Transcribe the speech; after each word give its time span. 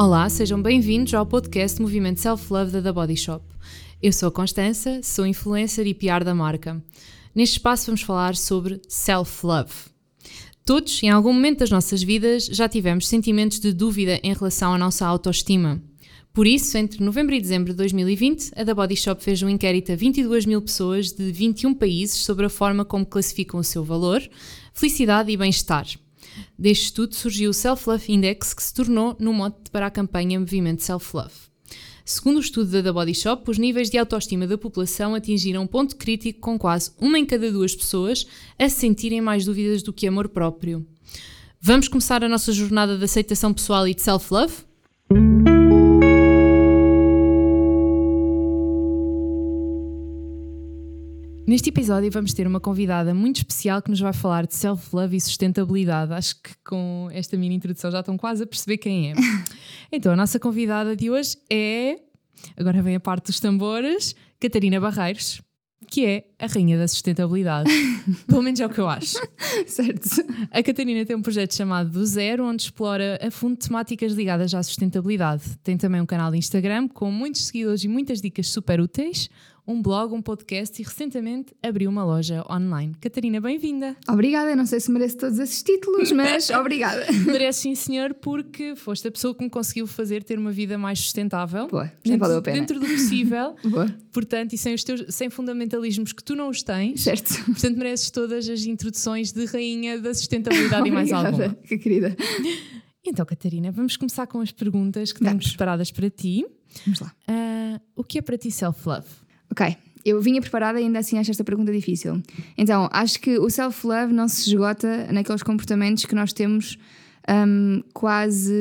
Olá, 0.00 0.28
sejam 0.28 0.62
bem-vindos 0.62 1.12
ao 1.12 1.26
podcast 1.26 1.82
Movimento 1.82 2.20
Self 2.20 2.52
Love 2.52 2.70
da 2.70 2.80
The 2.80 2.92
Body 2.92 3.16
Shop. 3.16 3.44
Eu 4.00 4.12
sou 4.12 4.28
a 4.28 4.30
Constança, 4.30 5.00
sou 5.02 5.26
influencer 5.26 5.88
e 5.88 5.92
PR 5.92 6.22
da 6.24 6.32
marca. 6.32 6.80
Neste 7.34 7.54
espaço 7.54 7.86
vamos 7.86 8.02
falar 8.02 8.36
sobre 8.36 8.80
self 8.86 9.44
love. 9.44 9.72
Todos, 10.64 11.02
em 11.02 11.10
algum 11.10 11.32
momento 11.32 11.58
das 11.58 11.70
nossas 11.72 12.00
vidas, 12.00 12.46
já 12.46 12.68
tivemos 12.68 13.08
sentimentos 13.08 13.58
de 13.58 13.72
dúvida 13.72 14.20
em 14.22 14.32
relação 14.32 14.72
à 14.72 14.78
nossa 14.78 15.04
autoestima. 15.04 15.82
Por 16.32 16.46
isso, 16.46 16.78
entre 16.78 17.02
novembro 17.02 17.34
e 17.34 17.40
dezembro 17.40 17.72
de 17.72 17.76
2020, 17.78 18.52
a 18.54 18.64
The 18.64 18.74
Body 18.74 18.94
Shop 18.94 19.20
fez 19.20 19.42
um 19.42 19.48
inquérito 19.48 19.90
a 19.90 19.96
22 19.96 20.46
mil 20.46 20.62
pessoas 20.62 21.10
de 21.10 21.32
21 21.32 21.74
países 21.74 22.18
sobre 22.18 22.46
a 22.46 22.48
forma 22.48 22.84
como 22.84 23.04
classificam 23.04 23.58
o 23.58 23.64
seu 23.64 23.82
valor, 23.82 24.22
felicidade 24.72 25.32
e 25.32 25.36
bem-estar. 25.36 25.88
Deste 26.58 26.86
estudo 26.86 27.14
surgiu 27.14 27.50
o 27.50 27.54
Self 27.54 27.88
Love 27.88 28.12
Index, 28.12 28.54
que 28.54 28.62
se 28.62 28.74
tornou 28.74 29.16
no 29.18 29.32
mote 29.32 29.70
para 29.70 29.86
a 29.86 29.90
campanha 29.90 30.40
Movimento 30.40 30.82
Self 30.82 31.16
Love. 31.16 31.34
Segundo 32.04 32.38
o 32.38 32.40
estudo 32.40 32.70
da 32.70 32.82
The 32.82 32.90
Body 32.90 33.14
Shop, 33.14 33.50
os 33.50 33.58
níveis 33.58 33.90
de 33.90 33.98
autoestima 33.98 34.46
da 34.46 34.56
população 34.56 35.14
atingiram 35.14 35.62
um 35.62 35.66
ponto 35.66 35.94
crítico 35.96 36.40
com 36.40 36.58
quase 36.58 36.90
uma 36.98 37.18
em 37.18 37.26
cada 37.26 37.52
duas 37.52 37.74
pessoas 37.74 38.26
a 38.58 38.68
sentirem 38.68 39.20
mais 39.20 39.44
dúvidas 39.44 39.82
do 39.82 39.92
que 39.92 40.06
amor 40.06 40.30
próprio. 40.30 40.86
Vamos 41.60 41.86
começar 41.86 42.24
a 42.24 42.28
nossa 42.28 42.50
jornada 42.50 42.96
de 42.96 43.04
aceitação 43.04 43.52
pessoal 43.52 43.86
e 43.86 43.94
de 43.94 44.00
self-love? 44.00 44.67
Neste 51.48 51.70
episódio 51.70 52.10
vamos 52.10 52.34
ter 52.34 52.46
uma 52.46 52.60
convidada 52.60 53.14
muito 53.14 53.36
especial 53.36 53.80
que 53.80 53.88
nos 53.88 53.98
vai 53.98 54.12
falar 54.12 54.46
de 54.46 54.54
self-love 54.54 55.16
e 55.16 55.20
sustentabilidade. 55.22 56.12
Acho 56.12 56.34
que 56.42 56.50
com 56.62 57.08
esta 57.10 57.38
mini 57.38 57.54
introdução 57.54 57.90
já 57.90 58.00
estão 58.00 58.18
quase 58.18 58.42
a 58.42 58.46
perceber 58.46 58.76
quem 58.76 59.12
é. 59.12 59.14
Então, 59.90 60.12
a 60.12 60.16
nossa 60.16 60.38
convidada 60.38 60.94
de 60.94 61.10
hoje 61.10 61.38
é, 61.50 62.00
agora 62.54 62.82
vem 62.82 62.96
a 62.96 63.00
parte 63.00 63.28
dos 63.28 63.40
tambores, 63.40 64.14
Catarina 64.38 64.78
Barreiros, 64.78 65.40
que 65.86 66.04
é 66.04 66.26
a 66.38 66.46
rainha 66.48 66.76
da 66.76 66.86
sustentabilidade. 66.86 67.70
Pelo 68.28 68.42
menos 68.42 68.60
é 68.60 68.66
o 68.66 68.68
que 68.68 68.78
eu 68.78 68.86
acho. 68.86 69.16
certo. 69.66 70.06
A 70.50 70.62
Catarina 70.62 71.06
tem 71.06 71.16
um 71.16 71.22
projeto 71.22 71.54
chamado 71.54 71.88
Do 71.88 72.04
Zero, 72.04 72.44
onde 72.44 72.64
explora 72.64 73.18
a 73.26 73.30
fundo 73.30 73.56
temáticas 73.56 74.12
ligadas 74.12 74.52
à 74.52 74.62
sustentabilidade. 74.62 75.44
Tem 75.62 75.78
também 75.78 76.02
um 76.02 76.06
canal 76.06 76.30
de 76.30 76.36
Instagram 76.36 76.88
com 76.88 77.10
muitos 77.10 77.46
seguidores 77.46 77.82
e 77.84 77.88
muitas 77.88 78.20
dicas 78.20 78.48
super 78.48 78.82
úteis, 78.82 79.30
um 79.68 79.82
blog, 79.82 80.14
um 80.14 80.22
podcast 80.22 80.80
e 80.80 80.84
recentemente 80.84 81.54
abriu 81.62 81.90
uma 81.90 82.02
loja 82.02 82.42
online. 82.50 82.94
Catarina, 83.02 83.38
bem-vinda. 83.38 83.94
Obrigada, 84.08 84.56
não 84.56 84.64
sei 84.64 84.80
se 84.80 84.90
mereço 84.90 85.18
todos 85.18 85.38
esses 85.38 85.62
títulos, 85.62 86.10
mas 86.10 86.48
obrigada. 86.58 87.06
Merece 87.26 87.60
sim, 87.60 87.74
senhor, 87.74 88.14
porque 88.14 88.74
foste 88.74 89.06
a 89.06 89.10
pessoa 89.10 89.34
que 89.34 89.44
me 89.44 89.50
conseguiu 89.50 89.86
fazer 89.86 90.24
ter 90.24 90.38
uma 90.38 90.50
vida 90.50 90.78
mais 90.78 91.00
sustentável. 91.00 91.68
Boa, 91.68 91.92
nem 92.02 92.16
valeu 92.16 92.38
a 92.38 92.42
pena. 92.42 92.60
Dentro 92.60 92.80
do 92.80 92.86
possível. 92.86 93.54
Boa. 93.62 93.94
Portanto, 94.10 94.54
e 94.54 94.58
sem 94.58 94.72
os 94.72 94.82
teus 94.82 95.04
sem 95.10 95.28
fundamentalismos 95.28 96.14
que 96.14 96.24
tu 96.24 96.34
não 96.34 96.48
os 96.48 96.62
tens. 96.62 97.02
Certo. 97.02 97.44
Portanto, 97.44 97.76
mereces 97.76 98.10
todas 98.10 98.48
as 98.48 98.64
introduções 98.64 99.32
de 99.32 99.44
rainha 99.44 100.00
da 100.00 100.14
sustentabilidade 100.14 100.88
e 100.88 100.90
mais 100.90 101.12
alguma. 101.12 101.50
Que 101.50 101.76
querida. 101.76 102.16
Então, 103.04 103.26
Catarina, 103.26 103.70
vamos 103.70 103.98
começar 103.98 104.26
com 104.26 104.40
as 104.40 104.50
perguntas 104.50 105.12
que 105.12 105.20
temos 105.20 105.48
preparadas 105.48 105.90
para 105.90 106.08
ti. 106.08 106.46
Vamos 106.86 107.00
lá. 107.00 107.12
Uh, 107.28 107.80
o 107.94 108.02
que 108.02 108.18
é 108.18 108.22
para 108.22 108.38
ti 108.38 108.50
self-love? 108.50 109.27
Ok, 109.58 109.76
eu 110.04 110.20
vinha 110.20 110.40
preparada 110.40 110.80
e 110.80 110.84
ainda 110.84 111.00
assim 111.00 111.18
acho 111.18 111.32
esta 111.32 111.42
pergunta 111.42 111.72
difícil. 111.72 112.22
Então, 112.56 112.88
acho 112.92 113.18
que 113.18 113.40
o 113.40 113.50
self-love 113.50 114.12
não 114.12 114.28
se 114.28 114.48
esgota 114.48 115.08
naqueles 115.10 115.42
comportamentos 115.42 116.04
que 116.04 116.14
nós 116.14 116.32
temos 116.32 116.78
um, 117.28 117.82
quase. 117.92 118.54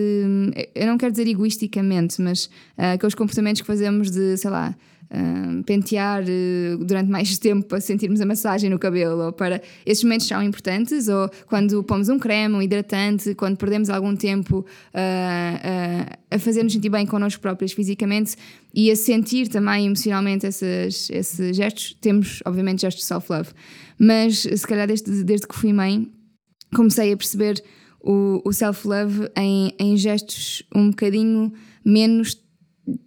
Eu 0.74 0.88
não 0.88 0.98
quero 0.98 1.12
dizer 1.12 1.28
egoisticamente, 1.28 2.20
mas 2.20 2.46
uh, 2.46 2.96
aqueles 2.96 3.14
comportamentos 3.14 3.62
que 3.62 3.68
fazemos 3.68 4.10
de, 4.10 4.38
sei 4.38 4.50
lá 4.50 4.76
pentear 5.66 6.24
uh, 6.24 6.84
durante 6.84 7.10
mais 7.10 7.38
tempo 7.40 7.66
para 7.66 7.80
sentirmos 7.80 8.22
a 8.22 8.26
massagem 8.26 8.70
no 8.70 8.80
cabelo, 8.80 9.26
ou 9.26 9.32
para 9.32 9.62
esses 9.86 10.04
momentos 10.04 10.28
são 10.28 10.42
importantes, 10.44 11.08
ou 11.08 11.30
quando 11.48 11.84
pomos 11.84 12.10
um 12.10 12.20
creme, 12.20 12.56
um 12.56 12.62
hidratante, 12.62 13.36
quando 13.36 13.58
perdemos 13.58 13.90
algum 13.90 14.16
tempo 14.16 14.60
uh, 14.60 16.18
a 16.30 16.40
fazer-nos 16.40 16.74
sentir 16.74 16.90
bem 16.90 17.06
connosco 17.06 17.42
próprios 17.42 17.74
fisicamente 17.74 18.36
e 18.74 18.92
a 18.92 18.96
sentir 18.96 19.48
também 19.48 19.86
emocionalmente 19.86 20.46
esses, 20.46 21.10
esses 21.10 21.56
gestos, 21.56 21.98
temos 22.02 22.42
obviamente 22.46 22.82
gestos 22.82 23.04
de 23.04 23.08
self-love. 23.08 23.50
Mas 24.00 24.40
se 24.40 24.68
calhar 24.68 24.88
desde, 24.88 25.24
desde 25.24 25.48
que 25.48 25.56
fui 25.56 25.74
mãe 25.74 26.12
comecei 26.76 27.14
a 27.14 27.18
perceber 27.18 27.64
o, 28.00 28.42
o 28.46 28.54
self-love 28.54 29.30
em, 29.36 29.74
em 29.80 29.98
gestos 29.98 30.64
um 30.74 30.90
bocadinho 30.90 31.54
menos 31.84 32.36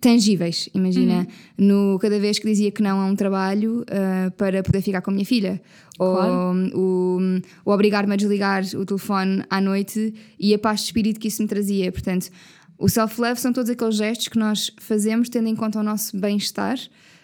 tangíveis. 0.00 0.68
Imagina, 0.74 1.26
uhum. 1.58 1.92
no, 1.92 1.98
cada 1.98 2.18
vez 2.18 2.38
que 2.38 2.46
dizia 2.46 2.70
que 2.70 2.82
não 2.82 3.00
a 3.00 3.06
um 3.06 3.16
trabalho 3.16 3.80
uh, 3.82 4.30
para 4.32 4.62
poder 4.62 4.82
ficar 4.82 5.00
com 5.00 5.10
a 5.10 5.14
minha 5.14 5.24
filha, 5.24 5.60
claro. 5.96 6.70
ou 6.74 7.18
o, 7.18 7.40
o 7.64 7.72
obrigar-me 7.72 8.12
a 8.12 8.16
desligar 8.16 8.62
o 8.76 8.84
telefone 8.84 9.42
à 9.48 9.60
noite 9.60 10.14
e 10.38 10.52
a 10.52 10.58
paz 10.58 10.80
de 10.80 10.86
espírito 10.86 11.18
que 11.18 11.28
isso 11.28 11.42
me 11.42 11.48
trazia. 11.48 11.90
Portanto, 11.90 12.30
o 12.78 12.88
self-love 12.88 13.40
são 13.40 13.52
todos 13.52 13.70
aqueles 13.70 13.96
gestos 13.96 14.28
que 14.28 14.38
nós 14.38 14.70
fazemos 14.78 15.28
tendo 15.28 15.48
em 15.48 15.54
conta 15.54 15.80
o 15.80 15.82
nosso 15.82 16.18
bem-estar. 16.18 16.78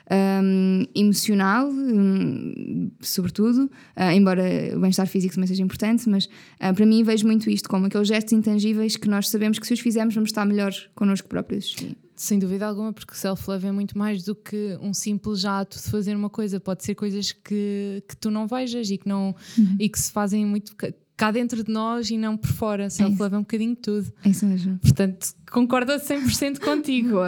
Um, 0.09 0.85
emocional, 0.95 1.69
um, 1.69 2.93
sobretudo, 3.01 3.65
uh, 3.97 4.13
embora 4.15 4.45
o 4.77 4.79
bem-estar 4.79 5.09
físico 5.09 5.35
também 5.35 5.49
seja 5.49 5.65
importante, 5.65 6.09
mas 6.09 6.27
uh, 6.27 6.73
para 6.73 6.87
mim 6.87 7.03
vejo 7.03 7.27
muito 7.27 7.51
isto 7.51 7.69
como 7.69 7.87
aqueles 7.87 8.07
gestos 8.07 8.33
intangíveis 8.33 8.97
que 8.97 9.09
nós 9.09 9.29
sabemos 9.29 9.59
que 9.59 9.67
se 9.67 9.75
os 9.75 9.81
fizermos 9.81 10.15
vamos 10.15 10.29
estar 10.29 10.47
melhor 10.47 10.73
connosco 10.95 11.27
próprios. 11.29 11.75
Sem 12.17 12.39
dúvida 12.39 12.67
alguma, 12.67 12.93
porque 12.95 13.15
self-love 13.15 13.67
é 13.67 13.73
muito 13.73 13.97
mais 13.97 14.25
do 14.25 14.35
que 14.35 14.79
um 14.81 14.95
simples 14.95 15.45
ato 15.45 15.77
de 15.77 15.91
fazer 15.91 16.17
uma 16.17 16.31
coisa. 16.31 16.59
Pode 16.59 16.83
ser 16.83 16.95
coisas 16.95 17.31
que, 17.31 18.03
que 18.09 18.17
tu 18.17 18.31
não 18.31 18.47
vejas 18.47 18.91
e 18.91 18.97
que, 18.97 19.07
não, 19.07 19.35
uhum. 19.59 19.77
e 19.79 19.87
que 19.87 19.99
se 19.99 20.11
fazem 20.11 20.47
muito 20.47 20.75
cá 21.15 21.31
dentro 21.31 21.63
de 21.63 21.71
nós 21.71 22.11
e 22.11 22.17
não 22.17 22.37
por 22.37 22.51
fora. 22.51 22.85
É 22.85 22.89
self-love 22.89 23.35
é, 23.35 23.37
é 23.37 23.39
um 23.39 23.43
bocadinho 23.43 23.75
de 23.75 23.81
tudo. 23.83 24.13
É 24.25 24.31
isso 24.31 24.47
mesmo. 24.47 24.79
Portanto, 24.79 25.29
concordo 25.51 25.93
100% 25.93 26.59
contigo. 26.65 27.19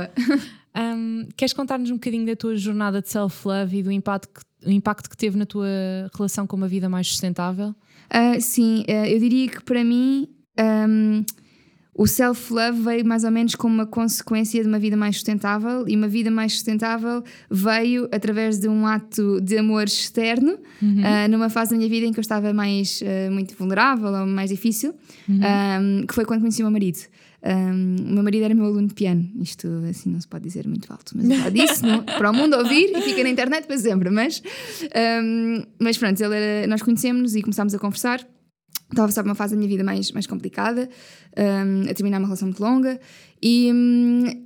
Um, 0.74 1.28
queres 1.36 1.52
contar-nos 1.52 1.90
um 1.90 1.94
bocadinho 1.94 2.24
da 2.26 2.34
tua 2.34 2.56
jornada 2.56 3.02
de 3.02 3.10
self-love 3.10 3.78
e 3.78 3.82
do 3.82 3.92
impacto 3.92 4.28
que, 4.28 4.68
o 4.68 4.70
impacto 4.70 5.08
que 5.08 5.16
teve 5.16 5.36
na 5.36 5.44
tua 5.44 5.68
relação 6.14 6.46
com 6.46 6.56
uma 6.56 6.68
vida 6.68 6.88
mais 6.88 7.08
sustentável? 7.08 7.74
Uh, 8.10 8.40
sim, 8.40 8.84
uh, 8.88 9.06
eu 9.06 9.18
diria 9.18 9.48
que 9.48 9.62
para 9.62 9.84
mim. 9.84 10.28
Um, 10.58 11.24
o 11.98 12.06
self-love 12.06 12.80
veio 12.80 13.04
mais 13.04 13.24
ou 13.24 13.30
menos 13.32 13.56
como 13.56 13.74
uma 13.74 13.84
consequência 13.86 14.62
de 14.62 14.68
uma 14.68 14.78
vida 14.78 14.96
mais 14.96 15.16
sustentável 15.16 15.84
e 15.88 15.96
uma 15.96 16.06
vida 16.06 16.30
mais 16.30 16.52
sustentável 16.52 17.24
veio 17.50 18.08
através 18.12 18.60
de 18.60 18.68
um 18.68 18.86
ato 18.86 19.40
de 19.40 19.58
amor 19.58 19.82
externo, 19.82 20.56
uhum. 20.80 21.00
uh, 21.00 21.28
numa 21.28 21.50
fase 21.50 21.72
da 21.72 21.76
minha 21.76 21.90
vida 21.90 22.06
em 22.06 22.12
que 22.12 22.20
eu 22.20 22.22
estava 22.22 22.52
mais 22.54 23.00
uh, 23.02 23.32
muito 23.32 23.52
vulnerável 23.56 24.12
ou 24.12 24.26
mais 24.26 24.48
difícil, 24.50 24.94
uhum. 25.28 25.40
um, 25.40 26.06
que 26.06 26.14
foi 26.14 26.24
quando 26.24 26.40
conheci 26.42 26.62
o 26.62 26.66
meu 26.66 26.72
marido. 26.72 27.00
Um, 27.42 27.96
o 28.10 28.14
meu 28.14 28.22
marido 28.22 28.44
era 28.44 28.54
meu 28.54 28.66
aluno 28.66 28.86
de 28.86 28.94
piano, 28.94 29.28
isto 29.40 29.66
assim 29.90 30.10
não 30.10 30.20
se 30.20 30.28
pode 30.28 30.44
dizer 30.44 30.68
muito 30.68 30.92
alto, 30.92 31.16
mas 31.16 31.28
eu 31.28 31.50
disse 31.50 31.84
no, 31.84 32.04
para 32.16 32.30
o 32.30 32.34
mundo 32.34 32.56
ouvir 32.56 32.96
e 32.96 33.02
fica 33.02 33.24
na 33.24 33.28
internet 33.28 33.66
para 33.66 33.76
sempre. 33.76 34.08
Mas, 34.10 34.40
um, 35.22 35.64
mas 35.80 35.98
pronto, 35.98 36.20
ele 36.22 36.34
era, 36.36 36.66
nós 36.68 36.80
conhecemos-nos 36.80 37.34
e 37.34 37.42
começámos 37.42 37.74
a 37.74 37.78
conversar. 37.78 38.24
Estava 38.90 39.04
a 39.04 39.08
passar 39.08 39.22
por 39.22 39.28
uma 39.28 39.34
fase 39.34 39.54
da 39.54 39.58
minha 39.58 39.68
vida 39.68 39.84
mais, 39.84 40.10
mais 40.12 40.26
complicada, 40.26 40.88
um, 41.36 41.90
a 41.90 41.94
terminar 41.94 42.18
uma 42.18 42.26
relação 42.26 42.48
muito 42.48 42.62
longa, 42.62 42.98
e, 43.40 43.70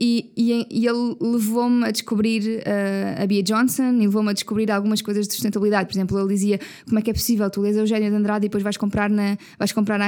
e, 0.01 0.67
e, 0.71 0.87
ele 0.87 1.17
levou-me 1.21 1.87
a 1.87 1.91
descobrir 1.91 2.59
uh, 2.59 3.23
a 3.23 3.27
Bia 3.27 3.43
Johnson 3.43 3.93
e 3.95 4.01
levou-me 4.01 4.31
a 4.31 4.33
descobrir 4.33 4.71
algumas 4.71 5.01
coisas 5.01 5.27
de 5.27 5.33
sustentabilidade. 5.33 5.87
Por 5.87 5.95
exemplo, 5.95 6.19
ele 6.19 6.29
dizia 6.29 6.61
como 6.85 6.99
é 6.99 7.03
que 7.03 7.11
é 7.11 7.15
possível 7.15 7.49
tu 7.49 7.63
lês 7.63 7.77
Eugénia 7.77 8.11
de 8.11 8.17
Andrade 8.17 8.45
e 8.45 8.49
depois 8.49 8.63
vais 8.63 8.77
comprar, 8.77 9.09
na, 9.09 9.39
vais 9.59 9.73
comprar 9.73 9.99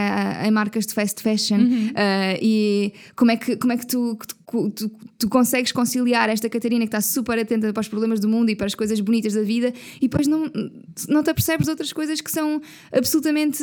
em 0.45 0.51
marcas 0.51 0.87
de 0.87 0.93
fast 0.93 1.23
fashion 1.23 1.61
uhum. 1.61 1.89
uh, 1.89 2.39
e 2.43 2.93
como 3.17 3.31
é 3.31 3.37
que, 3.37 3.57
como 3.57 3.73
é 3.73 3.77
que 3.79 3.87
tu, 3.87 4.19
tu, 4.27 4.37
tu, 4.71 4.91
tu, 5.19 5.29
consegues 5.29 5.73
conciliar 5.73 6.29
esta 6.29 6.49
Catarina 6.49 6.85
que 6.85 6.89
está 6.89 7.01
super 7.01 7.39
atenta 7.39 7.73
para 7.73 7.81
os 7.81 7.89
problemas 7.89 8.21
do 8.21 8.29
mundo 8.29 8.51
e 8.51 8.57
para 8.57 8.67
as 8.67 8.75
coisas 8.75 9.01
bonitas 9.01 9.35
da 9.35 9.43
vida 9.43 9.73
e 9.97 10.09
depois 10.09 10.27
não, 10.27 10.51
não 11.09 11.23
te 11.23 11.31
apercebes 11.31 11.69
outras 11.69 11.93
coisas 11.93 12.21
que 12.21 12.31
são 12.31 12.61
absolutamente 12.93 13.63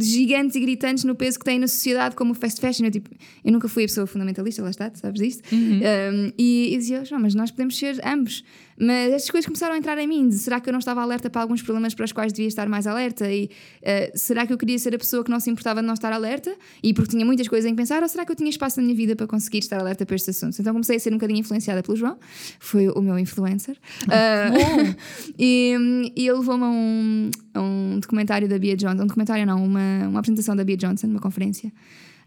gigantes 0.00 0.56
e 0.56 0.60
gritantes 0.60 1.04
no 1.04 1.14
peso 1.14 1.38
que 1.38 1.44
têm 1.44 1.58
na 1.58 1.68
sociedade, 1.68 2.16
como 2.16 2.32
o 2.32 2.34
fast 2.34 2.60
fashion. 2.60 2.86
Eu, 2.86 2.90
tipo, 2.90 3.10
eu 3.44 3.52
nunca 3.52 3.68
fui 3.68 3.84
a 3.84 3.86
pessoa 3.86 4.06
fundamentalista, 4.06 4.62
lá 4.62 4.70
está, 4.70 4.90
sabes 4.94 5.20
disto? 5.20 5.42
Uhum. 5.52 5.80
Um, 5.80 6.32
e, 6.38 6.74
e 6.74 6.76
dizia, 6.76 7.04
João, 7.04 7.20
mas 7.20 7.34
nós 7.34 7.50
podemos 7.50 7.76
ser 7.76 8.00
ambos. 8.06 8.44
Mas 8.78 9.12
estas 9.12 9.30
coisas 9.30 9.46
começaram 9.46 9.74
a 9.74 9.78
entrar 9.78 9.96
em 9.98 10.06
mim. 10.06 10.30
será 10.32 10.60
que 10.60 10.68
eu 10.68 10.72
não 10.72 10.78
estava 10.78 11.00
alerta 11.02 11.30
para 11.30 11.42
alguns 11.42 11.62
problemas 11.62 11.94
para 11.94 12.04
os 12.04 12.12
quais 12.12 12.32
devia 12.32 12.48
estar 12.48 12.68
mais 12.68 12.86
alerta? 12.86 13.30
E 13.30 13.44
uh, 13.44 14.18
será 14.18 14.46
que 14.46 14.52
eu 14.52 14.58
queria 14.58 14.78
ser 14.78 14.94
a 14.94 14.98
pessoa 14.98 15.24
que 15.24 15.30
não 15.30 15.40
se 15.40 15.50
importava 15.50 15.80
de 15.80 15.86
não 15.86 15.94
estar 15.94 16.12
alerta? 16.12 16.54
E 16.82 16.92
porque 16.92 17.10
tinha 17.10 17.24
muitas 17.24 17.48
coisas 17.48 17.70
em 17.70 17.74
pensar? 17.74 18.02
Ou 18.02 18.08
será 18.08 18.24
que 18.24 18.32
eu 18.32 18.36
tinha 18.36 18.50
espaço 18.50 18.80
na 18.80 18.84
minha 18.84 18.96
vida 18.96 19.14
para 19.14 19.26
conseguir 19.26 19.58
estar 19.58 19.80
alerta 19.80 20.04
para 20.04 20.16
estes 20.16 20.36
assuntos? 20.36 20.58
Então 20.58 20.72
comecei 20.72 20.96
a 20.96 21.00
ser 21.00 21.10
um 21.10 21.16
bocadinho 21.16 21.40
influenciada 21.40 21.82
pelo 21.82 21.96
João, 21.96 22.18
foi 22.58 22.88
o 22.88 23.00
meu 23.00 23.18
influencer. 23.18 23.76
Uh, 24.04 24.94
e, 25.38 26.12
e 26.16 26.28
ele 26.28 26.38
levou-me 26.38 26.64
a 26.64 26.68
um, 26.68 27.30
a 27.54 27.60
um 27.60 27.98
documentário 28.00 28.48
da 28.48 28.58
Bia 28.58 28.76
Johnson, 28.76 29.02
um 29.02 29.06
documentário 29.06 29.46
não, 29.46 29.64
uma, 29.64 30.08
uma 30.08 30.18
apresentação 30.18 30.56
da 30.56 30.64
Bia 30.64 30.76
Johnson, 30.76 31.06
numa 31.06 31.20
conferência. 31.20 31.72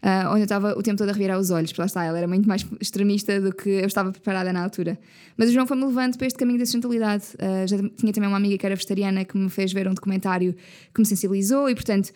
Uh, 0.03 0.29
onde 0.29 0.41
eu 0.41 0.43
estava 0.43 0.77
o 0.77 0.83
tempo 0.83 0.97
todo 0.97 1.09
a 1.09 1.13
revirar 1.13 1.39
os 1.39 1.49
olhos, 1.49 1.71
porque 1.71 1.81
lá 1.81 1.85
está, 1.85 2.03
ela 2.03 2.17
era 2.17 2.27
muito 2.27 2.47
mais 2.47 2.65
extremista 2.81 3.39
do 3.39 3.53
que 3.53 3.69
eu 3.69 3.87
estava 3.87 4.11
preparada 4.11 4.51
na 4.53 4.63
altura. 4.63 4.97
Mas 5.35 5.49
o 5.49 5.53
João 5.53 5.67
foi-me 5.67 5.85
levando 5.85 6.17
para 6.17 6.27
este 6.27 6.37
caminho 6.37 6.59
da 6.59 6.65
sustentabilidade. 6.65 7.25
Uh, 7.35 7.67
já 7.67 7.77
tinha 7.95 8.13
também 8.13 8.27
uma 8.27 8.37
amiga 8.37 8.57
que 8.57 8.65
era 8.65 8.75
vegetariana 8.75 9.25
que 9.25 9.37
me 9.37 9.49
fez 9.49 9.71
ver 9.71 9.87
um 9.87 9.93
documentário 9.93 10.55
que 10.93 10.99
me 10.99 11.05
sensibilizou 11.05 11.69
e, 11.69 11.75
portanto, 11.75 12.11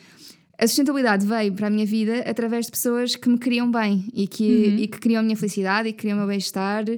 a 0.61 0.67
sustentabilidade 0.67 1.25
veio 1.25 1.51
para 1.53 1.67
a 1.67 1.69
minha 1.71 1.87
vida 1.87 2.19
através 2.19 2.67
de 2.67 2.71
pessoas 2.71 3.15
que 3.15 3.27
me 3.27 3.39
queriam 3.39 3.71
bem 3.71 4.05
e 4.13 4.27
que, 4.27 4.43
uhum. 4.43 4.77
e 4.77 4.87
que 4.87 4.99
queriam 4.99 5.19
a 5.19 5.23
minha 5.23 5.35
felicidade 5.35 5.89
e 5.89 5.91
que 5.91 6.01
queriam 6.01 6.17
o 6.17 6.19
meu 6.19 6.27
bem-estar 6.27 6.83
uh, 6.87 6.97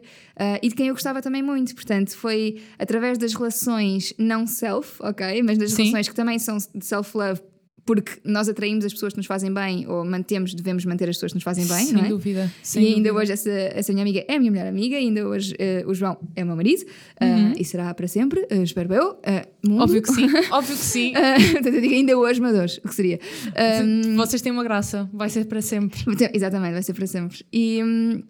e 0.61 0.67
de 0.67 0.75
quem 0.75 0.87
eu 0.87 0.93
gostava 0.93 1.21
também 1.21 1.41
muito. 1.41 1.73
Portanto, 1.73 2.13
foi 2.17 2.61
através 2.77 3.17
das 3.17 3.33
relações 3.33 4.13
não 4.17 4.45
self, 4.45 4.97
ok? 4.99 5.41
Mas 5.43 5.57
das 5.57 5.71
Sim. 5.71 5.83
relações 5.83 6.09
que 6.09 6.15
também 6.15 6.37
são 6.39 6.57
de 6.57 6.85
self-love 6.85 7.41
porque 7.85 8.13
nós 8.23 8.47
atraímos 8.47 8.85
as 8.85 8.93
pessoas 8.93 9.13
que 9.13 9.17
nos 9.17 9.25
fazem 9.25 9.53
bem 9.53 9.87
ou 9.87 10.05
mantemos, 10.05 10.53
devemos 10.53 10.85
manter 10.85 11.09
as 11.09 11.17
pessoas 11.17 11.33
que 11.33 11.37
nos 11.37 11.43
fazem 11.43 11.67
bem, 11.67 11.85
sem 11.85 11.93
não 11.93 12.05
é? 12.05 12.09
Dúvida, 12.09 12.51
sem 12.61 12.83
e 12.83 12.87
ainda 12.87 13.09
dúvida. 13.09 13.15
hoje 13.15 13.31
essa, 13.33 13.49
essa 13.49 13.91
minha 13.91 14.03
amiga 14.03 14.25
é 14.27 14.35
a 14.35 14.39
minha 14.39 14.51
melhor 14.51 14.67
amiga, 14.67 14.95
ainda 14.95 15.27
hoje 15.27 15.53
uh, 15.53 15.89
o 15.89 15.93
João 15.93 16.17
é 16.35 16.43
o 16.43 16.47
meu 16.47 16.55
marido 16.55 16.83
uhum. 17.21 17.51
uh, 17.51 17.55
e 17.57 17.65
será 17.65 17.93
para 17.93 18.07
sempre, 18.07 18.47
uh, 18.51 18.63
espero 18.63 18.93
eu. 18.93 19.17
Óbvio 19.79 20.01
que 20.01 20.11
sim, 20.13 20.27
óbvio 20.51 20.75
que 20.75 20.83
sim. 20.83 21.13
portanto, 21.13 21.75
eu 21.75 21.81
digo 21.81 21.93
ainda 21.93 22.17
hoje, 22.17 22.41
mas 22.41 22.57
hoje, 22.57 22.81
o 22.83 22.87
que 22.87 22.95
seria? 22.95 23.19
Um, 23.83 24.15
Vocês 24.15 24.41
têm 24.41 24.51
uma 24.51 24.63
graça, 24.63 25.09
vai 25.13 25.29
ser 25.29 25.45
para 25.45 25.61
sempre. 25.61 25.99
Exatamente, 26.33 26.73
vai 26.73 26.83
ser 26.83 26.93
para 26.93 27.07
sempre. 27.07 27.45
E. 27.51 27.81
Um, 27.83 28.23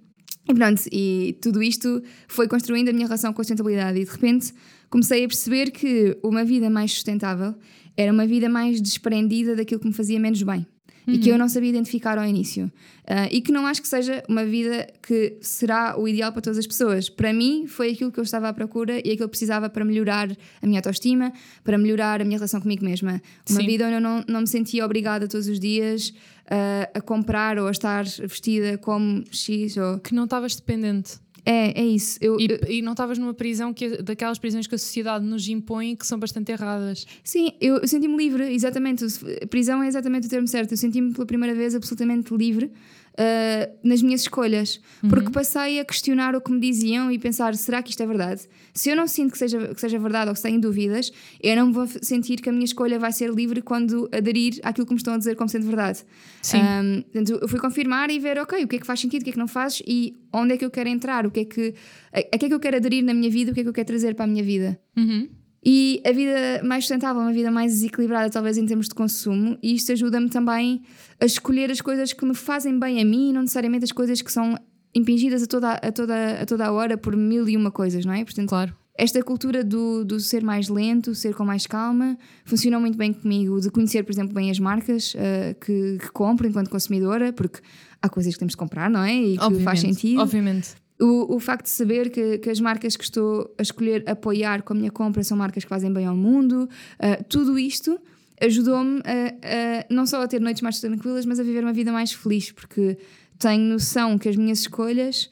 e 0.45 0.53
pronto, 0.53 0.81
e 0.91 1.37
tudo 1.41 1.63
isto 1.63 2.03
foi 2.27 2.49
construindo 2.49 2.89
a 2.89 2.91
minha 2.91 3.05
relação 3.05 3.31
com 3.31 3.41
a 3.41 3.43
sustentabilidade 3.45 3.97
e 3.97 4.03
de 4.03 4.11
repente 4.11 4.53
comecei 4.93 5.25
a 5.25 5.27
perceber 5.27 5.71
que 5.71 6.15
uma 6.21 6.45
vida 6.45 6.69
mais 6.69 6.91
sustentável 6.91 7.55
era 7.97 8.13
uma 8.13 8.27
vida 8.27 8.47
mais 8.47 8.79
desprendida 8.79 9.55
daquilo 9.55 9.81
que 9.81 9.87
me 9.87 9.93
fazia 9.93 10.19
menos 10.19 10.43
bem. 10.43 10.67
Uhum. 11.07 11.15
E 11.15 11.17
que 11.17 11.29
eu 11.29 11.33
uhum. 11.33 11.39
não 11.39 11.49
sabia 11.49 11.71
identificar 11.71 12.15
ao 12.19 12.25
início. 12.25 12.65
Uh, 12.65 13.27
e 13.31 13.41
que 13.41 13.51
não 13.51 13.65
acho 13.65 13.81
que 13.81 13.87
seja 13.87 14.23
uma 14.29 14.45
vida 14.45 14.87
que 15.01 15.37
será 15.41 15.99
o 15.99 16.07
ideal 16.07 16.31
para 16.31 16.43
todas 16.43 16.59
as 16.59 16.67
pessoas. 16.67 17.09
Para 17.09 17.33
mim, 17.33 17.65
foi 17.65 17.89
aquilo 17.89 18.11
que 18.11 18.19
eu 18.19 18.23
estava 18.23 18.47
à 18.47 18.53
procura 18.53 18.97
e 18.97 18.99
aquilo 18.99 19.17
que 19.17 19.23
eu 19.23 19.29
precisava 19.29 19.67
para 19.67 19.83
melhorar 19.83 20.29
a 20.61 20.67
minha 20.67 20.77
autoestima, 20.77 21.33
para 21.63 21.75
melhorar 21.75 22.21
a 22.21 22.23
minha 22.23 22.37
relação 22.37 22.61
comigo 22.61 22.85
mesma. 22.85 23.19
Uma 23.49 23.61
Sim. 23.61 23.65
vida 23.65 23.85
onde 23.85 23.95
eu 23.95 24.01
não, 24.01 24.23
não 24.27 24.41
me 24.41 24.47
sentia 24.47 24.85
obrigada 24.85 25.27
todos 25.27 25.47
os 25.47 25.59
dias 25.59 26.09
uh, 26.09 26.87
a 26.93 27.01
comprar 27.01 27.57
ou 27.57 27.67
a 27.67 27.71
estar 27.71 28.05
vestida 28.05 28.77
como 28.77 29.23
X. 29.31 29.75
Ou... 29.75 29.99
Que 29.99 30.13
não 30.13 30.25
estavas 30.25 30.55
dependente. 30.55 31.22
É, 31.45 31.81
é 31.81 31.85
isso. 31.85 32.17
Eu, 32.21 32.39
e, 32.39 32.47
eu... 32.49 32.59
e, 32.69 32.81
não 32.81 32.93
estavas 32.93 33.17
numa 33.17 33.33
prisão 33.33 33.73
que 33.73 34.01
daquelas 34.01 34.39
prisões 34.39 34.65
que 34.65 34.75
a 34.75 34.77
sociedade 34.77 35.25
nos 35.25 35.47
impõe 35.47 35.95
que 35.95 36.07
são 36.07 36.17
bastante 36.17 36.51
erradas. 36.51 37.05
Sim, 37.23 37.51
eu, 37.59 37.77
eu 37.77 37.87
senti-me 37.87 38.15
livre, 38.15 38.53
exatamente. 38.53 39.05
Prisão 39.49 39.83
é 39.83 39.87
exatamente 39.87 40.27
o 40.27 40.29
termo 40.29 40.47
certo. 40.47 40.71
Eu 40.71 40.77
senti-me 40.77 41.13
pela 41.13 41.25
primeira 41.25 41.53
vez 41.53 41.75
absolutamente 41.75 42.33
livre 42.33 42.71
uh, 43.13 43.77
nas 43.83 44.01
minhas 44.01 44.21
escolhas, 44.21 44.79
uhum. 45.01 45.09
porque 45.09 45.29
passei 45.29 45.79
a 45.79 45.85
questionar 45.85 46.35
o 46.35 46.41
que 46.41 46.51
me 46.51 46.59
diziam 46.59 47.11
e 47.11 47.19
pensar: 47.19 47.55
será 47.55 47.81
que 47.81 47.89
isto 47.91 48.01
é 48.01 48.07
verdade? 48.07 48.41
Se 48.73 48.89
eu 48.89 48.95
não 48.95 49.07
sinto 49.07 49.31
que 49.31 49.37
seja, 49.37 49.73
que 49.73 49.79
seja 49.79 49.99
verdade 49.99 50.29
ou 50.29 50.35
que 50.35 50.41
tenho 50.41 50.59
dúvidas, 50.59 51.11
eu 51.41 51.55
não 51.55 51.71
vou 51.71 51.87
sentir 51.87 52.41
que 52.41 52.49
a 52.49 52.51
minha 52.51 52.65
escolha 52.65 52.97
vai 52.99 53.11
ser 53.11 53.29
livre 53.29 53.61
quando 53.61 54.09
aderir 54.11 54.59
àquilo 54.63 54.87
que 54.87 54.93
me 54.93 54.97
estão 54.97 55.13
a 55.13 55.17
dizer 55.17 55.35
como 55.35 55.49
sendo 55.49 55.65
verdade. 55.65 56.03
Sim. 56.41 56.59
Um, 56.59 57.01
portanto, 57.01 57.39
eu 57.41 57.47
fui 57.47 57.59
confirmar 57.59 58.09
e 58.09 58.19
ver, 58.19 58.37
ok, 58.39 58.63
o 58.63 58.67
que 58.67 58.77
é 58.77 58.79
que 58.79 58.85
faz 58.85 58.99
sentido, 58.99 59.21
o 59.21 59.23
que 59.25 59.29
é 59.31 59.33
que 59.33 59.39
não 59.39 59.47
faz 59.47 59.81
e 59.87 60.15
onde 60.31 60.53
é 60.53 60.57
que 60.57 60.65
eu 60.65 60.71
quero 60.71 60.89
entrar, 60.89 61.25
o 61.25 61.31
que 61.31 61.41
é 61.41 61.45
que, 61.45 61.73
a, 62.11 62.19
a 62.19 62.37
que 62.37 62.45
é 62.45 62.47
que 62.47 62.53
eu 62.53 62.59
quero 62.59 62.77
aderir 62.77 63.03
na 63.03 63.13
minha 63.13 63.29
vida, 63.29 63.51
o 63.51 63.53
que 63.53 63.61
é 63.61 63.63
que 63.63 63.69
eu 63.69 63.73
quero 63.73 63.87
trazer 63.87 64.15
para 64.15 64.25
a 64.25 64.27
minha 64.27 64.43
vida. 64.43 64.79
Uhum. 64.97 65.29
E 65.65 66.01
a 66.05 66.11
vida 66.11 66.61
mais 66.63 66.83
sustentável, 66.83 67.21
uma 67.21 67.31
vida 67.31 67.49
mais 67.49 67.71
desequilibrada, 67.71 68.29
talvez 68.29 68.57
em 68.57 68.65
termos 68.65 68.87
de 68.87 68.95
consumo, 68.95 69.57
e 69.63 69.75
isto 69.75 69.91
ajuda-me 69.93 70.29
também 70.29 70.83
a 71.19 71.25
escolher 71.25 71.71
as 71.71 71.79
coisas 71.79 72.11
que 72.11 72.25
me 72.25 72.35
fazem 72.35 72.77
bem 72.77 73.01
a 73.01 73.05
mim 73.05 73.29
e 73.29 73.33
não 73.33 73.41
necessariamente 73.41 73.85
as 73.85 73.91
coisas 73.91 74.21
que 74.21 74.31
são 74.31 74.57
impingidas 74.93 75.41
a 75.43 75.47
toda, 75.47 75.71
a 75.73 75.91
toda, 75.91 76.41
a 76.41 76.45
toda 76.45 76.65
a 76.65 76.71
hora 76.71 76.97
por 76.97 77.15
mil 77.15 77.47
e 77.47 77.55
uma 77.55 77.71
coisas, 77.71 78.05
não 78.05 78.13
é? 78.13 78.23
Portanto, 78.23 78.49
claro. 78.49 78.75
Esta 78.95 79.23
cultura 79.23 79.63
do, 79.63 80.05
do 80.05 80.19
ser 80.19 80.43
mais 80.43 80.69
lento, 80.69 81.15
ser 81.15 81.33
com 81.33 81.43
mais 81.43 81.65
calma, 81.65 82.15
funcionou 82.45 82.79
muito 82.79 82.95
bem 82.95 83.11
comigo. 83.11 83.59
De 83.59 83.71
conhecer, 83.71 84.03
por 84.03 84.11
exemplo, 84.11 84.35
bem 84.35 84.51
as 84.51 84.59
marcas 84.59 85.15
uh, 85.15 85.59
que, 85.59 85.97
que 85.99 86.11
compro 86.11 86.47
enquanto 86.47 86.69
consumidora, 86.69 87.33
porque 87.33 87.59
há 87.99 88.07
coisas 88.07 88.33
que 88.33 88.39
temos 88.39 88.51
de 88.51 88.57
comprar, 88.57 88.91
não 88.91 89.01
é? 89.01 89.15
E 89.15 89.35
que 89.35 89.43
obviamente, 89.43 89.63
faz 89.63 89.79
sentido. 89.79 90.21
Obviamente. 90.21 90.75
O, 91.03 91.35
o 91.35 91.39
facto 91.39 91.65
de 91.65 91.71
saber 91.71 92.09
que, 92.09 92.37
que, 92.37 92.49
as 92.49 92.61
marcas 92.61 92.95
que 92.95 93.03
estou 93.03 93.53
a 93.57 93.61
escolher 93.61 94.03
apoiar 94.07 94.61
com 94.61 94.71
a 94.73 94.75
minha 94.75 94.91
compra 94.91 95.21
são 95.21 95.37
marcas 95.37 95.63
que 95.65 95.69
fazem 95.69 95.91
bem 95.91 96.05
ao 96.05 96.15
mundo, 96.15 96.69
uh, 96.99 97.23
tudo 97.27 97.59
isto 97.59 97.99
ajudou-me 98.41 98.99
a, 98.99 99.81
a, 99.81 99.85
não 99.89 100.05
só 100.05 100.21
a 100.21 100.27
ter 100.27 100.39
noites 100.39 100.61
mais 100.61 100.79
tranquilas, 100.79 101.25
mas 101.25 101.39
a 101.39 101.43
viver 101.43 101.63
uma 101.63 101.73
vida 101.73 101.91
mais 101.91 102.11
feliz, 102.13 102.51
porque 102.51 102.97
tenho 103.37 103.63
noção 103.63 104.17
que 104.17 104.29
as 104.29 104.35
minhas 104.35 104.59
escolhas 104.59 105.29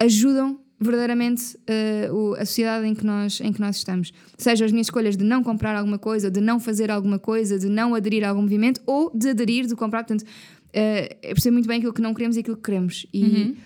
ajudam 0.00 0.60
verdadeiramente 0.80 1.56
uh, 1.56 2.34
a 2.34 2.46
sociedade 2.46 2.86
em 2.86 2.94
que, 2.94 3.04
nós, 3.04 3.40
em 3.40 3.52
que 3.52 3.60
nós 3.60 3.76
estamos. 3.76 4.12
Seja 4.38 4.64
as 4.64 4.72
minhas 4.72 4.86
escolhas 4.86 5.16
de 5.16 5.24
não 5.24 5.42
comprar 5.42 5.76
alguma 5.76 5.98
coisa, 5.98 6.30
de 6.30 6.40
não 6.40 6.58
fazer 6.58 6.90
alguma 6.90 7.18
coisa, 7.18 7.58
de 7.58 7.68
não 7.68 7.94
aderir 7.94 8.24
a 8.24 8.30
algum 8.30 8.42
movimento 8.42 8.80
ou 8.86 9.10
de 9.14 9.28
aderir, 9.28 9.66
de 9.66 9.76
comprar. 9.76 10.04
Portanto, 10.04 10.22
uh, 10.22 10.26
é 10.72 11.34
perceber 11.34 11.52
muito 11.52 11.66
bem 11.66 11.78
aquilo 11.78 11.92
que 11.92 12.00
não 12.00 12.14
queremos 12.14 12.36
e 12.36 12.40
aquilo 12.40 12.56
que 12.56 12.62
queremos. 12.62 13.06
E 13.12 13.24
uhum. 13.24 13.56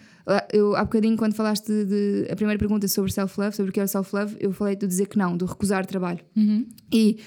Eu, 0.53 0.75
há 0.75 0.85
bocadinho, 0.85 1.17
quando 1.17 1.35
falaste 1.35 1.67
de, 1.67 1.85
de 1.85 2.33
a 2.33 2.37
primeira 2.37 2.59
pergunta 2.59 2.89
sobre 2.89 3.13
self-love, 3.13 3.55
sobre 3.55 3.71
o 3.71 3.73
que 3.73 3.81
é 3.81 3.85
o 3.85 3.89
self-love, 3.89 4.37
eu 4.41 4.53
falei 4.53 4.75
de 4.75 4.87
dizer 4.87 5.07
que 5.07 5.19
não, 5.19 5.37
do 5.37 5.45
recusar 5.45 5.85
trabalho. 5.85 6.21
Uhum. 6.35 6.67
E 6.91 7.19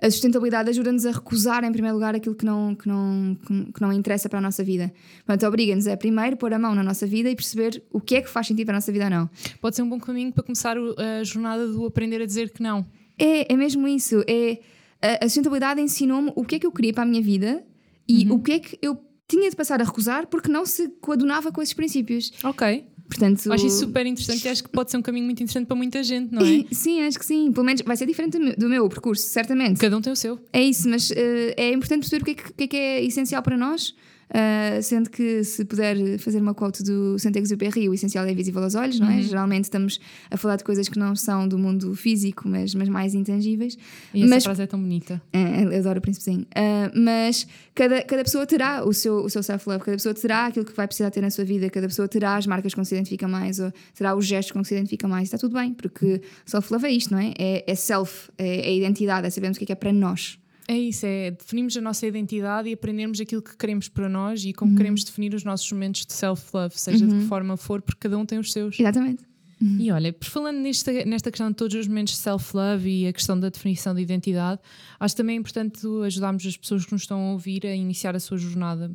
a 0.00 0.10
sustentabilidade 0.10 0.70
ajuda-nos 0.70 1.04
a 1.04 1.10
recusar, 1.10 1.62
em 1.62 1.72
primeiro 1.72 1.96
lugar, 1.96 2.14
aquilo 2.14 2.34
que 2.34 2.44
não, 2.44 2.74
que 2.74 2.88
não, 2.88 3.36
que 3.74 3.80
não 3.80 3.92
interessa 3.92 4.28
para 4.30 4.38
a 4.38 4.42
nossa 4.42 4.64
vida. 4.64 4.90
Portanto, 5.26 5.46
obriga-nos 5.46 5.86
a 5.86 5.96
primeiro 5.96 6.38
pôr 6.38 6.54
a 6.54 6.58
mão 6.58 6.74
na 6.74 6.82
nossa 6.82 7.06
vida 7.06 7.28
e 7.28 7.36
perceber 7.36 7.82
o 7.92 8.00
que 8.00 8.16
é 8.16 8.22
que 8.22 8.30
faz 8.30 8.46
sentido 8.46 8.66
para 8.66 8.76
a 8.76 8.78
nossa 8.78 8.90
vida 8.90 9.04
ou 9.04 9.10
não. 9.10 9.30
Pode 9.60 9.76
ser 9.76 9.82
um 9.82 9.88
bom 9.88 10.00
caminho 10.00 10.32
para 10.32 10.42
começar 10.42 10.76
a 10.78 11.22
jornada 11.22 11.68
do 11.68 11.84
aprender 11.84 12.22
a 12.22 12.26
dizer 12.26 12.50
que 12.50 12.62
não. 12.62 12.86
É, 13.18 13.52
é 13.52 13.56
mesmo 13.56 13.86
isso. 13.86 14.24
É, 14.26 14.60
a, 15.02 15.26
a 15.26 15.28
sustentabilidade 15.28 15.82
ensinou-me 15.82 16.32
o 16.34 16.44
que 16.44 16.54
é 16.54 16.58
que 16.58 16.66
eu 16.66 16.72
queria 16.72 16.94
para 16.94 17.02
a 17.02 17.06
minha 17.06 17.20
vida 17.20 17.62
e 18.08 18.24
uhum. 18.24 18.36
o 18.36 18.42
que 18.42 18.52
é 18.52 18.58
que 18.58 18.78
eu 18.80 18.98
tinha 19.30 19.48
de 19.48 19.56
passar 19.56 19.80
a 19.80 19.84
recusar 19.84 20.26
porque 20.26 20.50
não 20.50 20.66
se 20.66 20.88
coadunava 21.00 21.52
com 21.52 21.62
esses 21.62 21.74
princípios. 21.74 22.32
Ok. 22.42 22.84
Portanto, 23.08 23.52
acho 23.52 23.66
isso 23.66 23.78
super 23.80 24.06
interessante 24.06 24.44
e 24.44 24.48
acho 24.48 24.62
que 24.62 24.68
pode 24.68 24.90
ser 24.90 24.96
um 24.96 25.02
caminho 25.02 25.24
muito 25.24 25.42
interessante 25.42 25.66
para 25.66 25.76
muita 25.76 26.02
gente, 26.02 26.32
não 26.32 26.42
é? 26.42 26.64
Sim, 26.70 27.02
acho 27.02 27.18
que 27.18 27.26
sim. 27.26 27.50
Pelo 27.50 27.66
menos 27.66 27.82
vai 27.82 27.96
ser 27.96 28.06
diferente 28.06 28.38
do 28.38 28.44
meu, 28.44 28.56
do 28.56 28.68
meu 28.68 28.88
percurso, 28.88 29.28
certamente. 29.28 29.80
Cada 29.80 29.96
um 29.96 30.00
tem 30.00 30.12
o 30.12 30.16
seu. 30.16 30.38
É 30.52 30.62
isso, 30.62 30.88
mas 30.88 31.10
uh, 31.10 31.14
é 31.56 31.72
importante 31.72 32.08
perceber 32.08 32.22
o 32.22 32.24
que 32.24 32.30
é 32.30 32.34
que, 32.34 32.52
que, 32.52 32.64
é 32.64 32.66
que 32.68 32.76
é 32.76 33.04
essencial 33.04 33.42
para 33.42 33.56
nós 33.56 33.94
Uh, 34.30 34.80
sendo 34.80 35.10
que 35.10 35.42
se 35.42 35.64
puder 35.64 36.16
fazer 36.18 36.40
uma 36.40 36.54
quote 36.54 36.84
do 36.84 37.18
Saint-Exupéry, 37.18 37.88
o 37.88 37.94
essencial 37.94 38.24
é 38.24 38.32
visível 38.32 38.62
aos 38.62 38.76
olhos, 38.76 39.00
não 39.00 39.10
é? 39.10 39.16
Uhum. 39.16 39.22
Geralmente 39.22 39.64
estamos 39.64 40.00
a 40.30 40.36
falar 40.36 40.54
de 40.54 40.62
coisas 40.62 40.88
que 40.88 40.96
não 40.96 41.16
são 41.16 41.48
do 41.48 41.58
mundo 41.58 41.94
físico, 41.96 42.48
mas, 42.48 42.72
mas 42.74 42.88
mais 42.88 43.12
intangíveis. 43.12 43.76
E 44.14 44.20
mas, 44.20 44.30
essa 44.30 44.44
frase 44.44 44.62
é 44.62 44.66
tão 44.68 44.80
bonita. 44.80 45.20
É, 45.32 45.64
eu 45.64 45.78
adoro 45.80 45.98
o 45.98 46.02
príncipezinho. 46.02 46.42
Uh, 46.42 47.00
mas 47.00 47.44
cada, 47.74 48.02
cada 48.02 48.22
pessoa 48.22 48.46
terá 48.46 48.84
o 48.84 48.92
seu, 48.92 49.16
o 49.16 49.28
seu 49.28 49.42
self-love, 49.42 49.84
cada 49.84 49.96
pessoa 49.96 50.14
terá 50.14 50.46
aquilo 50.46 50.64
que 50.64 50.76
vai 50.76 50.86
precisar 50.86 51.10
ter 51.10 51.20
na 51.20 51.30
sua 51.30 51.44
vida, 51.44 51.68
cada 51.68 51.88
pessoa 51.88 52.06
terá 52.06 52.36
as 52.36 52.46
marcas 52.46 52.72
com 52.72 52.82
que 52.82 52.88
se 52.88 52.94
identifica 52.94 53.26
mais, 53.26 53.58
ou 53.58 53.72
terá 53.96 54.14
os 54.14 54.24
gestos 54.24 54.52
com 54.52 54.62
que 54.62 54.68
se 54.68 54.74
identifica 54.74 55.08
mais. 55.08 55.24
Está 55.24 55.38
tudo 55.38 55.54
bem, 55.54 55.74
porque 55.74 56.22
self-love 56.46 56.86
é 56.86 56.92
isto, 56.92 57.10
não 57.12 57.18
é? 57.18 57.32
É, 57.36 57.64
é 57.66 57.74
self, 57.74 58.30
é, 58.38 58.60
é 58.60 58.76
identidade, 58.76 59.26
é 59.26 59.30
sabermos 59.30 59.56
o 59.56 59.58
que 59.58 59.64
é, 59.64 59.66
que 59.66 59.72
é 59.72 59.76
para 59.76 59.92
nós. 59.92 60.38
É 60.68 60.78
isso, 60.78 61.04
é 61.06 61.32
definirmos 61.32 61.76
a 61.76 61.80
nossa 61.80 62.06
identidade 62.06 62.68
e 62.68 62.72
aprendermos 62.72 63.20
aquilo 63.20 63.42
que 63.42 63.56
queremos 63.56 63.88
para 63.88 64.08
nós 64.08 64.44
e 64.44 64.52
como 64.52 64.70
uhum. 64.70 64.76
queremos 64.76 65.02
definir 65.04 65.34
os 65.34 65.44
nossos 65.44 65.70
momentos 65.72 66.06
de 66.06 66.12
self-love, 66.12 66.78
seja 66.78 67.04
uhum. 67.04 67.10
de 67.10 67.18
que 67.20 67.28
forma 67.28 67.56
for, 67.56 67.82
porque 67.82 67.98
cada 68.00 68.16
um 68.16 68.24
tem 68.24 68.38
os 68.38 68.52
seus. 68.52 68.78
Exatamente. 68.78 69.30
Uhum. 69.60 69.76
E 69.78 69.92
olha, 69.92 70.10
por 70.10 70.26
falando 70.26 70.56
nesta, 70.56 70.90
nesta 71.04 71.30
questão 71.30 71.50
de 71.50 71.54
todos 71.54 71.76
os 71.76 71.86
momentos 71.86 72.14
de 72.14 72.20
self-love 72.20 72.88
e 72.88 73.06
a 73.06 73.12
questão 73.12 73.38
da 73.38 73.50
definição 73.50 73.94
de 73.94 74.00
identidade, 74.00 74.58
acho 74.98 75.14
também 75.14 75.36
importante 75.36 75.80
ajudarmos 76.06 76.46
as 76.46 76.56
pessoas 76.56 76.86
que 76.86 76.92
nos 76.92 77.02
estão 77.02 77.20
a 77.20 77.32
ouvir 77.32 77.66
a 77.66 77.74
iniciar 77.74 78.16
a 78.16 78.20
sua 78.20 78.38
jornada. 78.38 78.90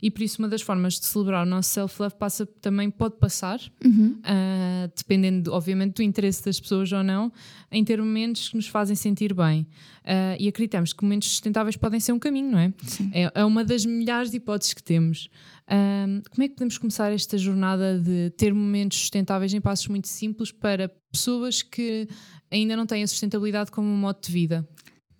E 0.00 0.12
por 0.12 0.22
isso, 0.22 0.40
uma 0.40 0.48
das 0.48 0.62
formas 0.62 1.00
de 1.00 1.06
celebrar 1.06 1.44
o 1.44 1.50
nosso 1.50 1.70
self-love 1.70 2.14
passa, 2.14 2.46
também 2.46 2.90
pode 2.90 3.16
passar, 3.16 3.58
uhum. 3.84 4.16
uh, 4.20 4.92
dependendo, 4.96 5.52
obviamente, 5.52 5.94
do 5.94 6.02
interesse 6.02 6.44
das 6.44 6.60
pessoas 6.60 6.92
ou 6.92 7.02
não, 7.02 7.32
em 7.72 7.84
ter 7.84 8.00
momentos 8.00 8.50
que 8.50 8.56
nos 8.56 8.68
fazem 8.68 8.94
sentir 8.94 9.34
bem. 9.34 9.66
Uh, 10.04 10.36
e 10.38 10.48
acreditamos 10.48 10.92
que 10.92 11.02
momentos 11.02 11.28
sustentáveis 11.28 11.76
podem 11.76 11.98
ser 11.98 12.12
um 12.12 12.18
caminho, 12.18 12.50
não 12.50 12.58
é? 12.58 12.72
É, 13.12 13.32
é 13.36 13.44
uma 13.44 13.64
das 13.64 13.86
milhares 13.86 14.30
de 14.30 14.36
hipóteses 14.36 14.74
que 14.74 14.82
temos. 14.82 15.30
Um, 15.66 16.20
como 16.30 16.44
é 16.44 16.48
que 16.48 16.54
podemos 16.54 16.76
começar 16.76 17.10
esta 17.10 17.38
jornada 17.38 17.98
de 17.98 18.30
ter 18.36 18.52
momentos 18.52 18.98
sustentáveis 18.98 19.54
em 19.54 19.62
passos 19.62 19.88
muito 19.88 20.08
simples 20.08 20.52
para 20.52 20.90
pessoas 21.10 21.62
que 21.62 22.06
ainda 22.50 22.76
não 22.76 22.84
têm 22.84 23.02
a 23.02 23.06
sustentabilidade 23.06 23.70
como 23.70 23.88
um 23.88 23.96
modo 23.96 24.20
de 24.20 24.30
vida? 24.30 24.68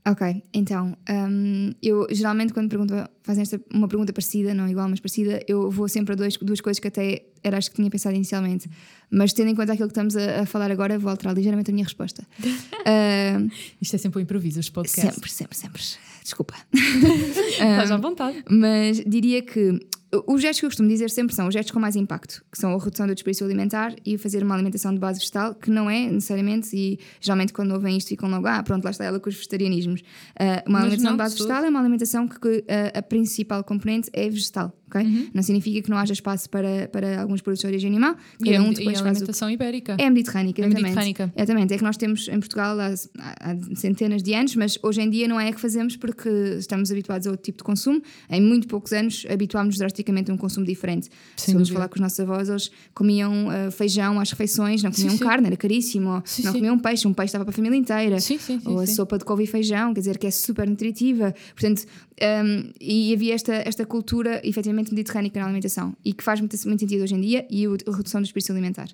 Ok, 0.07 0.43
então, 0.53 0.95
um, 1.09 1.73
eu 1.83 2.07
geralmente 2.11 2.53
quando 2.53 2.69
pergunto, 2.69 2.93
fazem 3.23 3.41
esta, 3.41 3.59
uma 3.73 3.89
pergunta 3.89 4.13
parecida, 4.13 4.53
não 4.53 4.69
igual, 4.69 4.87
mas 4.87 5.01
parecida, 5.01 5.43
eu 5.49 5.71
vou 5.71 5.89
sempre 5.89 6.13
a 6.13 6.17
dois, 6.17 6.37
duas 6.37 6.61
coisas 6.61 6.79
que 6.79 6.89
até 6.89 7.23
era 7.43 7.57
acho 7.57 7.71
que 7.71 7.77
tinha 7.77 7.91
pensado 7.91 8.15
inicialmente. 8.15 8.69
Mas 9.11 9.33
tendo 9.33 9.49
em 9.49 9.55
conta 9.55 9.73
aquilo 9.73 9.89
que 9.89 9.93
estamos 9.93 10.15
a, 10.15 10.43
a 10.43 10.47
falar 10.47 10.71
agora, 10.71 10.99
vou 10.99 11.11
alterar 11.11 11.35
ligeiramente 11.35 11.71
a 11.71 11.73
minha 11.75 11.85
resposta. 11.85 12.23
uh, 12.43 13.51
Isto 13.81 13.97
é 13.97 13.99
sempre 13.99 14.19
um 14.19 14.23
improviso, 14.23 14.61
os 14.61 14.69
podcasts. 14.69 15.15
Sempre, 15.15 15.31
sempre, 15.31 15.57
sempre. 15.57 15.83
Desculpa. 16.23 16.55
Estás 16.73 17.91
à 17.91 17.97
vontade. 17.97 18.45
Mas 18.51 19.03
diria 19.07 19.41
que 19.41 19.79
os 20.27 20.43
gestos 20.43 20.61
que 20.61 20.67
eu 20.67 20.71
costumo 20.71 20.89
dizer 20.89 21.11
sempre 21.11 21.35
são 21.35 21.49
os 21.49 21.55
gestos 21.55 21.73
com 21.73 21.81
mais 21.81 21.97
impacto, 21.97 22.45
que 22.51 22.59
são 22.59 22.75
a 22.75 22.79
redução 22.79 23.07
do 23.07 23.15
desperdício 23.15 23.47
alimentar 23.47 23.95
e 24.05 24.19
fazer 24.19 24.43
uma 24.43 24.55
alimentação 24.55 24.93
de 24.93 24.99
base 24.99 25.19
vegetal, 25.19 25.55
que 25.55 25.71
não 25.71 25.89
é 25.91 26.11
necessariamente, 26.11 26.75
e 26.77 26.99
geralmente 27.21 27.53
quando 27.53 27.73
ouvem 27.73 27.97
isto 27.97 28.09
ficam 28.09 28.29
logo, 28.29 28.47
ah, 28.47 28.63
pronto, 28.63 28.85
lá 28.85 28.91
está 28.91 29.05
ela 29.05 29.21
com 29.21 29.29
os 29.29 29.35
vegetarianismos. 29.35 30.01
Uh, 30.01 30.69
uma 30.69 30.81
Mas 30.81 30.83
alimentação 30.83 31.13
de 31.13 31.19
base 31.19 31.37
vegetal 31.37 31.65
é 31.65 31.69
uma 31.69 31.81
alimentação 31.81 32.29
que, 32.29 32.39
que, 32.39 32.59
uh, 32.59 32.99
a 32.99 33.03
principal 33.03 33.65
componente 33.65 34.11
é 34.13 34.29
vegetal, 34.29 34.73
ok? 34.95 35.31
Não 35.35 35.43
significa 35.43 35.83
que 35.83 35.91
não 35.91 35.97
haja 35.99 36.13
espaço 36.13 36.49
para, 36.49 36.89
para 36.93 37.21
alguns 37.21 37.41
produtos 37.41 37.61
de 37.63 37.67
origem 37.67 37.91
animal, 37.91 38.17
E 38.41 38.49
a, 38.51 38.53
cada 38.53 38.65
um 38.65 38.69
e 38.69 38.71
a 38.71 38.79
depois 38.79 38.85
faz 38.85 39.01
o 39.01 39.03
que 39.03 39.09
alimentação 39.09 39.51
ibérica. 39.51 39.97
é 39.99 40.11
mediterrânica, 40.11 40.63
É 40.63 40.65
exatamente. 40.67 40.83
mediterrânica. 40.85 41.33
Exatamente. 41.37 41.75
É 41.75 41.79
que 41.79 41.85
nós 41.85 41.97
temos 41.97 42.29
em 42.29 42.39
Portugal 42.39 42.79
há, 42.81 42.95
há 43.19 43.57
centenas 43.75 44.23
de 44.23 44.35
anos, 44.35 44.55
mas 44.57 44.79
hoje 44.83 45.01
em 45.03 45.11
dia 45.11 45.27
não 45.29 45.39
é 45.41 45.49
a 45.49 45.53
que 45.53 45.61
fazemos 45.61 45.97
porque 45.97 46.29
estamos 46.59 46.91
habituados 46.91 47.27
a 47.27 47.31
outro 47.31 47.45
tipo 47.45 47.59
de 47.59 47.65
consumo. 47.65 48.01
Em 48.31 48.41
muito 48.41 48.67
poucos 48.69 48.93
anos 48.93 49.27
habituámos-nos 49.31 49.79
drasticamente 49.79 50.31
a 50.31 50.35
um 50.35 50.37
consumo 50.37 50.65
diferente. 50.67 51.07
Se 51.37 51.47
Sem 51.47 51.53
formos 51.55 51.69
dúvida. 51.69 51.75
falar 51.75 51.89
com 51.89 51.95
os 51.97 52.01
nossos 52.01 52.21
avós, 52.21 52.49
eles 52.49 52.71
comiam 52.95 53.49
ah, 53.51 53.71
feijão 53.71 54.19
às 54.21 54.31
refeições, 54.31 54.83
não 54.83 54.91
comiam 54.91 55.11
Sim, 55.11 55.19
sim. 55.19 55.25
carne, 55.25 55.47
era 55.47 55.57
caríssimo. 55.57 56.23
Sim, 56.25 56.43
não 56.45 56.53
sim. 56.53 56.59
comiam 56.59 56.79
peixe, 56.79 57.07
um 57.09 57.13
peixe 57.15 57.29
estava 57.29 57.45
para 57.45 57.53
a 57.53 57.55
família 57.55 57.77
inteira. 57.77 58.21
Sim, 58.21 58.39
sim, 58.39 58.59
sim, 58.61 58.69
Ou 58.69 58.81
a 58.81 58.87
sim. 58.87 58.95
sopa 58.95 59.19
de 59.19 59.25
couve 59.25 59.45
e 59.45 59.47
feijão, 59.47 59.93
quer 59.95 60.01
dizer, 60.01 60.19
que 60.19 60.27
é 60.27 60.31
super 60.31 60.69
nutritiva. 60.69 61.35
Portanto, 61.55 61.85
um, 62.23 62.73
e 62.81 63.13
havia 63.13 63.35
esta, 63.35 63.55
esta 63.55 63.85
cultura 63.85 64.41
efetivamente 64.45 64.91
mediterrânica 64.93 65.39
na 65.41 65.47
alimentação 65.47 65.97
e 66.05 66.13
que 66.13 66.23
faz 66.23 66.41
muito, 66.41 66.57
muito 66.67 66.81
sentido 66.81 67.03
hoje 67.03 67.15
em 67.15 67.21
dia 67.21 67.47
e 67.51 67.67
a 67.67 67.97
redução 67.97 68.21
do 68.21 68.25
desperdício 68.25 68.53
alimentar. 68.53 68.89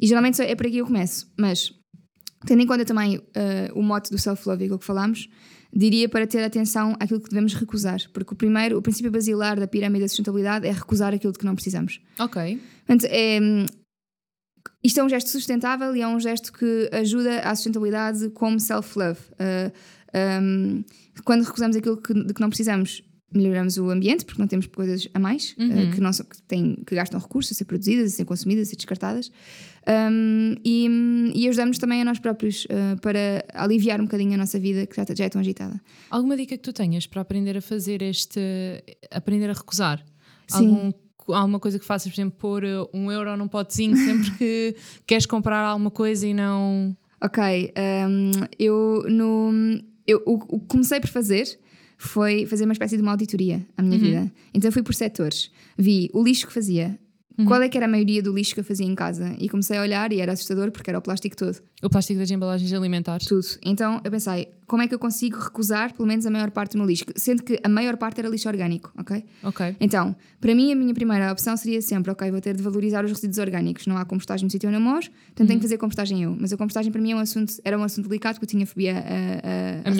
E 0.00 0.06
geralmente 0.06 0.40
é 0.40 0.54
por 0.54 0.66
aqui 0.66 0.76
que 0.76 0.80
eu 0.80 0.86
começo, 0.86 1.30
mas 1.38 1.72
tendo 2.46 2.62
em 2.62 2.66
conta 2.66 2.84
também 2.84 3.18
uh, 3.18 3.22
o 3.74 3.82
mote 3.82 4.10
do 4.10 4.18
self-love, 4.18 4.64
aquilo 4.64 4.78
que 4.78 4.84
falámos, 4.84 5.28
diria 5.74 6.08
para 6.08 6.26
ter 6.26 6.42
atenção 6.44 6.96
àquilo 7.00 7.20
que 7.20 7.30
devemos 7.30 7.54
recusar, 7.54 8.00
porque 8.12 8.34
o 8.34 8.36
primeiro, 8.36 8.78
o 8.78 8.82
princípio 8.82 9.10
basilar 9.10 9.58
da 9.58 9.66
pirâmide 9.66 10.02
da 10.02 10.08
sustentabilidade 10.08 10.66
é 10.66 10.72
recusar 10.72 11.14
aquilo 11.14 11.32
de 11.32 11.38
que 11.38 11.46
não 11.46 11.54
precisamos. 11.54 12.00
Ok. 12.18 12.60
Portanto, 12.86 13.06
é, 13.10 13.38
isto 14.84 15.00
é 15.00 15.04
um 15.04 15.08
gesto 15.08 15.30
sustentável 15.30 15.94
e 15.96 16.02
é 16.02 16.08
um 16.08 16.18
gesto 16.20 16.52
que 16.52 16.90
ajuda 16.92 17.40
à 17.40 17.54
sustentabilidade 17.54 18.28
como 18.30 18.58
self-love. 18.58 19.20
Uh, 19.32 19.72
um, 20.14 20.84
quando 21.24 21.44
recusamos 21.44 21.76
aquilo 21.76 21.96
que, 21.96 22.12
de 22.12 22.34
que 22.34 22.40
não 22.40 22.48
precisamos, 22.48 23.02
melhoramos 23.34 23.78
o 23.78 23.90
ambiente, 23.90 24.24
porque 24.24 24.40
não 24.40 24.46
temos 24.46 24.66
coisas 24.66 25.08
a 25.14 25.18
mais 25.18 25.52
uh, 25.52 25.94
que, 25.94 26.00
não, 26.00 26.10
que, 26.10 26.42
têm, 26.42 26.82
que 26.86 26.94
gastam 26.94 27.18
recursos 27.18 27.52
a 27.52 27.54
ser 27.56 27.64
produzidas, 27.64 28.12
a 28.12 28.16
ser 28.16 28.24
consumidas, 28.24 28.68
a 28.68 28.70
ser 28.70 28.76
descartadas. 28.76 29.30
Um, 29.88 30.54
e, 30.64 31.32
e 31.34 31.48
ajudamos 31.48 31.78
também 31.78 32.02
a 32.02 32.04
nós 32.04 32.18
próprios 32.18 32.64
uh, 32.66 33.00
para 33.00 33.44
aliviar 33.52 34.00
um 34.00 34.04
bocadinho 34.04 34.34
a 34.34 34.36
nossa 34.36 34.58
vida 34.58 34.86
que 34.86 34.94
já, 34.94 35.04
já 35.14 35.24
é 35.24 35.28
tão 35.28 35.40
agitada. 35.40 35.80
Alguma 36.10 36.36
dica 36.36 36.56
que 36.56 36.62
tu 36.62 36.72
tenhas 36.72 37.06
para 37.06 37.22
aprender 37.22 37.56
a 37.56 37.62
fazer 37.62 38.02
este. 38.02 38.40
aprender 39.10 39.50
a 39.50 39.54
recusar? 39.54 40.04
Sim. 40.46 40.68
Algum, 40.68 40.92
alguma 41.34 41.58
coisa 41.58 41.78
que 41.78 41.84
faças, 41.84 42.12
por 42.12 42.14
exemplo, 42.14 42.38
pôr 42.38 42.64
uh, 42.64 42.88
um 42.92 43.10
euro 43.10 43.36
num 43.36 43.48
potezinho 43.48 43.96
sempre 44.06 44.30
que 44.32 44.76
queres 45.06 45.26
comprar 45.26 45.64
alguma 45.64 45.90
coisa 45.90 46.26
e 46.26 46.34
não. 46.34 46.96
Ok, 47.24 47.72
um, 48.08 48.30
eu 48.58 49.04
no 49.08 49.52
eu, 50.06 50.22
o, 50.26 50.38
que 50.38 50.66
comecei 50.66 51.00
por 51.00 51.08
fazer 51.08 51.58
foi 51.96 52.46
fazer 52.46 52.64
uma 52.64 52.72
espécie 52.72 52.96
de 52.96 53.02
uma 53.02 53.12
auditoria 53.12 53.64
à 53.76 53.82
minha 53.82 53.98
vida. 53.98 54.32
Então 54.52 54.72
fui 54.72 54.82
por 54.82 54.94
setores, 54.94 55.50
vi 55.78 56.10
o 56.12 56.22
lixo 56.22 56.46
que 56.46 56.52
fazia, 56.52 56.98
qual 57.46 57.62
é 57.62 57.68
que 57.68 57.76
era 57.76 57.86
a 57.86 57.88
maioria 57.88 58.22
do 58.22 58.32
lixo 58.32 58.54
que 58.54 58.60
eu 58.60 58.64
fazia 58.64 58.86
em 58.86 58.94
casa 58.94 59.34
e 59.38 59.48
comecei 59.48 59.76
a 59.78 59.82
olhar 59.82 60.12
e 60.12 60.20
era 60.20 60.32
assustador 60.32 60.70
porque 60.70 60.90
era 60.90 60.98
o 60.98 61.02
plástico 61.02 61.36
todo, 61.36 61.56
O 61.82 61.88
plástico 61.90 62.18
das 62.18 62.30
embalagens 62.30 62.72
alimentares. 62.72 63.26
tudo. 63.26 63.46
Então 63.64 64.00
eu 64.04 64.10
pensei, 64.10 64.48
como 64.66 64.82
é 64.82 64.88
que 64.88 64.94
eu 64.94 64.98
consigo 64.98 65.38
recusar 65.38 65.92
pelo 65.94 66.06
menos 66.08 66.24
a 66.26 66.30
maior 66.30 66.50
parte 66.50 66.72
do 66.72 66.78
meu 66.78 66.86
lixo, 66.86 67.04
sendo 67.16 67.42
que 67.42 67.58
a 67.62 67.68
maior 67.68 67.96
parte 67.96 68.18
era 68.20 68.28
lixo 68.28 68.48
orgânico, 68.48 68.92
ok? 68.98 69.24
Ok. 69.44 69.76
Então, 69.80 70.14
para 70.40 70.54
mim, 70.54 70.72
a 70.72 70.76
minha 70.76 70.94
primeira 70.94 71.30
opção 71.32 71.56
seria 71.56 71.80
sempre: 71.82 72.10
ok, 72.10 72.30
vou 72.30 72.40
ter 72.40 72.56
de 72.56 72.62
valorizar 72.62 73.04
os 73.04 73.10
resíduos 73.12 73.38
orgânicos. 73.38 73.86
Não 73.86 73.96
há 73.96 74.04
compostagem 74.04 74.44
no 74.46 74.50
sítio 74.50 74.68
onde 74.68 74.76
eu 74.76 74.80
moro, 74.80 75.06
portanto 75.26 75.48
tenho 75.48 75.58
que 75.60 75.64
fazer 75.66 75.78
compostagem 75.78 76.22
eu. 76.22 76.36
Mas 76.38 76.52
a 76.52 76.56
compostagem 76.56 76.90
para 76.92 77.00
mim 77.00 77.12
é 77.12 77.16
um 77.16 77.20
assunto, 77.20 77.52
era 77.64 77.78
um 77.78 77.82
assunto 77.82 78.08
delicado 78.08 78.34
porque 78.34 78.44
eu 78.46 78.48
tinha 78.50 78.66
fobia 78.66 78.94
a, 78.94 78.98
a, 78.98 79.88
a, 79.88 79.90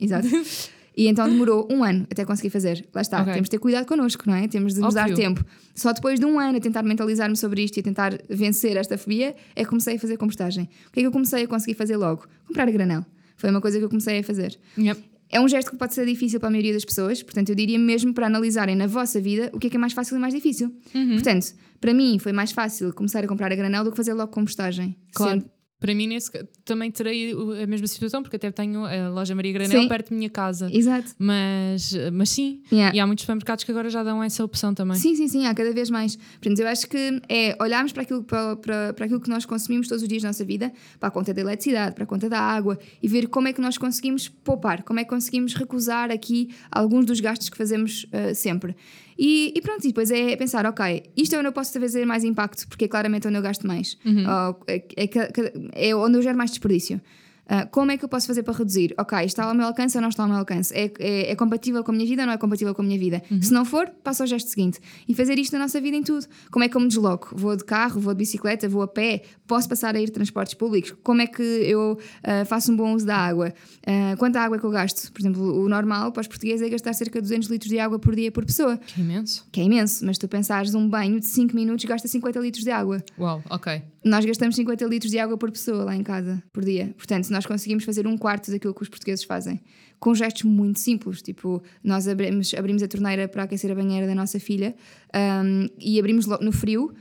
A. 0.00 0.04
Exato. 0.04 0.28
E 0.96 1.08
então 1.08 1.28
demorou 1.28 1.68
um 1.70 1.84
ano 1.84 2.06
até 2.10 2.24
conseguir 2.24 2.48
fazer. 2.50 2.86
Lá 2.94 3.02
está, 3.02 3.20
Ok. 3.20 3.32
temos 3.34 3.46
de 3.48 3.50
ter 3.50 3.58
cuidado 3.58 3.84
connosco, 3.86 4.24
não 4.26 4.34
é? 4.34 4.48
Temos 4.48 4.72
de 4.74 4.80
nos 4.80 4.94
dar 4.94 5.12
tempo. 5.12 5.44
Só 5.74 5.92
depois 5.92 6.18
de 6.18 6.24
um 6.24 6.40
ano 6.40 6.56
a 6.56 6.60
tentar 6.60 6.82
mentalizar-me 6.82 7.36
sobre 7.36 7.62
isto 7.62 7.76
e 7.76 7.80
a 7.80 7.82
tentar 7.82 8.18
vencer 8.30 8.76
esta 8.78 8.96
fobia 8.96 9.36
é 9.54 9.62
que 9.62 9.68
comecei 9.68 9.96
a 9.96 9.98
fazer 9.98 10.16
compostagem. 10.16 10.64
O 10.88 10.92
que 10.92 11.00
é 11.00 11.02
que 11.02 11.06
eu 11.06 11.12
comecei 11.12 11.44
a 11.44 11.46
conseguir 11.48 11.74
fazer 11.74 11.96
logo? 11.98 12.26
Comprar 12.46 12.66
a 12.66 12.70
granel. 12.70 13.04
Foi 13.36 13.50
uma 13.50 13.60
coisa 13.60 13.78
que 13.78 13.84
eu 13.84 13.88
comecei 13.90 14.20
a 14.20 14.22
fazer. 14.24 14.58
Yep. 14.78 14.98
É 15.28 15.40
um 15.40 15.48
gesto 15.48 15.72
que 15.72 15.76
pode 15.76 15.92
ser 15.92 16.06
difícil 16.06 16.38
para 16.40 16.48
a 16.48 16.50
maioria 16.52 16.72
das 16.72 16.84
pessoas, 16.84 17.20
portanto, 17.22 17.48
eu 17.50 17.54
diria 17.56 17.78
mesmo 17.78 18.14
para 18.14 18.26
analisarem 18.26 18.76
na 18.76 18.86
vossa 18.86 19.20
vida 19.20 19.50
o 19.52 19.58
que 19.58 19.66
é 19.66 19.70
que 19.70 19.76
é 19.76 19.78
mais 19.80 19.92
fácil 19.92 20.16
e 20.16 20.20
mais 20.20 20.32
difícil. 20.32 20.72
Portanto, 20.92 21.52
para 21.80 21.92
mim 21.92 22.18
foi 22.18 22.32
mais 22.32 22.52
fácil 22.52 22.92
começar 22.94 23.22
a 23.22 23.26
comprar 23.28 23.52
a 23.52 23.56
granel 23.56 23.84
do 23.84 23.90
que 23.90 23.96
fazer 23.96 24.14
logo 24.14 24.30
compostagem. 24.32 24.96
Claro. 25.12 25.40
Sendo- 25.40 25.50
Para 25.78 25.94
mim, 25.94 26.06
nesse, 26.06 26.30
também 26.64 26.90
terei 26.90 27.32
a 27.32 27.66
mesma 27.66 27.86
situação, 27.86 28.22
porque 28.22 28.36
até 28.36 28.50
tenho 28.50 28.86
a 28.86 29.10
loja 29.10 29.34
Maria 29.34 29.52
Granel 29.52 29.82
Sim. 29.82 29.88
perto 29.88 30.10
da 30.10 30.16
minha 30.16 30.30
casa. 30.30 30.70
Exato. 30.72 31.12
Mas, 31.18 31.92
mas 32.12 32.30
sim, 32.30 32.62
Yeah. 32.72 32.96
e 32.96 33.00
há 33.00 33.06
muitos 33.06 33.24
supermercados 33.24 33.62
que 33.62 33.70
agora 33.70 33.90
já 33.90 34.02
dão 34.02 34.22
essa 34.22 34.42
opção 34.42 34.72
também. 34.74 34.96
Sim, 34.96 35.14
sim, 35.14 35.28
sim, 35.28 35.46
há 35.46 35.54
cada 35.54 35.72
vez 35.72 35.90
mais. 35.90 36.16
Portanto, 36.16 36.58
eu 36.58 36.68
acho 36.68 36.88
que 36.88 37.20
é 37.28 37.56
olharmos 37.60 37.92
para 37.92 38.02
aquilo, 38.02 38.24
para, 38.24 38.56
para, 38.56 38.94
para 38.94 39.04
aquilo 39.04 39.20
que 39.20 39.28
nós 39.28 39.44
consumimos 39.44 39.86
todos 39.86 40.02
os 40.02 40.08
dias 40.08 40.22
da 40.22 40.28
nossa 40.30 40.44
vida, 40.44 40.72
para 40.98 41.08
a 41.08 41.12
conta 41.12 41.34
da 41.34 41.42
eletricidade, 41.42 41.94
para 41.94 42.04
a 42.04 42.06
conta 42.06 42.28
da 42.28 42.40
água, 42.40 42.78
e 43.02 43.06
ver 43.06 43.28
como 43.28 43.48
é 43.48 43.52
que 43.52 43.60
nós 43.60 43.76
conseguimos 43.76 44.28
poupar, 44.28 44.82
como 44.82 44.98
é 44.98 45.04
que 45.04 45.10
conseguimos 45.10 45.54
recusar 45.54 46.10
aqui 46.10 46.48
alguns 46.70 47.04
dos 47.04 47.20
gastos 47.20 47.50
que 47.50 47.56
fazemos 47.56 48.06
ah, 48.12 48.34
sempre. 48.34 48.74
E, 49.18 49.52
e 49.56 49.60
pronto, 49.62 49.84
e 49.84 49.88
depois 49.88 50.10
é 50.10 50.36
pensar, 50.36 50.66
ok, 50.66 51.02
isto 51.16 51.34
é 51.34 51.38
onde 51.38 51.48
eu 51.48 51.52
posso 51.52 51.78
fazer 51.80 52.04
mais 52.04 52.22
impacto, 52.24 52.66
porque 52.68 52.84
é 52.84 52.88
claramente 52.88 53.26
onde 53.26 53.36
eu 53.38 53.42
gasto 53.42 53.66
mais. 53.66 53.96
Ou 54.04 54.62
é, 54.66 54.84
é 54.96 55.06
que- 55.06 55.30
é 55.72 55.94
onde 55.96 56.18
eu 56.18 56.22
gero 56.22 56.36
mais 56.36 56.50
desperdício. 56.50 57.00
Ah, 57.48 57.66
como 57.66 57.92
é 57.92 57.96
que 57.96 58.04
eu 58.04 58.08
posso 58.08 58.26
fazer 58.26 58.42
para 58.42 58.54
reduzir? 58.54 58.94
Ok, 58.98 59.18
está 59.24 59.44
ao 59.44 59.54
meu 59.54 59.66
alcance 59.66 59.96
ou 59.96 60.02
não 60.02 60.08
está 60.08 60.22
ao 60.22 60.28
meu 60.28 60.38
alcance? 60.38 60.74
É, 60.74 60.92
é, 60.98 61.30
é 61.30 61.36
compatível 61.36 61.82
com 61.84 61.92
a 61.92 61.94
minha 61.94 62.06
vida 62.06 62.22
ou 62.22 62.26
não 62.26 62.34
é 62.34 62.38
compatível 62.38 62.74
com 62.74 62.82
a 62.82 62.84
minha 62.84 62.98
vida? 62.98 63.22
Se 63.42 63.52
não 63.52 63.64
for, 63.64 63.88
passa 64.02 64.24
ao 64.24 64.26
gesto 64.26 64.48
seguinte. 64.48 64.80
E 65.08 65.14
fazer 65.14 65.38
isto 65.38 65.52
na 65.52 65.60
nossa 65.60 65.80
vida 65.80 65.96
em 65.96 66.02
tudo. 66.02 66.26
Como 66.50 66.64
é 66.64 66.68
que 66.68 66.76
eu 66.76 66.80
me 66.80 66.88
desloco? 66.88 67.34
Vou 67.36 67.56
de 67.56 67.64
carro, 67.64 68.00
vou 68.00 68.12
de 68.12 68.18
bicicleta, 68.18 68.68
vou 68.68 68.82
a 68.82 68.88
pé? 68.88 69.22
Posso 69.46 69.68
passar 69.68 69.94
a 69.94 70.00
ir 70.00 70.10
transportes 70.10 70.54
públicos? 70.54 70.94
Como 71.02 71.20
é 71.20 71.26
que 71.26 71.42
eu 71.42 71.98
ah, 72.24 72.44
faço 72.44 72.72
um 72.72 72.76
bom 72.76 72.94
uso 72.94 73.06
da 73.06 73.16
água? 73.16 73.52
Ah, 73.86 74.16
quanta 74.18 74.40
água 74.40 74.56
é 74.56 74.60
que 74.60 74.66
eu 74.66 74.70
gasto? 74.70 75.12
Por 75.12 75.20
exemplo, 75.20 75.64
o 75.64 75.68
normal 75.68 76.10
para 76.12 76.22
os 76.22 76.26
portugueses 76.26 76.66
é 76.66 76.68
gastar 76.68 76.92
cerca 76.94 77.20
de 77.20 77.22
200 77.22 77.48
litros 77.48 77.70
de 77.70 77.78
água 77.78 77.98
por 77.98 78.14
dia 78.14 78.32
por 78.32 78.44
pessoa. 78.44 78.76
Que 78.76 79.00
imenso. 79.00 79.46
Que 79.52 79.60
é 79.60 79.64
imenso, 79.64 80.04
mas 80.04 80.18
tu 80.18 80.26
pensares 80.26 80.74
um 80.74 80.88
banho 80.88 81.20
de 81.20 81.26
5 81.26 81.54
minutos 81.54 81.84
gasta 81.84 82.08
50 82.08 82.40
litros 82.40 82.64
de 82.64 82.70
água. 82.70 83.02
Uau, 83.18 83.42
ok. 83.48 83.82
Nós 84.06 84.24
gastamos 84.24 84.54
50 84.54 84.84
litros 84.84 85.10
de 85.10 85.18
água 85.18 85.36
por 85.36 85.50
pessoa 85.50 85.82
lá 85.82 85.96
em 85.96 86.02
casa, 86.04 86.40
por 86.52 86.64
dia. 86.64 86.94
Portanto, 86.96 87.28
nós 87.30 87.44
conseguimos 87.44 87.82
fazer 87.82 88.06
um 88.06 88.16
quarto 88.16 88.52
daquilo 88.52 88.72
que 88.72 88.82
os 88.82 88.88
portugueses 88.88 89.24
fazem. 89.24 89.60
Com 89.98 90.14
gestos 90.14 90.44
muito 90.44 90.78
simples, 90.78 91.20
tipo, 91.20 91.60
nós 91.82 92.06
abrimos, 92.06 92.54
abrimos 92.54 92.84
a 92.84 92.86
torneira 92.86 93.26
para 93.26 93.42
aquecer 93.42 93.68
a 93.68 93.74
banheira 93.74 94.06
da 94.06 94.14
nossa 94.14 94.38
filha 94.38 94.76
hum, 95.12 95.66
e 95.76 95.98
abrimos 95.98 96.24
no 96.24 96.52
frio, 96.52 96.94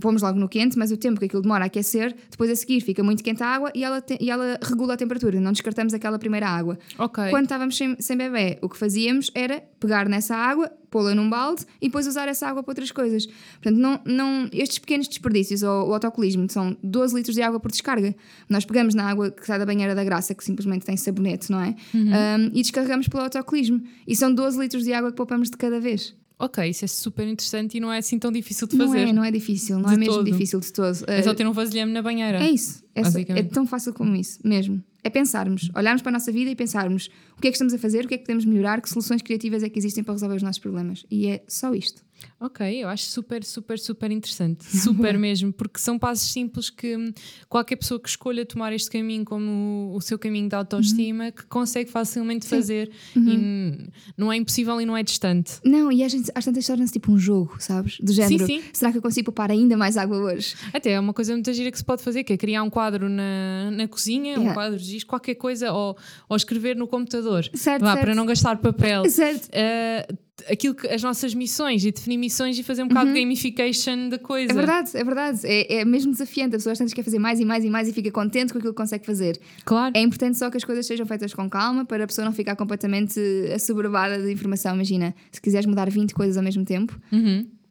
pomos 0.00 0.22
logo 0.22 0.38
no 0.38 0.48
quente, 0.48 0.78
mas 0.78 0.90
o 0.92 0.96
tempo 0.96 1.18
que 1.18 1.26
aquilo 1.26 1.42
demora 1.42 1.64
a 1.64 1.66
aquecer, 1.66 2.14
depois 2.30 2.50
a 2.50 2.56
seguir 2.56 2.80
fica 2.80 3.02
muito 3.02 3.22
quente 3.22 3.42
a 3.42 3.46
água 3.46 3.70
e 3.74 3.82
ela, 3.84 4.00
te- 4.00 4.18
e 4.20 4.30
ela 4.30 4.58
regula 4.62 4.94
a 4.94 4.96
temperatura, 4.96 5.40
não 5.40 5.52
descartamos 5.52 5.92
aquela 5.94 6.18
primeira 6.18 6.48
água. 6.48 6.78
Ok. 6.98 7.30
Quando 7.30 7.44
estávamos 7.44 7.76
sem, 7.76 7.96
sem 8.00 8.16
bebê, 8.16 8.58
o 8.62 8.68
que 8.68 8.76
fazíamos 8.76 9.30
era 9.34 9.62
pegar 9.80 10.08
nessa 10.08 10.36
água, 10.36 10.70
pô-la 10.90 11.14
num 11.14 11.28
balde 11.28 11.64
e 11.80 11.86
depois 11.88 12.06
usar 12.06 12.28
essa 12.28 12.46
água 12.46 12.62
para 12.62 12.70
outras 12.72 12.90
coisas. 12.92 13.26
Portanto, 13.26 13.76
não, 13.78 14.00
não, 14.04 14.48
estes 14.52 14.78
pequenos 14.78 15.08
desperdícios, 15.08 15.62
ou 15.62 15.88
o 15.88 15.94
autocolismo, 15.94 16.46
são 16.50 16.76
12 16.82 17.14
litros 17.16 17.34
de 17.34 17.42
água 17.42 17.58
por 17.58 17.70
descarga. 17.70 18.14
Nós 18.48 18.64
pegamos 18.64 18.94
na 18.94 19.08
água 19.08 19.30
que 19.30 19.46
sai 19.46 19.58
da 19.58 19.64
banheira 19.66 19.94
da 19.94 20.04
graça, 20.04 20.34
que 20.34 20.44
simplesmente 20.44 20.84
tem 20.84 20.96
sabonete, 20.96 21.50
não 21.50 21.60
é? 21.60 21.74
Um, 21.94 22.46
e 22.52 22.60
descarregamos 22.62 23.08
pelo 23.08 23.22
autocolismo. 23.22 23.80
E 24.06 24.14
são 24.14 24.32
12 24.32 24.58
litros 24.60 24.84
de 24.84 24.92
água 24.92 25.10
que 25.10 25.16
poupamos 25.16 25.50
de 25.50 25.56
cada 25.56 25.80
vez. 25.80 26.14
Ok, 26.44 26.68
isso 26.68 26.84
é 26.84 26.88
super 26.88 27.26
interessante 27.28 27.76
e 27.76 27.80
não 27.80 27.92
é 27.92 27.98
assim 27.98 28.18
tão 28.18 28.32
difícil 28.32 28.66
de 28.66 28.76
Não 28.76 28.88
fazer. 28.88 29.08
é, 29.08 29.12
não 29.12 29.22
é 29.22 29.30
difícil, 29.30 29.78
não 29.78 29.88
De 29.88 29.94
é 29.94 29.96
mesmo 29.96 30.14
todo. 30.14 30.24
difícil 30.24 30.58
de 30.58 30.72
todo. 30.72 31.04
É 31.06 31.22
só 31.22 31.30
Uh, 31.30 31.34
ter 31.36 31.46
um 31.46 31.52
vasilhame 31.52 31.92
na 31.92 32.02
banheira. 32.02 32.42
É 32.42 32.50
isso. 32.50 32.82
É, 32.94 33.04
só- 33.08 33.18
é 33.20 33.42
tão 33.44 33.64
fácil 33.64 33.94
como 33.94 34.16
isso, 34.16 34.40
mesmo. 34.44 34.82
É 35.04 35.08
pensarmos, 35.10 35.70
olharmos 35.74 36.02
para 36.02 36.10
a 36.10 36.12
nossa 36.14 36.30
vida 36.32 36.50
e 36.50 36.56
pensarmos 36.56 37.08
o 37.36 37.40
que 37.40 37.46
é 37.48 37.50
que 37.50 37.54
estamos 37.56 37.72
a 37.72 37.78
fazer, 37.78 38.04
o 38.04 38.08
que 38.08 38.14
é 38.14 38.18
que 38.18 38.24
podemos 38.24 38.44
melhorar, 38.44 38.80
que 38.80 38.88
soluções 38.88 39.22
criativas 39.22 39.62
é 39.62 39.68
que 39.68 39.78
existem 39.78 40.02
para 40.02 40.14
resolver 40.14 40.34
os 40.36 40.42
nossos 40.42 40.58
problemas. 40.60 41.04
E 41.10 41.26
é 41.28 41.42
só 41.48 41.72
isto. 41.74 42.02
Ok, 42.40 42.66
eu 42.82 42.88
acho 42.88 43.04
super, 43.04 43.44
super, 43.44 43.78
super 43.78 44.10
interessante. 44.10 44.64
Super 44.76 45.16
mesmo, 45.18 45.52
porque 45.52 45.78
são 45.78 45.98
passos 45.98 46.30
simples 46.32 46.70
que 46.70 46.96
hum, 46.96 47.12
qualquer 47.48 47.76
pessoa 47.76 48.00
que 48.00 48.08
escolha 48.08 48.44
tomar 48.44 48.72
este 48.72 48.90
caminho 48.90 49.24
como 49.24 49.92
o 49.94 50.00
seu 50.00 50.18
caminho 50.18 50.48
de 50.48 50.54
autoestima, 50.54 51.30
que 51.30 51.44
consegue 51.46 51.90
facilmente 51.90 52.46
fazer. 52.46 52.90
E 53.14 53.18
hum, 53.18 53.86
não 54.16 54.32
é 54.32 54.36
impossível 54.36 54.80
e 54.80 54.86
não 54.86 54.96
é 54.96 55.02
distante. 55.02 55.52
Não, 55.64 55.90
e 55.92 56.02
às, 56.04 56.12
às 56.34 56.44
tantas 56.44 56.66
torna-se 56.66 56.92
tipo 56.92 57.12
um 57.12 57.18
jogo, 57.18 57.56
sabes? 57.58 57.98
Do 58.00 58.12
género. 58.12 58.44
sim. 58.46 58.62
Será 58.72 58.90
que 58.92 58.98
eu 58.98 59.02
consigo 59.02 59.26
poupar 59.26 59.50
ainda 59.50 59.76
mais 59.76 59.96
água 59.96 60.16
hoje? 60.18 60.54
Até 60.72 60.90
é 60.92 61.00
uma 61.00 61.12
coisa 61.12 61.32
muito 61.34 61.52
gira 61.52 61.70
que 61.70 61.78
se 61.78 61.84
pode 61.84 62.02
fazer, 62.02 62.24
que 62.24 62.32
é 62.32 62.36
criar 62.36 62.62
um 62.62 62.70
quadro 62.70 63.08
na, 63.08 63.70
na 63.70 63.88
cozinha, 63.88 64.38
um 64.38 64.42
Yeah. 64.42 64.54
quadro 64.54 64.78
de 64.78 64.84
giz, 64.84 65.04
qualquer 65.04 65.36
coisa, 65.36 65.72
ou, 65.72 65.96
ou 66.28 66.36
escrever 66.36 66.74
no 66.76 66.88
computador. 66.88 67.48
Certo, 67.54 67.82
Vá, 67.82 67.92
certo. 67.92 68.04
para 68.04 68.14
não 68.14 68.26
gastar 68.26 68.56
papel. 68.58 69.04
Certo. 69.10 69.46
Uh, 69.48 70.18
aquilo 70.50 70.74
que, 70.74 70.86
as 70.88 71.02
nossas 71.02 71.34
missões 71.34 71.84
e 71.84 71.90
definir 71.90 72.16
missões 72.16 72.58
e 72.58 72.62
fazer 72.62 72.82
um 72.82 72.88
bocado 72.88 73.12
de 73.12 73.20
gamification 73.20 74.08
da 74.08 74.18
coisa. 74.18 74.52
É 74.52 74.54
verdade, 74.54 74.90
é 74.94 75.04
verdade. 75.04 75.40
É, 75.44 75.80
é 75.80 75.84
mesmo 75.84 76.12
desafiante. 76.12 76.54
A 76.54 76.58
pessoa 76.58 76.72
às 76.72 76.78
tantas 76.78 76.94
quer 76.94 77.02
fazer 77.02 77.18
mais 77.18 77.40
e 77.40 77.44
mais 77.44 77.64
e 77.64 77.70
mais 77.70 77.88
e 77.88 77.92
fica 77.92 78.10
contente 78.10 78.52
com 78.52 78.58
aquilo 78.58 78.72
que 78.72 78.78
consegue 78.78 79.04
fazer. 79.04 79.40
Claro. 79.64 79.92
É 79.96 80.00
importante 80.00 80.38
só 80.38 80.50
que 80.50 80.56
as 80.56 80.64
coisas 80.64 80.86
sejam 80.86 81.06
feitas 81.06 81.32
com 81.34 81.48
calma 81.48 81.84
para 81.84 82.04
a 82.04 82.06
pessoa 82.06 82.24
não 82.24 82.32
ficar 82.32 82.56
completamente 82.56 83.20
assoberbada 83.54 84.22
de 84.22 84.32
informação. 84.32 84.74
Imagina, 84.74 85.14
se 85.30 85.40
quiseres 85.40 85.66
mudar 85.66 85.90
20 85.90 86.14
coisas 86.14 86.36
ao 86.36 86.42
mesmo 86.42 86.64
tempo, 86.64 86.98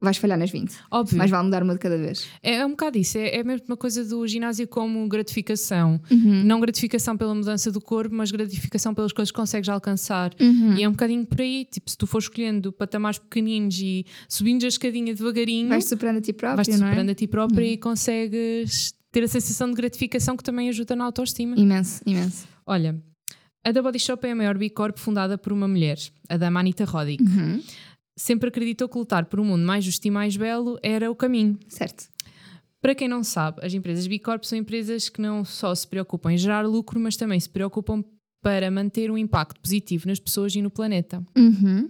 vais 0.01 0.17
falhar 0.17 0.38
nas 0.38 0.50
20. 0.50 0.74
Óbvio. 0.89 1.17
Mas 1.17 1.29
vale 1.29 1.43
mudar 1.43 1.62
uma 1.62 1.74
de 1.74 1.79
cada 1.79 1.98
vez. 1.98 2.27
É, 2.41 2.55
é 2.55 2.65
um 2.65 2.72
bocado 2.72 2.98
isso, 2.98 3.17
é, 3.17 3.36
é 3.36 3.43
mesmo 3.43 3.65
uma 3.70 3.77
coisa 3.77 4.03
do 4.03 4.25
ginásio 4.27 4.67
como 4.67 5.08
gratificação. 5.08 6.01
Uhum. 6.10 6.43
Não 6.43 6.60
gratificação 6.60 7.15
pela 7.15 7.36
mudança 7.36 7.72
do 7.72 7.79
corpo, 7.79 8.15
mas 8.15 8.31
gratificação 8.31 8.93
pelas 8.96 9.13
coisas 9.13 9.31
que 9.31 9.38
consegues 9.38 9.70
alcançar. 9.70 10.31
Uhum. 10.39 10.75
E 10.75 10.84
é 10.84 10.88
um 10.89 10.91
bocadinho 10.91 11.25
por 11.25 11.39
aí, 11.39 11.65
tipo, 11.65 11.89
se 11.89 11.98
tu 11.98 12.08
for 12.08 12.17
escolhendo 12.17 12.72
patamares 12.72 13.20
pequeninos 13.20 13.77
e 13.79 14.05
subindo 14.27 14.63
a 14.65 14.67
escadinha 14.67 15.13
devagarinho, 15.13 15.70
Vais 15.70 15.86
superando 15.86 16.17
a 16.17 16.22
ti 16.22 16.34
próprio, 16.34 16.55
vais-te 16.58 16.77
não 16.77 16.88
é? 16.88 16.89
superando 16.89 17.10
a 17.10 17.15
ti 17.15 17.27
própria 17.27 17.65
e 17.65 17.77
consegues 17.77 18.93
ter 19.12 19.24
a 19.24 19.27
sensação 19.27 19.70
de 19.70 19.75
gratificação 19.75 20.36
que 20.36 20.43
também 20.43 20.70
ajuda 20.70 20.96
na 20.96 21.05
autoestima. 21.05 21.55
Imenso, 21.58 22.01
imenso. 22.05 22.48
Olha, 22.65 23.00
a 23.63 23.72
da 23.72 23.81
Body 23.81 24.00
Shop 24.00 24.25
é 24.25 24.31
a 24.31 24.36
maior 24.36 24.58
B 24.58 24.70
Corp 24.70 24.98
fundada 24.98 25.38
por 25.38 25.53
uma 25.53 25.67
mulher, 25.67 25.98
a 26.27 26.38
da 26.38 26.50
Manita 26.50 26.86
Roddick. 26.86 27.22
Uhum. 27.22 27.62
Sempre 28.21 28.49
acreditou 28.49 28.87
que 28.87 28.99
lutar 28.99 29.25
por 29.25 29.39
um 29.39 29.43
mundo 29.43 29.65
mais 29.65 29.83
justo 29.83 30.07
e 30.07 30.11
mais 30.11 30.37
belo 30.37 30.77
era 30.83 31.09
o 31.09 31.15
caminho. 31.15 31.57
Certo. 31.67 32.07
Para 32.79 32.93
quem 32.93 33.07
não 33.07 33.23
sabe, 33.23 33.65
as 33.65 33.73
empresas 33.73 34.05
B 34.05 34.19
Corp 34.19 34.43
são 34.43 34.59
empresas 34.59 35.09
que 35.09 35.19
não 35.19 35.43
só 35.43 35.73
se 35.73 35.87
preocupam 35.87 36.31
em 36.31 36.37
gerar 36.37 36.61
lucro, 36.61 36.99
mas 36.99 37.17
também 37.17 37.39
se 37.39 37.49
preocupam 37.49 38.03
para 38.39 38.69
manter 38.69 39.09
um 39.09 39.17
impacto 39.17 39.59
positivo 39.59 40.07
nas 40.07 40.19
pessoas 40.19 40.55
e 40.55 40.61
no 40.61 40.69
planeta. 40.69 41.25
Uhum. 41.35 41.89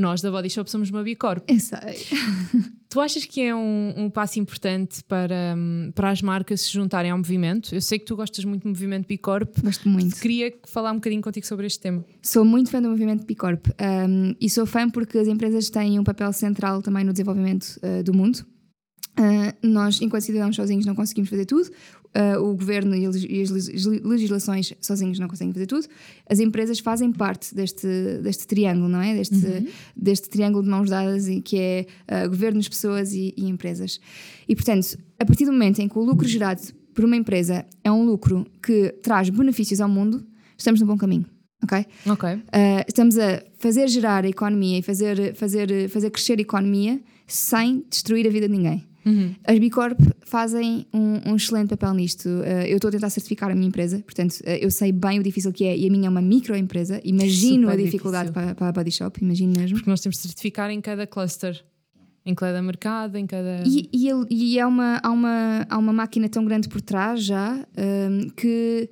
Nós 0.00 0.22
da 0.22 0.30
Body 0.30 0.48
Shop 0.48 0.70
somos 0.70 0.90
uma 0.90 1.02
B 1.02 1.14
Corp. 1.14 1.44
Eu 1.46 1.60
sei. 1.60 1.78
Tu 2.90 2.98
achas 2.98 3.24
que 3.24 3.40
é 3.40 3.54
um, 3.54 3.94
um 3.96 4.10
passo 4.10 4.40
importante 4.40 5.04
para, 5.04 5.54
hum, 5.56 5.92
para 5.94 6.10
as 6.10 6.20
marcas 6.20 6.62
se 6.62 6.72
juntarem 6.72 7.12
ao 7.12 7.18
movimento? 7.18 7.72
Eu 7.72 7.80
sei 7.80 8.00
que 8.00 8.04
tu 8.04 8.16
gostas 8.16 8.44
muito 8.44 8.64
do 8.64 8.68
movimento 8.68 9.06
B 9.06 9.16
Corp. 9.16 9.48
Gosto 9.62 9.88
muito. 9.88 10.16
Queria 10.16 10.52
falar 10.66 10.90
um 10.90 10.96
bocadinho 10.96 11.22
contigo 11.22 11.46
sobre 11.46 11.68
este 11.68 11.78
tema. 11.78 12.04
Sou 12.20 12.44
muito 12.44 12.68
fã 12.68 12.82
do 12.82 12.88
movimento 12.88 13.24
B 13.24 13.36
Corp 13.36 13.64
um, 13.68 14.34
e 14.40 14.50
sou 14.50 14.66
fã 14.66 14.90
porque 14.90 15.18
as 15.18 15.28
empresas 15.28 15.70
têm 15.70 16.00
um 16.00 16.04
papel 16.04 16.32
central 16.32 16.82
também 16.82 17.04
no 17.04 17.12
desenvolvimento 17.12 17.78
uh, 17.84 18.02
do 18.02 18.12
mundo. 18.12 18.44
Uh, 19.16 19.54
nós, 19.62 20.00
enquanto 20.00 20.22
cidadãos 20.22 20.56
sozinhos, 20.56 20.84
não 20.84 20.96
conseguimos 20.96 21.30
fazer 21.30 21.44
tudo. 21.44 21.70
Uh, 22.12 22.42
o 22.42 22.56
governo 22.56 22.92
e, 22.96 23.06
as- 23.06 23.14
as 23.14 23.84
leg- 23.86 24.04
legislações 24.04 24.72
sozinhos 24.80 25.20
não 25.20 25.28
conseguem 25.28 25.52
fazer 25.52 25.66
tudo. 25.66 25.86
As 26.28 26.40
empresas 26.40 26.80
fazem 26.80 27.12
parte 27.12 27.54
deste, 27.54 27.86
deste 28.20 28.48
triângulo, 28.48 28.88
não 28.88 29.00
é? 29.00 29.14
Deste, 29.14 29.36
deste 29.96 30.28
triângulo 30.28 30.64
de 30.64 30.68
mãos 30.70 30.90
dadas 30.90 31.28
e 31.28 31.40
que 31.40 31.56
é 31.56 31.86
uh, 32.24 32.28
governos, 32.28 32.68
pessoas 32.68 33.12
e, 33.12 33.32
e 33.36 33.48
empresas. 33.48 34.00
E, 34.48 34.56
portanto, 34.56 34.98
a 35.20 35.24
partir 35.24 35.44
do 35.44 35.52
momento 35.52 35.78
em 35.78 35.88
que 35.88 35.96
o 35.96 36.02
lucro 36.02 36.26
gerado 36.26 36.60
por 36.92 37.04
uma 37.04 37.14
empresa 37.16 37.64
é 37.84 37.92
um 37.92 38.04
lucro 38.04 38.44
que 38.60 38.92
traz 39.02 39.30
benefícios 39.30 39.80
ao 39.80 39.88
mundo, 39.88 40.26
estamos 40.58 40.80
no 40.80 40.88
bom 40.88 40.96
caminho. 40.98 41.26
ok? 41.62 41.86
Ok. 42.08 42.28
Uh, 42.34 42.40
estamos 42.88 43.16
a 43.18 43.40
fazer 43.56 43.86
gerar 43.86 44.24
a 44.24 44.28
economia 44.28 44.78
e 44.78 44.82
fazer, 44.82 45.32
fazer, 45.36 45.88
fazer 45.88 46.10
crescer 46.10 46.38
a 46.38 46.42
economia 46.42 47.00
sem 47.28 47.84
destruir 47.88 48.26
a 48.26 48.30
vida 48.30 48.48
de 48.48 48.52
ninguém. 48.56 48.84
Uhum. 49.04 49.34
As 49.44 49.58
B 49.58 49.70
Corp 49.70 49.98
fazem 50.22 50.86
um, 50.92 51.30
um 51.30 51.36
excelente 51.36 51.68
papel 51.68 51.94
nisto. 51.94 52.28
Uh, 52.28 52.66
eu 52.66 52.76
estou 52.76 52.88
a 52.88 52.92
tentar 52.92 53.10
certificar 53.10 53.50
a 53.50 53.54
minha 53.54 53.68
empresa, 53.68 54.00
portanto, 54.00 54.34
uh, 54.40 54.50
eu 54.60 54.70
sei 54.70 54.92
bem 54.92 55.18
o 55.18 55.22
difícil 55.22 55.52
que 55.52 55.64
é 55.64 55.76
e 55.76 55.86
a 55.86 55.90
minha 55.90 56.06
é 56.06 56.10
uma 56.10 56.22
microempresa. 56.22 57.00
Imagino 57.04 57.68
Super 57.68 57.80
a 57.80 57.84
dificuldade 57.84 58.32
para, 58.32 58.54
para 58.54 58.68
a 58.68 58.72
Body 58.72 58.90
Shop, 58.90 59.18
imagino 59.22 59.52
mesmo. 59.58 59.76
Porque 59.76 59.90
nós 59.90 60.00
temos 60.00 60.16
de 60.16 60.22
certificar 60.22 60.70
em 60.70 60.80
cada 60.80 61.06
cluster, 61.06 61.62
em 62.24 62.34
cada 62.34 62.60
mercado, 62.62 63.16
em 63.16 63.26
cada. 63.26 63.62
E, 63.66 63.88
e, 63.92 64.10
e 64.30 64.60
há, 64.60 64.66
uma, 64.66 65.00
há, 65.02 65.10
uma, 65.10 65.66
há 65.68 65.78
uma 65.78 65.92
máquina 65.92 66.28
tão 66.28 66.44
grande 66.44 66.68
por 66.68 66.80
trás 66.80 67.24
já 67.24 67.66
um, 67.76 68.28
que 68.30 68.90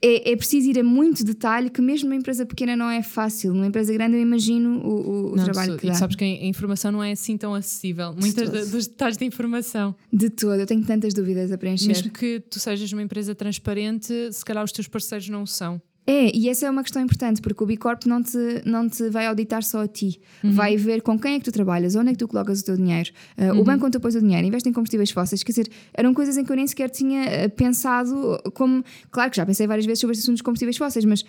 é, 0.00 0.32
é 0.32 0.36
preciso 0.36 0.68
ir 0.70 0.78
a 0.78 0.84
muito 0.84 1.24
detalhe 1.24 1.70
que 1.70 1.80
mesmo 1.80 2.08
numa 2.08 2.16
empresa 2.18 2.44
pequena 2.46 2.76
não 2.76 2.88
é 2.90 3.02
fácil. 3.02 3.52
Numa 3.52 3.66
empresa 3.66 3.92
grande 3.92 4.16
eu 4.16 4.20
imagino 4.22 4.78
o, 4.80 5.32
o- 5.32 5.36
Não, 5.36 5.44
trabalho 5.44 5.76
que 5.76 5.86
e 5.86 5.90
dá. 5.90 5.94
sabes 5.94 6.14
que 6.16 6.24
a 6.24 6.46
informação 6.46 6.92
não 6.92 7.02
é 7.02 7.12
assim 7.12 7.36
tão 7.36 7.54
acessível. 7.54 8.12
Muitas 8.18 8.48
todo. 8.48 8.58
da- 8.58 8.64
dos 8.70 8.86
detalhes 8.86 9.16
da 9.16 9.24
informação. 9.24 9.94
De 10.12 10.30
todo, 10.30 10.54
eu 10.60 10.66
tenho 10.66 10.84
tantas 10.84 11.12
dúvidas 11.14 11.50
a 11.52 11.58
preencher. 11.58 11.88
Mesmo 11.88 12.10
que 12.10 12.40
tu 12.48 12.58
sejas 12.60 12.92
uma 12.92 13.02
empresa 13.02 13.34
transparente, 13.34 14.12
se 14.32 14.44
calhar 14.44 14.62
os 14.64 14.72
teus 14.72 14.88
parceiros 14.88 15.28
não 15.28 15.42
o 15.42 15.46
são. 15.46 15.80
É, 16.10 16.34
e 16.34 16.48
essa 16.48 16.64
é 16.64 16.70
uma 16.70 16.82
questão 16.82 17.02
importante, 17.02 17.42
porque 17.42 17.62
o 17.62 17.66
B 17.66 17.76
Corp 17.76 18.06
não 18.06 18.22
te, 18.22 18.62
não 18.64 18.88
te 18.88 19.10
vai 19.10 19.26
auditar 19.26 19.62
só 19.62 19.82
a 19.82 19.86
ti. 19.86 20.18
Uhum. 20.42 20.52
Vai 20.52 20.74
ver 20.74 21.02
com 21.02 21.18
quem 21.18 21.34
é 21.34 21.38
que 21.38 21.44
tu 21.44 21.52
trabalhas, 21.52 21.94
onde 21.96 22.08
é 22.08 22.12
que 22.12 22.18
tu 22.18 22.26
colocas 22.26 22.60
o 22.60 22.64
teu 22.64 22.76
dinheiro, 22.78 23.10
uh, 23.36 23.52
Uhum. 23.52 23.60
o 23.60 23.64
banco 23.64 23.84
onde 23.84 23.98
tu 23.98 24.00
pões 24.00 24.14
o 24.14 24.20
dinheiro, 24.20 24.46
investe 24.46 24.66
em 24.70 24.72
combustíveis 24.72 25.10
fósseis. 25.10 25.42
Quer 25.42 25.52
dizer, 25.52 25.68
eram 25.92 26.14
coisas 26.14 26.38
em 26.38 26.44
que 26.46 26.50
eu 26.50 26.56
nem 26.56 26.66
sequer 26.66 26.88
tinha 26.88 27.46
uh, 27.46 27.50
pensado 27.50 28.40
como. 28.54 28.82
Claro 29.10 29.30
que 29.30 29.36
já 29.36 29.44
pensei 29.44 29.66
várias 29.66 29.84
vezes 29.84 30.00
sobre 30.00 30.12
este 30.14 30.22
assunto 30.22 30.36
dos 30.36 30.42
combustíveis 30.42 30.78
fósseis, 30.78 31.04
mas. 31.04 31.22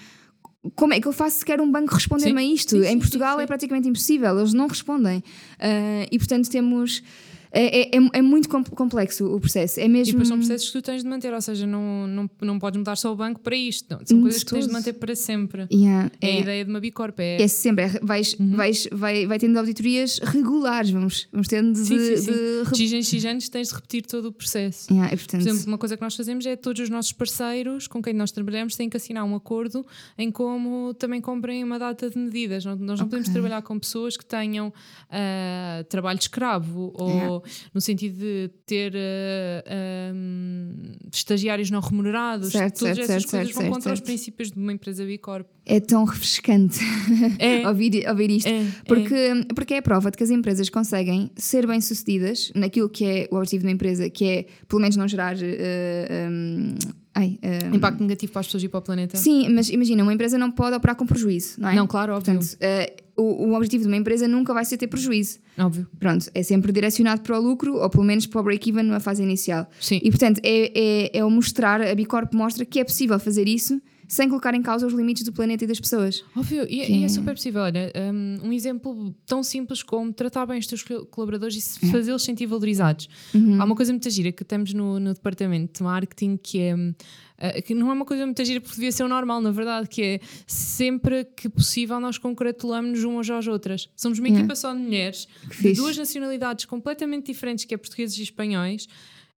Como 0.75 0.93
é 0.93 0.99
que 0.99 1.07
eu 1.07 1.13
faço 1.13 1.39
sequer 1.39 1.59
um 1.61 1.69
banco 1.69 1.93
responder-me 1.93 2.39
a 2.39 2.43
isto? 2.43 2.71
sim, 2.77 2.83
sim, 2.83 2.89
em 2.89 2.99
Portugal 2.99 3.37
sim, 3.37 3.43
é 3.43 3.47
praticamente 3.47 3.87
impossível, 3.87 4.37
eles 4.37 4.53
não 4.53 4.67
respondem. 4.67 5.19
Uh, 5.19 6.07
e 6.09 6.17
portanto 6.17 6.49
temos. 6.49 7.03
É, 7.51 7.81
é, 7.81 7.97
é- 7.97 8.09
é 8.13 8.21
muito 8.21 8.47
com- 8.47 8.63
complexo 8.63 9.25
o 9.25 9.39
processo. 9.39 9.79
É 9.79 9.87
mesmo. 9.87 10.09
E 10.09 10.11
depois 10.13 10.27
são 10.27 10.37
processos 10.37 10.67
que 10.69 10.73
tu 10.79 10.81
tens 10.83 11.03
de 11.03 11.09
manter, 11.09 11.33
ou 11.33 11.41
seja, 11.41 11.65
não, 11.65 12.05
não, 12.07 12.29
não 12.41 12.59
podes 12.59 12.77
mudar 12.77 12.95
só 12.95 13.11
o 13.11 13.15
banco 13.15 13.39
para 13.39 13.55
isto. 13.55 13.87
Não. 13.89 14.05
São 14.05 14.17
De 14.17 14.23
coisas 14.23 14.43
que 14.43 14.51
tens 14.51 14.67
de 14.67 14.73
manter 14.73 14.93
para 14.93 15.15
sempre. 15.15 15.67
Yeah, 15.71 16.11
É, 16.21 16.25
a 16.27 16.29
é- 16.29 16.41
ideia 16.41 16.63
de 16.65 16.69
uma 16.69 16.79
Bicorp. 16.79 17.19
É, 17.19 17.41
É 17.41 17.47
sempre, 17.47 17.85
é- 17.85 17.99
vais, 18.03 18.35
vais, 18.39 18.87
vai, 18.91 19.25
vai 19.25 19.39
tendo 19.39 19.57
auditorias 19.57 20.19
regulares, 20.19 20.91
vamos, 20.91 21.27
vamos 21.31 21.47
tendo 21.47 21.73
de, 21.73 21.79
sim, 21.79 21.97
sim, 21.97 22.17
sim. 22.17 22.31
de 22.31 22.77
X 22.77 22.93
em 22.93 23.01
X 23.03 23.25
anos 23.25 23.49
tens 23.49 23.69
de 23.69 23.73
repetir 23.75 24.05
todo 24.05 24.25
o 24.27 24.31
processo. 24.31 24.91
Yeah, 24.91 25.13
e 25.13 25.17
portanto, 25.17 25.41
Por 25.43 25.49
exemplo, 25.49 25.67
uma 25.67 25.77
coisa 25.77 25.97
que 25.97 26.03
nós 26.03 26.15
fazemos 26.15 26.45
é 26.45 26.55
todos 26.55 26.81
os 26.83 26.89
nossos 26.89 27.11
parceiros 27.13 27.87
com 27.87 28.01
quem 28.01 28.13
nós 28.13 28.31
trabalhamos 28.31 28.75
têm 28.75 28.89
que 28.89 28.97
assinar 28.97 29.23
um 29.25 29.35
acordo 29.35 29.85
em 30.17 30.29
como 30.31 30.93
também 30.93 31.19
comprem 31.19 31.63
uma 31.63 31.79
data 31.79 32.09
de 32.09 32.17
medidas. 32.19 32.63
Nós, 32.65 32.77
não 32.79 33.07
podemos 33.07 33.27
Ok. 33.27 33.33
trabalhar 33.33 33.61
com 33.63 33.79
pessoas 33.79 34.15
que 34.15 34.25
tenham 34.25 34.71
ah, 35.09 35.83
trabalho 35.89 36.19
escravo 36.19 36.91
ou 36.93 37.09
Yeah. 37.09 37.38
No 37.73 37.81
sentido 37.81 38.17
de 38.19 38.49
ter 38.65 38.93
ah, 38.95 39.63
ah, 39.67 41.09
estagiários 41.13 41.69
não 41.69 41.79
remunerados. 41.79 42.51
Certo, 42.51 42.79
Todas 42.79 42.95
certo, 42.97 43.09
essas 43.11 43.23
certo, 43.23 43.31
coisas 43.31 43.53
certo, 43.53 43.63
vão 43.65 43.73
contra 43.73 43.93
os 43.93 43.99
princípios 43.99 44.51
de 44.51 44.59
uma 44.59 44.73
empresa 44.73 45.05
Bicorp. 45.05 45.47
é 45.65 45.79
tão 45.79 46.03
refrescante 46.03 46.79
É, 47.39 47.67
ouvir, 47.67 48.07
ouvir 48.07 48.31
isto. 48.31 48.47
é, 48.49 48.65
Porque, 48.87 49.45
porque 49.55 49.73
é 49.75 49.77
a 49.77 49.81
prova 49.81 50.11
de 50.11 50.17
que 50.17 50.23
as 50.23 50.29
empresas 50.29 50.69
conseguem 50.69 51.31
ser 51.35 51.65
bem-sucedidas 51.67 52.51
naquilo 52.55 52.89
que 52.89 53.05
é 53.05 53.27
o 53.31 53.35
objetivo 53.35 53.61
de 53.61 53.67
uma 53.67 53.73
empresa, 53.73 54.09
que 54.09 54.25
é 54.25 54.45
pelo 54.67 54.81
menos 54.81 54.95
não 54.95 55.07
gerar. 55.07 55.35
eh, 55.41 56.27
um, 56.29 56.75
ai, 57.13 57.37
é. 57.41 57.67
um, 57.69 57.75
impacto 57.75 58.01
negativo 58.01 58.31
para 58.31 58.41
as 58.41 58.47
pessoas 58.47 58.63
e 58.63 58.69
para 58.69 58.79
o 58.79 58.81
planeta. 58.81 59.17
Sim, 59.17 59.49
mas 59.49 59.69
imagina, 59.69 60.03
uma 60.03 60.13
empresa 60.13 60.37
não 60.37 60.51
pode 60.51 60.75
operar 60.75 60.95
com 60.95 61.05
prejuízo, 61.05 61.59
não 61.59 61.69
é? 61.69 61.75
Não, 61.75 61.87
claro, 61.87 62.13
óbvio. 62.13 62.35
Portanto, 62.35 62.57
eh, 62.61 62.95
o, 63.19 63.49
o 63.49 63.55
objetivo 63.55 63.83
de 63.83 63.87
uma 63.87 63.97
empresa 63.97 64.27
nunca 64.27 64.53
vai 64.53 64.65
ser 64.65 64.77
ter 64.77 64.87
prejuízo. 64.87 65.39
óbvio. 65.57 65.87
Pronto, 65.99 66.29
é 66.33 66.41
sempre 66.43 66.71
direcionado 66.71 67.21
para 67.21 67.37
o 67.37 67.41
lucro 67.41 67.75
ou 67.75 67.89
pelo 67.89 68.03
menos 68.03 68.25
para 68.25 68.39
o 68.41 68.43
break-even 68.43 68.83
numa 68.83 68.99
fase 68.99 69.21
inicial. 69.21 69.69
Sim. 69.79 69.99
E 70.03 70.09
portanto, 70.09 70.39
é, 70.43 70.71
é, 71.13 71.17
é 71.19 71.25
o 71.25 71.29
mostrar, 71.29 71.81
a 71.81 71.93
Bicorp 71.93 72.33
mostra 72.33 72.65
que 72.65 72.79
é 72.79 72.83
possível 72.83 73.19
fazer 73.19 73.47
isso 73.47 73.81
sem 74.09 74.27
colocar 74.27 74.53
em 74.55 74.61
causa 74.61 74.85
os 74.87 74.91
limites 74.93 75.23
do 75.23 75.31
planeta 75.31 75.63
e 75.63 75.67
das 75.67 75.79
pessoas. 75.79 76.25
Óbvio, 76.35 76.63
e, 76.63 76.85
Que 76.85 76.91
e 76.93 77.01
é 77.03 77.05
é- 77.05 77.07
super 77.09 77.33
possível. 77.35 77.61
Olha, 77.61 77.93
um, 78.11 78.47
um 78.47 78.51
exemplo 78.51 79.15
tão 79.25 79.41
simples 79.43 79.83
como 79.83 80.11
tratar 80.11 80.45
bem 80.47 80.57
os 80.59 80.65
teus 80.67 80.81
col- 80.83 81.05
colaboradores 81.05 81.77
e 81.81 81.85
É. 81.85 81.91
fazê-los 81.91 82.23
sentir 82.23 82.47
valorizados. 82.47 83.07
Uhum. 83.33 83.61
Há 83.61 83.65
uma 83.65 83.75
coisa 83.75 83.93
muito 83.93 84.09
gira 84.09 84.31
que 84.31 84.43
temos 84.43 84.73
no, 84.73 84.99
no 84.99 85.13
departamento 85.13 85.77
de 85.77 85.83
marketing 85.83 86.35
que 86.37 86.59
é. 86.59 86.75
hum, 86.75 86.93
uh, 87.37 87.61
que 87.61 87.73
não 87.75 87.89
é 87.91 87.93
uma 87.93 88.03
coisa 88.05 88.25
muito 88.25 88.43
gira 88.43 88.59
porque 88.59 88.75
devia 88.75 88.91
ser 88.91 89.03
o 89.03 89.07
normal, 89.07 89.39
na 89.41 89.51
verdade, 89.51 89.87
que 89.87 90.01
é 90.01 90.19
sempre 90.47 91.23
que 91.23 91.47
possível 91.47 91.99
nós 91.99 92.17
congratulamos-nos 92.17 93.03
umas 93.03 93.29
às 93.29 93.47
outras. 93.47 93.87
Somos 93.95 94.17
uma 94.17 94.27
Yeah. 94.27 94.41
equipa 94.43 94.55
só 94.55 94.73
de 94.73 94.79
mulheres, 94.79 95.27
de 95.61 95.73
duas 95.73 95.95
nacionalidades 95.95 96.65
completamente 96.65 97.27
diferentes, 97.27 97.63
que 97.65 97.73
é 97.75 97.77
portugueses 97.77 98.17
e 98.17 98.23
espanhóis, 98.23 98.87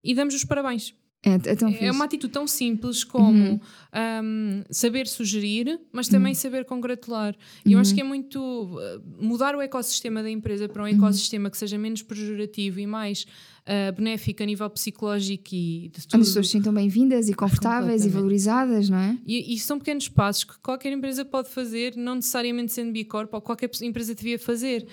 e 0.03 0.15
damos 0.15 0.33
os 0.33 0.43
parabéns. 0.43 0.93
É, 1.23 1.51
é 1.51 1.55
tão 1.55 1.69
É 1.69 1.89
uma 1.89 2.03
atitude 2.03 2.33
tão 2.33 2.45
simples 2.45 3.03
como 3.03 3.61
um, 3.93 4.63
saber 4.69 5.07
sugerir, 5.07 5.79
mas 5.91 6.09
também 6.09 6.35
saber 6.35 6.65
congratular. 6.65 7.33
E 7.65 7.71
eu 7.71 7.79
acho 7.79 7.95
que 7.95 8.01
é 8.01 8.03
muito 8.03 8.39
uh, 8.39 9.01
mudar 9.23 9.55
o 9.55 9.61
ecossistema 9.61 10.21
da 10.21 10.29
empresa 10.29 10.67
para 10.67 10.83
um 10.83 10.87
ecossistema 10.87 11.49
que 11.49 11.57
seja 11.57 11.77
menos 11.77 12.01
pejorativo 12.01 12.79
e 12.81 12.85
mais 12.85 13.25
uh, 13.67 13.95
benéfico 13.95 14.43
a 14.43 14.45
nível 14.45 14.69
psicológico 14.69 15.49
e 15.53 15.89
de 15.93 16.07
tudo. 16.07 16.21
as 16.21 16.27
pessoas 16.27 16.45
se 16.47 16.51
sintam 16.53 16.73
bem-vindas 16.73 17.29
e 17.29 17.33
confortáveis 17.33 18.05
e 18.05 18.09
valorizadas, 18.09 18.89
não 18.89 18.97
é? 18.97 19.17
E, 19.25 19.53
e 19.53 19.59
são 19.59 19.77
pequenos 19.79 20.07
passos 20.09 20.43
que 20.43 20.53
qualquer 20.59 20.91
empresa 20.93 21.23
pode 21.25 21.49
fazer, 21.49 21.95
não 21.95 22.15
necessariamente 22.15 22.71
sendo 22.73 22.91
B 22.91 23.03
Corp, 23.05 23.33
ou 23.33 23.41
qualquer 23.41 23.69
empresa 23.81 24.13
devia 24.15 24.37
fazer. 24.39 24.85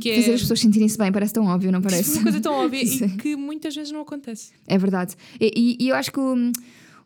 Que 0.00 0.10
é 0.10 0.16
Fazer 0.20 0.34
as 0.34 0.40
pessoas 0.42 0.60
sentirem-se 0.60 0.98
bem 0.98 1.10
parece 1.12 1.32
tão 1.32 1.46
óbvio, 1.46 1.70
não 1.72 1.80
parece? 1.82 2.14
uma 2.14 2.22
coisa 2.24 2.40
tão 2.40 2.52
óbvia 2.54 2.82
e 2.84 3.08
que 3.16 3.36
muitas 3.36 3.74
vezes 3.74 3.92
não 3.92 4.00
acontece. 4.00 4.52
É 4.66 4.76
verdade. 4.78 5.14
E, 5.40 5.52
e- 5.80 5.84
e 5.84 5.88
eu 5.88 5.94
acho 5.96 6.10
que 6.12 6.20
o, 6.20 6.34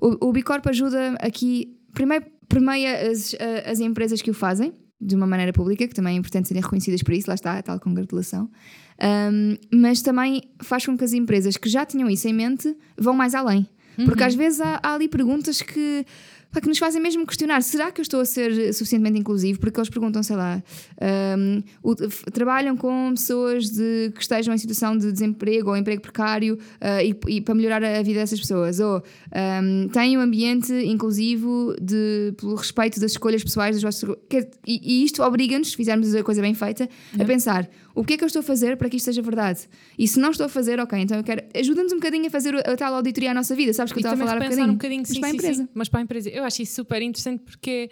o, 0.00 0.28
o 0.28 0.32
Bicorp 0.32 0.66
ajuda 0.66 1.12
aqui, 1.20 1.76
primeiro, 1.92 2.26
permeia 2.48 3.10
as, 3.10 3.34
as 3.64 3.78
empresas 3.80 4.20
que 4.22 4.30
o 4.30 4.34
fazem. 4.34 4.72
De 5.00 5.14
uma 5.14 5.26
maneira 5.26 5.52
pública, 5.52 5.88
que 5.88 5.94
também 5.94 6.14
é 6.14 6.18
importante 6.18 6.48
serem 6.48 6.62
reconhecidas 6.62 7.02
por 7.02 7.14
isso, 7.14 7.28
lá 7.28 7.34
está 7.34 7.58
a 7.58 7.62
tal 7.62 7.80
congratulação. 7.80 8.50
Um, 9.32 9.56
mas 9.72 10.02
também 10.02 10.42
faz 10.62 10.84
com 10.84 10.96
que 10.96 11.04
as 11.04 11.12
empresas 11.12 11.56
que 11.56 11.68
já 11.68 11.86
tinham 11.86 12.10
isso 12.10 12.28
em 12.28 12.34
mente 12.34 12.76
vão 12.98 13.14
mais 13.14 13.34
além. 13.34 13.66
Porque 14.04 14.24
às 14.24 14.34
vezes 14.34 14.60
há, 14.60 14.80
há 14.82 14.94
ali 14.94 15.08
perguntas 15.08 15.62
que 15.62 16.06
que 16.58 16.68
nos 16.68 16.78
fazem 16.78 17.00
mesmo 17.00 17.26
questionar: 17.26 17.62
será 17.62 17.92
que 17.92 18.00
eu 18.00 18.02
estou 18.02 18.20
a 18.20 18.24
ser 18.24 18.72
suficientemente 18.72 19.18
inclusivo? 19.18 19.60
Porque 19.60 19.78
eles 19.78 19.90
perguntam, 19.90 20.22
sei 20.22 20.36
lá, 20.36 20.62
um, 21.38 21.62
o, 21.82 21.94
trabalham 22.32 22.76
com 22.76 23.10
pessoas 23.14 23.70
de, 23.70 24.10
que 24.14 24.22
estejam 24.22 24.54
em 24.54 24.58
situação 24.58 24.96
de 24.96 25.12
desemprego 25.12 25.70
ou 25.70 25.76
emprego 25.76 26.00
precário 26.00 26.54
uh, 26.54 27.00
e, 27.02 27.36
e, 27.36 27.40
para 27.40 27.54
melhorar 27.54 27.84
a 27.84 28.02
vida 28.02 28.20
dessas 28.20 28.40
pessoas, 28.40 28.80
ou 28.80 29.02
um, 29.62 29.88
têm 29.88 30.16
um 30.16 30.20
ambiente 30.20 30.72
inclusivo 30.72 31.76
de, 31.80 32.34
pelo 32.38 32.54
respeito 32.54 32.98
das 32.98 33.12
escolhas 33.12 33.44
pessoais 33.44 33.76
dos 33.76 33.82
vossos. 33.82 34.16
E, 34.66 35.00
e 35.02 35.04
isto 35.04 35.22
obriga-nos, 35.22 35.70
se 35.70 35.76
fizermos 35.76 36.14
a 36.14 36.22
coisa 36.22 36.40
bem 36.40 36.54
feita, 36.54 36.88
a 37.18 37.24
pensar 37.24 37.68
o 37.94 38.04
que 38.04 38.14
é 38.14 38.16
que 38.16 38.24
eu 38.24 38.26
estou 38.26 38.40
a 38.40 38.42
fazer 38.42 38.76
para 38.76 38.88
que 38.88 38.96
isto 38.96 39.04
seja 39.04 39.22
verdade? 39.22 39.60
E 39.98 40.06
se 40.06 40.18
não 40.18 40.30
estou 40.30 40.46
a 40.46 40.48
fazer, 40.48 40.78
ok, 40.80 40.98
então 40.98 41.16
eu 41.16 41.24
quero. 41.24 41.42
Ajuda-nos 41.54 41.92
um 41.92 41.96
bocadinho 41.96 42.26
a 42.26 42.30
fazer 42.30 42.54
a 42.56 42.76
tal 42.76 42.94
auditoria 42.94 43.32
à 43.32 43.34
nossa 43.34 43.54
vida, 43.54 43.72
sabes 43.72 43.92
que 43.92 43.98
eu 43.98 44.00
estava 44.00 44.22
a 44.22 44.26
falar 44.26 44.36
um 44.36 44.42
bocadinho. 44.42 44.68
um 44.68 44.72
bocadinho. 44.72 45.06
Sim, 45.06 45.20
mas 45.20 45.20
para 45.20 45.28
a 45.28 45.32
empresa. 45.32 45.54
Sim, 45.54 45.68
mas 45.74 45.88
para 45.88 46.00
a 46.00 46.02
empresa. 46.02 46.30
Eu 46.40 46.44
acho 46.46 46.62
isso 46.62 46.74
super 46.74 47.02
interessante 47.02 47.42
porque 47.44 47.90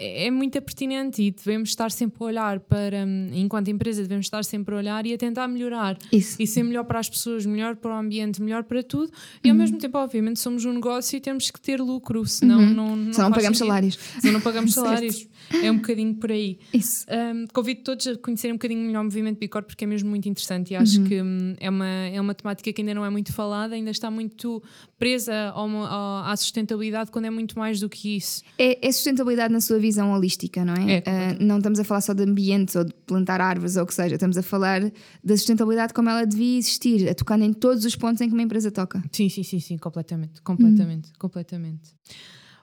é, 0.00 0.30
muito 0.30 0.60
pertinente 0.62 1.22
e 1.22 1.30
devemos 1.30 1.68
estar 1.68 1.90
sempre 1.90 2.22
a 2.22 2.26
olhar 2.26 2.60
para, 2.60 3.06
enquanto 3.32 3.68
empresa, 3.68 4.02
devemos 4.02 4.26
estar 4.26 4.42
sempre 4.44 4.74
a 4.74 4.78
olhar 4.78 5.06
e 5.06 5.12
a 5.12 5.18
tentar 5.18 5.46
melhorar. 5.46 5.98
Isso. 6.10 6.36
E 6.40 6.46
ser 6.46 6.62
melhor 6.62 6.84
para 6.84 6.98
as 6.98 7.08
pessoas, 7.10 7.44
melhor 7.44 7.76
para 7.76 7.90
o 7.90 7.98
ambiente, 7.98 8.40
melhor 8.40 8.64
para 8.64 8.82
tudo. 8.82 9.12
E 9.44 9.48
ao 9.48 9.54
uhum. 9.54 9.60
mesmo 9.60 9.78
tempo, 9.78 9.98
obviamente, 9.98 10.40
somos 10.40 10.64
um 10.64 10.72
negócio 10.72 11.16
e 11.16 11.20
temos 11.20 11.50
que 11.50 11.60
ter 11.60 11.80
lucro, 11.80 12.24
senão 12.26 12.60
uhum. 12.60 12.74
não, 12.74 12.96
não, 12.96 13.04
não 13.04 13.12
pagamos 13.12 13.58
sentido. 13.58 13.58
salários. 13.58 13.98
Senão 14.20 14.32
não 14.34 14.40
pagamos 14.40 14.72
salários. 14.74 15.28
É 15.62 15.70
um 15.70 15.76
bocadinho 15.76 16.14
por 16.14 16.32
aí. 16.32 16.58
Isso. 16.72 17.04
Um, 17.10 17.46
convido 17.52 17.82
todos 17.82 18.06
a 18.06 18.16
conhecerem 18.16 18.54
um 18.54 18.56
bocadinho 18.56 18.80
melhor 18.80 19.00
o 19.00 19.04
movimento 19.04 19.38
Bicor 19.38 19.62
porque 19.62 19.84
é 19.84 19.86
mesmo 19.86 20.08
muito 20.08 20.28
interessante 20.28 20.72
e 20.72 20.76
acho 20.76 21.00
uhum. 21.00 21.06
que 21.06 21.22
hum, 21.22 21.54
é, 21.58 21.68
uma, 21.68 21.86
é 21.86 22.20
uma 22.20 22.34
temática 22.34 22.72
que 22.72 22.80
ainda 22.80 22.94
não 22.94 23.04
é 23.04 23.10
muito 23.10 23.32
falada, 23.32 23.74
ainda 23.74 23.90
está 23.90 24.10
muito 24.10 24.62
presa 24.98 25.50
ao, 25.54 25.68
ao, 25.68 26.24
à 26.24 26.36
sustentabilidade 26.36 27.10
quando 27.10 27.24
é 27.24 27.30
muito 27.30 27.58
mais 27.58 27.80
do 27.80 27.88
que 27.88 28.16
isso. 28.16 28.42
É, 28.58 28.86
é 28.86 28.92
sustentabilidade 28.92 29.52
na 29.52 29.60
sua 29.60 29.78
visão 29.90 30.12
holística, 30.12 30.64
não 30.64 30.74
é? 30.74 30.98
é 30.98 31.00
uh, 31.00 31.44
não 31.44 31.58
estamos 31.58 31.78
a 31.78 31.84
falar 31.84 32.00
só 32.00 32.12
de 32.12 32.22
ambientes 32.22 32.76
ou 32.76 32.84
de 32.84 32.94
plantar 33.06 33.40
árvores 33.40 33.76
ou 33.76 33.82
o 33.82 33.86
que 33.86 33.94
seja, 33.94 34.14
estamos 34.14 34.38
a 34.38 34.42
falar 34.42 34.80
da 35.22 35.36
sustentabilidade 35.36 35.92
como 35.92 36.08
ela 36.08 36.24
devia 36.24 36.58
existir, 36.58 37.08
a 37.08 37.14
tocar 37.14 37.40
em 37.40 37.52
todos 37.52 37.84
os 37.84 37.96
pontos 37.96 38.20
em 38.20 38.28
que 38.28 38.34
uma 38.34 38.42
empresa 38.42 38.70
toca. 38.70 39.02
Sim, 39.12 39.28
sim, 39.28 39.42
sim, 39.42 39.60
sim, 39.60 39.76
completamente, 39.76 40.40
completamente, 40.42 41.10
hum. 41.10 41.12
completamente. 41.18 41.90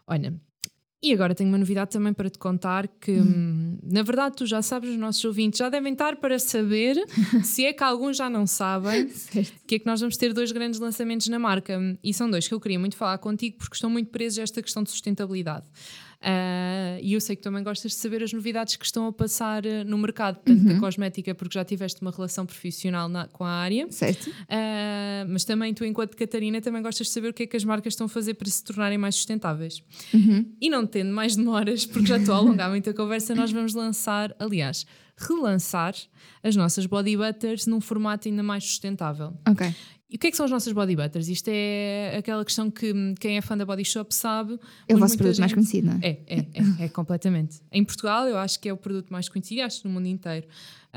Olha, 0.08 0.34
e 1.02 1.14
agora 1.14 1.36
tenho 1.36 1.50
uma 1.50 1.60
novidade 1.60 1.92
também 1.92 2.12
para 2.12 2.28
te 2.28 2.40
contar 2.40 2.88
que, 2.88 3.12
hum. 3.12 3.24
hum. 3.24 3.80
na 3.84 4.02
verdade, 4.02 4.36
tu 4.36 4.46
já 4.46 4.62
sabes, 4.62 4.90
os 4.90 4.98
nossos 4.98 5.24
ouvintes 5.24 5.60
já 5.60 5.70
devem 5.70 5.94
estar 5.94 6.16
para 6.16 6.40
saber, 6.40 6.96
se 7.44 7.66
é 7.66 7.74
que 7.74 7.84
alguns 7.84 8.18
já 8.18 8.30
não 8.30 8.48
sabem, 8.48 9.08
que 9.68 9.76
é 9.76 9.80
que 9.80 9.86
nós 9.86 10.00
vamos 10.00 10.18
ter 10.18 10.34
dois 10.34 10.52
grandes 10.52 10.80
lançamentos 10.80 11.28
na 11.28 11.38
marca. 11.38 11.80
E 12.04 12.14
são 12.14 12.30
dois 12.30 12.48
que 12.48 12.54
eu 12.54 12.60
queria 12.60 12.80
muito 12.80 12.96
falar 12.96 13.18
contigo 13.20 13.58
porque 13.58 13.76
estão 13.76 13.90
muito 13.90 14.10
presos 14.10 14.40
a 14.40 14.42
esta 14.44 14.62
questão 14.62 14.82
de 14.82 14.90
sustentabilidade. 14.90 15.66
Uh, 16.18 16.98
e 17.02 17.14
eu 17.14 17.22
sei 17.22 17.36
que 17.36 17.44
também 17.44 17.64
gostas 17.64 17.92
de 17.92 17.98
saber 17.98 18.24
as 18.24 18.34
novidades 18.34 18.76
que 18.76 18.86
estão 18.86 19.06
a 19.06 19.14
passar 19.14 19.64
uh, 19.66 19.86
no 19.86 19.98
mercado, 19.98 20.40
tanto 20.44 20.62
uhum. 20.64 20.74
da 20.74 20.80
cosmética, 20.80 21.36
porque 21.36 21.54
já 21.54 21.64
tiveste 21.64 22.02
uma 22.02 22.12
relação 22.12 22.46
profissional 22.46 23.08
na, 23.08 23.28
com 23.28 23.44
a 23.44 23.52
área. 23.52 23.88
Certo. 23.92 24.28
Uh, 24.28 25.28
mas 25.28 25.44
também 25.44 25.74
tu, 25.74 25.86
enquanto 25.86 26.16
Catarina, 26.18 26.60
também 26.60 26.82
gostas 26.82 27.08
de 27.08 27.14
saber 27.14 27.30
o 27.30 27.34
que 27.34 27.44
é 27.44 27.48
que 27.48 27.56
as 27.56 27.64
marcas 27.64 27.94
estão 27.94 28.06
a 28.06 28.10
fazer 28.10 28.34
para 28.34 28.50
se 28.50 28.64
tornarem 28.64 28.98
mais 28.98 29.16
sustentáveis. 29.16 29.84
Uhum. 30.14 30.46
E 30.60 30.70
não 30.70 30.86
tendo 30.88 31.12
mais 31.12 31.36
demoras, 31.36 31.86
porque 31.86 32.08
já 32.08 32.18
estou 32.18 32.34
a 32.34 32.38
alongar 32.38 32.70
muito 32.70 32.90
a 32.90 32.94
conversa, 32.94 33.36
nós 33.36 33.52
vamos 33.52 33.74
lançar, 33.76 34.36
aliás, 34.40 34.86
relançar 35.18 35.94
as 36.44 36.56
nossas 36.56 36.86
body 36.86 37.16
butters 37.18 37.68
num 37.68 37.82
formato 37.82 38.28
ainda 38.28 38.42
mais 38.42 38.64
sustentável. 38.64 39.34
Ok. 39.48 39.74
E 40.10 40.16
o 40.16 40.20
que 40.20 40.28
é 40.28 40.32
que 40.32 40.38
são 40.38 40.46
as 40.46 40.52
nossas 40.52 40.72
body 40.72 40.96
butters? 40.96 41.28
Isto 41.28 41.50
é 41.52 42.16
aquela 42.18 42.44
questão 42.46 42.72
que 42.72 42.94
quem 43.20 43.38
é 43.38 43.42
fã 43.42 43.58
da 43.58 43.66
Body 43.66 43.84
Shop 43.84 44.14
sabe. 44.16 44.58
É 44.88 44.96
o 44.96 45.00
vosso 45.00 45.18
produto 45.18 45.36
gente... 45.36 45.42
mais 45.42 45.54
conhecido, 45.54 45.88
não 45.88 46.00
é? 46.02 46.08
É, 46.08 46.24
é, 46.28 46.40
é, 46.40 46.86
é 46.86 46.90
completamente. 46.90 47.62
Em 47.70 47.84
Portugal, 47.84 48.26
eu 48.26 48.38
acho 48.38 48.58
que 48.60 48.70
é 48.70 48.74
o 48.74 48.78
produto 48.78 49.12
mais 49.12 49.28
conhecido, 49.28 49.62
acho 49.64 49.86
no 49.86 49.94
mundo 49.94 50.08
inteiro. 50.08 50.48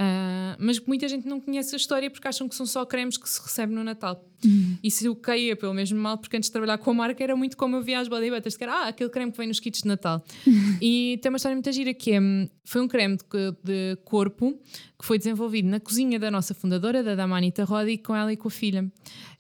Uh, 0.01 0.57
mas 0.59 0.81
muita 0.81 1.07
gente 1.09 1.29
não 1.29 1.41
conhece 1.41 1.75
a 1.75 1.77
história 1.77 2.09
porque 2.11 2.27
acham 2.27 2.49
que 2.49 2.55
são 2.55 2.65
só 2.65 2.87
cremes 2.87 3.19
que 3.19 3.29
se 3.29 3.43
recebe 3.43 3.75
no 3.75 3.85
Natal. 3.85 4.25
Uhum. 4.43 4.79
E 4.83 4.91
se 4.91 5.05
eu 5.05 5.15
caía 5.15 5.55
pelo 5.55 5.75
mesmo 5.75 5.99
mal, 6.01 6.17
porque 6.17 6.37
antes 6.37 6.49
de 6.49 6.53
trabalhar 6.53 6.79
com 6.79 6.91
a 6.93 6.95
marca 6.95 7.23
era 7.23 7.37
muito 7.37 7.55
como 7.55 7.77
eu 7.77 7.83
via 7.83 8.01
as 8.01 8.09
body 8.09 8.31
butters, 8.31 8.57
que 8.57 8.65
era 8.65 8.73
ah, 8.73 8.89
aquele 8.89 9.11
creme 9.11 9.31
que 9.31 9.37
vem 9.37 9.49
nos 9.49 9.61
kits 9.61 9.83
de 9.83 9.89
Natal. 9.89 10.25
Uhum. 10.47 10.79
E 10.81 11.19
tem 11.21 11.29
uma 11.29 11.37
história 11.37 11.55
muito 11.55 11.71
gira 11.71 11.93
que 11.93 12.13
é, 12.13 12.21
foi 12.65 12.81
um 12.81 12.89
creme 12.89 13.17
de, 13.17 13.23
de, 13.63 13.97
corpo 14.05 14.59
que 14.99 15.05
foi 15.05 15.19
desenvolvido 15.19 15.69
na 15.69 15.79
cozinha 15.79 16.19
da 16.19 16.31
nossa 16.31 16.55
fundadora, 16.55 17.03
da 17.03 17.15
Dama 17.15 17.37
Anita 17.37 17.65
Rodi, 17.65 17.99
com 17.99 18.17
ela 18.17 18.33
e 18.33 18.37
com 18.37 18.49
a 18.49 18.51
filha. 18.51 18.91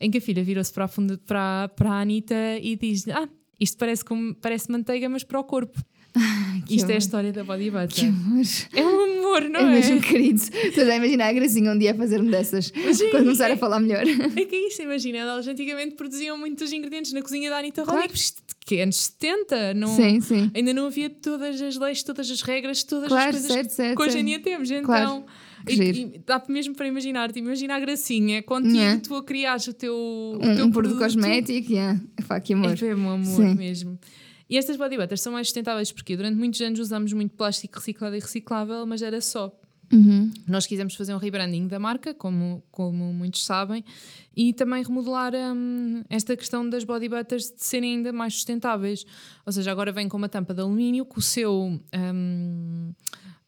Em 0.01 0.11
que 0.11 0.19
a 0.19 0.21
filha 0.21 0.43
virou-se 0.43 0.73
para, 0.73 0.89
para, 1.27 1.69
para 1.77 1.91
a 1.91 2.01
Anita 2.01 2.35
e 2.61 2.77
diz: 2.77 3.07
Ah, 3.09 3.29
isto 3.59 3.77
parece, 3.77 4.05
como, 4.05 4.35
parece 4.35 4.71
manteiga, 4.71 5.09
mas 5.09 5.23
para 5.23 5.39
o 5.39 5.45
corpo. 5.45 5.79
Isto 6.69 6.85
amor. 6.85 6.91
é 6.91 6.95
a 6.95 6.99
história 6.99 7.33
da 7.33 7.45
Body 7.45 7.71
Butter. 7.71 7.89
Que 7.89 8.07
amor. 8.07 8.43
É 8.75 8.85
um 8.85 9.19
amor, 9.19 9.43
não 9.49 9.61
é? 9.61 9.63
É 9.63 9.67
mesmo 9.67 10.01
querido. 10.01 10.41
Estou 10.41 10.85
a 10.85 10.97
imaginar 10.97 11.29
a 11.29 11.33
Gracinha 11.33 11.73
um 11.73 11.79
dia 11.79 11.93
a 11.93 11.95
fazer-me 11.95 12.31
dessas. 12.31 12.67
Sim, 12.67 13.11
quando 13.11 13.25
começar 13.25 13.49
é, 13.51 13.53
a 13.53 13.57
falar 13.57 13.81
melhor. 13.81 14.05
É 14.37 14.45
que 14.45 14.57
é 14.57 14.69
isso, 14.69 14.83
imagina. 14.83 15.19
Elas 15.19 15.47
antigamente 15.47 15.95
produziam 15.95 16.37
muitos 16.37 16.73
ingredientes 16.73 17.13
na 17.13 17.23
cozinha 17.23 17.51
da 17.51 17.59
Anitta 17.59 17.83
claro. 17.83 18.01
Rodrigues. 18.01 18.35
Que 18.65 18.77
é 18.77 18.83
anos 18.83 18.97
70. 18.97 19.75
Não, 19.75 19.89
sim, 19.95 20.21
sim. 20.21 20.51
Ainda 20.55 20.73
não 20.73 20.87
havia 20.87 21.11
todas 21.11 21.61
as 21.61 21.77
leis, 21.77 22.03
todas 22.03 22.31
as 22.31 22.43
regras, 22.43 22.83
todas 22.83 23.09
claro, 23.09 23.31
as 23.31 23.37
coisas 23.37 23.53
certo, 23.53 23.71
certo, 23.71 23.97
que 23.97 24.03
hoje 24.03 24.19
em 24.19 24.25
dia 24.25 24.41
temos. 24.41 24.71
Então. 24.71 24.85
Claro. 24.85 25.25
E, 25.69 25.75
e 25.75 26.23
dá 26.25 26.43
mesmo 26.49 26.75
para 26.75 26.87
imaginar, 26.87 27.31
te 27.33 27.39
imagina 27.39 27.77
a 27.77 27.81
gracinha 27.81 28.43
contigo, 28.43 28.77
yeah. 28.77 29.01
tu 29.01 29.15
a 29.15 29.23
criares 29.23 29.67
o 29.67 29.75
teu, 29.75 29.95
um, 29.95 30.37
o 30.37 30.57
teu 30.57 30.67
um 30.67 30.71
produto 30.71 30.99
cosmético, 30.99 31.73
yeah. 31.73 32.01
Fá, 32.23 32.41
que 32.41 32.55
amor. 32.55 32.71
É 32.71 32.83
mesmo 32.83 33.11
amor 33.11 33.25
Sim. 33.25 33.55
mesmo. 33.55 33.99
E 34.49 34.57
estas 34.57 34.77
body 34.77 34.97
butters 34.97 35.21
são 35.21 35.33
mais 35.33 35.47
sustentáveis 35.47 35.93
porque 35.93 36.17
durante 36.17 36.37
muitos 36.37 36.61
anos 36.61 36.81
usámos 36.81 37.13
muito 37.13 37.37
plástico 37.37 37.79
reciclado 37.79 38.17
e 38.17 38.19
reciclável, 38.19 38.85
mas 38.87 39.03
era 39.03 39.21
só. 39.21 39.55
Uhum. 39.93 40.31
Nós 40.47 40.67
quisemos 40.67 40.95
fazer 40.95 41.15
um 41.15 41.19
rebranding 41.19 41.67
da 41.67 41.79
marca, 41.79 42.15
como, 42.15 42.63
como 42.71 43.13
muitos 43.13 43.45
sabem, 43.45 43.85
e 44.37 44.53
também 44.53 44.83
remodelar 44.83 45.33
um, 45.35 46.03
esta 46.09 46.37
questão 46.37 46.69
das 46.69 46.85
body 46.85 47.09
butters 47.09 47.51
de 47.51 47.65
serem 47.65 47.97
ainda 47.97 48.13
mais 48.13 48.35
sustentáveis. 48.35 49.05
Ou 49.45 49.53
seja, 49.53 49.71
agora 49.71 49.93
vem 49.93 50.09
com 50.09 50.17
uma 50.17 50.29
tampa 50.29 50.55
de 50.55 50.61
alumínio 50.61 51.05
com 51.05 51.19
o 51.19 51.23
seu. 51.23 51.81
Um, 51.95 52.93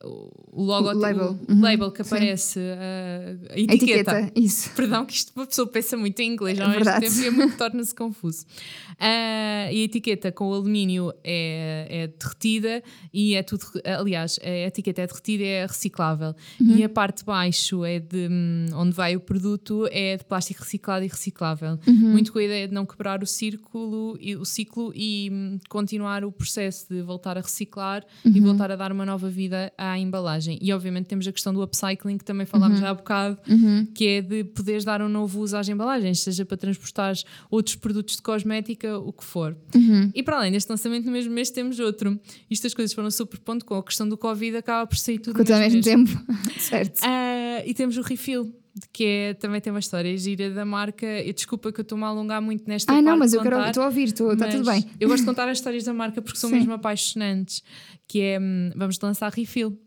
o 0.04 0.62
logo, 0.64 0.88
o 0.88 0.98
label, 0.98 1.38
o 1.48 1.52
uhum. 1.52 1.60
label 1.60 1.90
que 1.92 2.02
aparece, 2.02 2.58
a, 2.58 3.54
a, 3.54 3.58
etiqueta. 3.58 4.12
a, 4.12 4.20
etiqueta. 4.20 4.40
Isso. 4.40 4.70
Perdão, 4.74 5.06
que 5.06 5.14
isto 5.14 5.32
uma 5.36 5.46
pessoa 5.46 5.66
pensa 5.66 5.96
muito 5.96 6.18
em 6.20 6.32
inglês, 6.32 6.58
não 6.58 6.70
é? 6.70 6.74
Verdade. 6.74 7.08
Tempo, 7.08 7.26
é 7.26 7.30
muito 7.30 7.56
torna-se 7.56 7.94
confuso. 7.94 8.44
Uh, 8.92 9.70
e 9.70 9.80
a 9.80 9.84
etiqueta 9.84 10.32
com 10.32 10.50
o 10.50 10.54
alumínio 10.54 11.12
é, 11.22 11.86
é 11.88 12.06
derretida 12.08 12.82
e 13.12 13.34
é 13.34 13.42
tudo, 13.42 13.64
aliás, 13.84 14.38
a 14.42 14.66
etiqueta 14.66 15.02
é 15.02 15.06
derretida 15.06 15.42
e 15.44 15.46
é 15.46 15.66
reciclável. 15.66 16.34
Uhum. 16.60 16.76
E 16.76 16.84
a 16.84 16.88
parte 16.88 17.18
de 17.18 17.24
baixo 17.24 17.84
é 17.84 18.00
de 18.00 18.28
hum, 18.28 18.66
onde 18.74 18.92
vai 18.92 19.14
o 19.14 19.20
produto 19.20 19.88
é 19.92 20.16
de 20.16 20.24
plástico 20.24 20.62
reciclado 20.82 21.04
e 21.04 21.08
reciclável. 21.08 21.78
Uhum. 21.86 22.12
Muito 22.12 22.32
com 22.32 22.38
a 22.38 22.42
ideia 22.42 22.66
de 22.66 22.74
não 22.74 22.84
quebrar 22.84 23.22
o 23.22 23.26
círculo 23.26 24.18
e 24.20 24.34
o 24.34 24.44
ciclo 24.44 24.92
e 24.94 25.30
hum, 25.32 25.58
continuar 25.68 26.24
o 26.24 26.32
processo 26.32 26.86
de 26.90 27.00
voltar 27.02 27.38
a 27.38 27.40
reciclar 27.40 28.04
e 28.24 28.28
uhum. 28.40 28.46
voltar 28.46 28.70
a 28.70 28.76
dar 28.76 28.90
uma 28.90 29.06
nova 29.06 29.30
vida 29.30 29.72
à 29.78 29.98
embalagem. 29.98 30.58
E 30.60 30.72
obviamente 30.72 31.06
temos 31.06 31.26
a 31.26 31.32
questão 31.32 31.54
do 31.54 31.62
upcycling, 31.62 32.18
que 32.18 32.24
também 32.24 32.44
falámos 32.44 32.78
uhum. 32.78 32.84
já 32.84 32.90
há 32.90 32.94
bocado, 32.94 33.38
uhum. 33.48 33.86
que 33.94 34.08
é 34.08 34.20
de 34.20 34.44
poderes 34.44 34.84
dar 34.84 35.00
um 35.00 35.08
novo 35.08 35.40
uso 35.40 35.56
às 35.56 35.68
embalagens, 35.68 36.20
seja 36.20 36.44
para 36.44 36.56
transportar 36.56 37.14
outros 37.50 37.76
produtos 37.76 38.16
de 38.16 38.22
cosmética, 38.22 38.98
o 38.98 39.12
que 39.12 39.24
for. 39.24 39.56
Uhum. 39.74 40.10
E 40.14 40.22
para 40.22 40.36
além 40.38 40.50
deste 40.50 40.68
lançamento, 40.68 41.06
no 41.06 41.12
mesmo 41.12 41.32
mês 41.32 41.50
temos 41.50 41.78
outro. 41.78 42.18
Isto 42.50 42.66
as 42.66 42.74
coisas 42.74 42.92
foram 42.92 43.10
super 43.10 43.38
ponto 43.38 43.64
com 43.64 43.74
a 43.76 43.82
questão 43.82 44.08
do 44.08 44.16
Covid, 44.16 44.56
acaba 44.56 44.86
por 44.86 44.96
sair 44.96 45.18
tudo 45.18 45.38
ao 45.40 45.58
mesmo, 45.58 45.76
mesmo 45.76 45.82
tempo. 45.82 46.10
certo. 46.58 47.00
Uh, 47.00 47.62
e 47.66 47.74
temos 47.74 47.96
o 47.96 48.02
refill 48.02 48.61
que 48.92 49.04
é, 49.04 49.34
também 49.34 49.60
tem 49.60 49.72
uma 49.72 49.80
história 49.80 50.16
gira 50.16 50.50
da 50.50 50.64
marca. 50.64 51.06
Eu 51.06 51.32
desculpa 51.32 51.72
que 51.72 51.80
eu 51.80 51.82
estou-me 51.82 52.04
a 52.04 52.08
alongar 52.08 52.40
muito 52.40 52.64
nesta 52.66 52.92
Ah, 52.92 53.02
não, 53.02 53.18
mas 53.18 53.34
eu 53.34 53.42
quero 53.42 53.60
estou 53.66 53.82
a 53.82 53.86
ouvir, 53.86 54.08
está 54.08 54.48
tudo 54.48 54.64
bem. 54.64 54.88
Eu 54.98 55.08
gosto 55.08 55.22
de 55.22 55.26
contar 55.26 55.48
as 55.50 55.58
histórias 55.58 55.84
da 55.84 55.92
marca 55.92 56.22
porque 56.22 56.38
são 56.38 56.50
Sim. 56.50 56.56
mesmo 56.56 56.72
apaixonantes. 56.72 57.62
Que 58.08 58.20
é, 58.20 58.40
hum, 58.40 58.70
vamos 58.74 58.98
lançar 59.00 59.30
refill. 59.32 59.78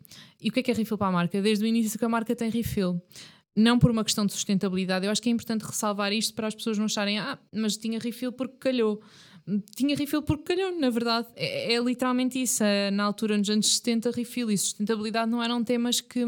E 0.41 0.49
o 0.49 0.51
que 0.51 0.59
é 0.59 0.63
que 0.63 0.71
é 0.71 0.73
refill 0.73 0.97
para 0.97 1.07
a 1.07 1.11
marca? 1.11 1.41
Desde 1.41 1.63
o 1.63 1.67
início 1.67 1.97
que 1.97 2.05
a 2.05 2.09
marca 2.09 2.35
tem 2.35 2.49
refill. 2.49 3.01
Não 3.55 3.79
por 3.79 3.89
uma 3.89 4.03
questão 4.03 4.25
de 4.25 4.33
sustentabilidade. 4.33 5.05
Eu 5.05 5.11
acho 5.11 5.21
que 5.21 5.29
é 5.29 5.31
importante 5.31 5.63
ressalvar 5.63 6.11
isto 6.11 6.33
para 6.33 6.47
as 6.47 6.53
pessoas 6.53 6.77
não 6.77 6.85
acharem, 6.85 7.17
ah, 7.17 7.39
mas 7.53 7.77
tinha 7.77 7.99
refill 7.99 8.31
porque 8.31 8.55
calhou 8.59 9.01
tinha 9.75 9.95
refill 9.95 10.23
porque 10.23 10.55
calhou, 10.55 10.79
na 10.79 10.89
verdade. 10.89 11.27
É, 11.35 11.73
é 11.73 11.79
literalmente 11.79 12.41
isso. 12.41 12.63
É, 12.63 12.89
na 12.89 13.03
altura, 13.03 13.37
nos 13.37 13.49
anos 13.49 13.77
70, 13.77 14.11
refill 14.11 14.49
e 14.49 14.57
sustentabilidade 14.57 15.29
não 15.29 15.41
eram 15.41 15.63
temas 15.63 16.01
que, 16.01 16.25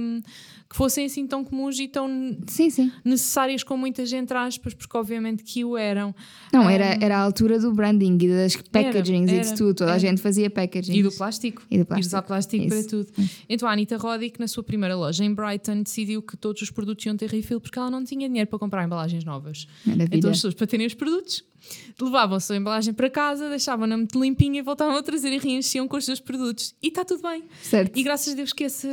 que 0.69 0.75
fossem 0.75 1.05
assim 1.05 1.25
tão 1.25 1.43
comuns 1.43 1.79
e 1.79 1.87
tão 1.87 2.37
sim, 2.47 2.69
sim. 2.69 2.91
necessários 3.03 3.63
com 3.63 3.77
muitas 3.77 4.11
entre 4.11 4.37
aspas, 4.37 4.73
porque 4.73 4.97
obviamente 4.97 5.43
que 5.43 5.63
o 5.63 5.77
eram. 5.77 6.13
Não, 6.51 6.69
era, 6.69 6.97
era 7.01 7.17
a 7.17 7.21
altura 7.21 7.59
do 7.59 7.73
branding 7.73 8.17
e 8.21 8.27
das 8.27 8.55
packagings 8.55 9.31
e 9.31 9.39
de 9.41 9.55
tudo. 9.55 9.75
Toda 9.75 9.91
era. 9.91 9.95
a 9.95 9.99
gente 9.99 10.21
fazia 10.21 10.49
packaging. 10.49 10.93
E 10.93 11.03
do 11.03 11.11
plástico. 11.11 11.63
E 11.71 11.77
do 11.77 11.85
plástico. 11.85 12.05
E 12.05 12.07
usar 12.07 12.21
plástico 12.21 12.65
isso. 12.65 12.75
para 12.75 12.89
tudo. 12.89 13.29
Então 13.47 13.67
a 13.67 13.71
Anita 13.71 13.97
Roddick, 13.97 14.39
na 14.39 14.47
sua 14.47 14.63
primeira 14.63 14.95
loja 14.95 15.23
em 15.23 15.33
Brighton, 15.33 15.83
decidiu 15.83 16.21
que 16.21 16.35
todos 16.35 16.61
os 16.61 16.69
produtos 16.69 17.05
iam 17.05 17.15
ter 17.15 17.29
refill 17.29 17.61
porque 17.61 17.79
ela 17.79 17.89
não 17.89 18.03
tinha 18.03 18.27
dinheiro 18.27 18.49
para 18.49 18.59
comprar 18.59 18.83
embalagens 18.83 19.23
novas. 19.23 19.67
Maravilha. 19.85 20.17
Então 20.17 20.29
as 20.31 20.37
pessoas, 20.37 20.53
para 20.53 20.67
terem 20.67 20.85
os 20.85 20.93
produtos, 20.93 21.43
levavam 21.99 22.37
a 22.37 22.39
sua 22.39 22.55
embalagem 22.55 22.93
para 22.93 23.09
casa, 23.09 23.49
deixavam-na 23.49 23.97
muito 23.97 24.19
limpinha 24.19 24.59
e 24.59 24.61
voltavam 24.61 24.95
a 24.95 25.03
trazer 25.03 25.31
e 25.31 25.37
reenchiam 25.37 25.87
com 25.87 25.97
os 25.97 26.05
seus 26.05 26.19
produtos. 26.19 26.75
E 26.81 26.87
está 26.87 27.03
tudo 27.03 27.21
bem. 27.21 27.43
Certo. 27.61 27.97
E 27.97 28.03
graças 28.03 28.33
a 28.33 28.35
Deus 28.35 28.53
que, 28.53 28.63
esse, 28.63 28.87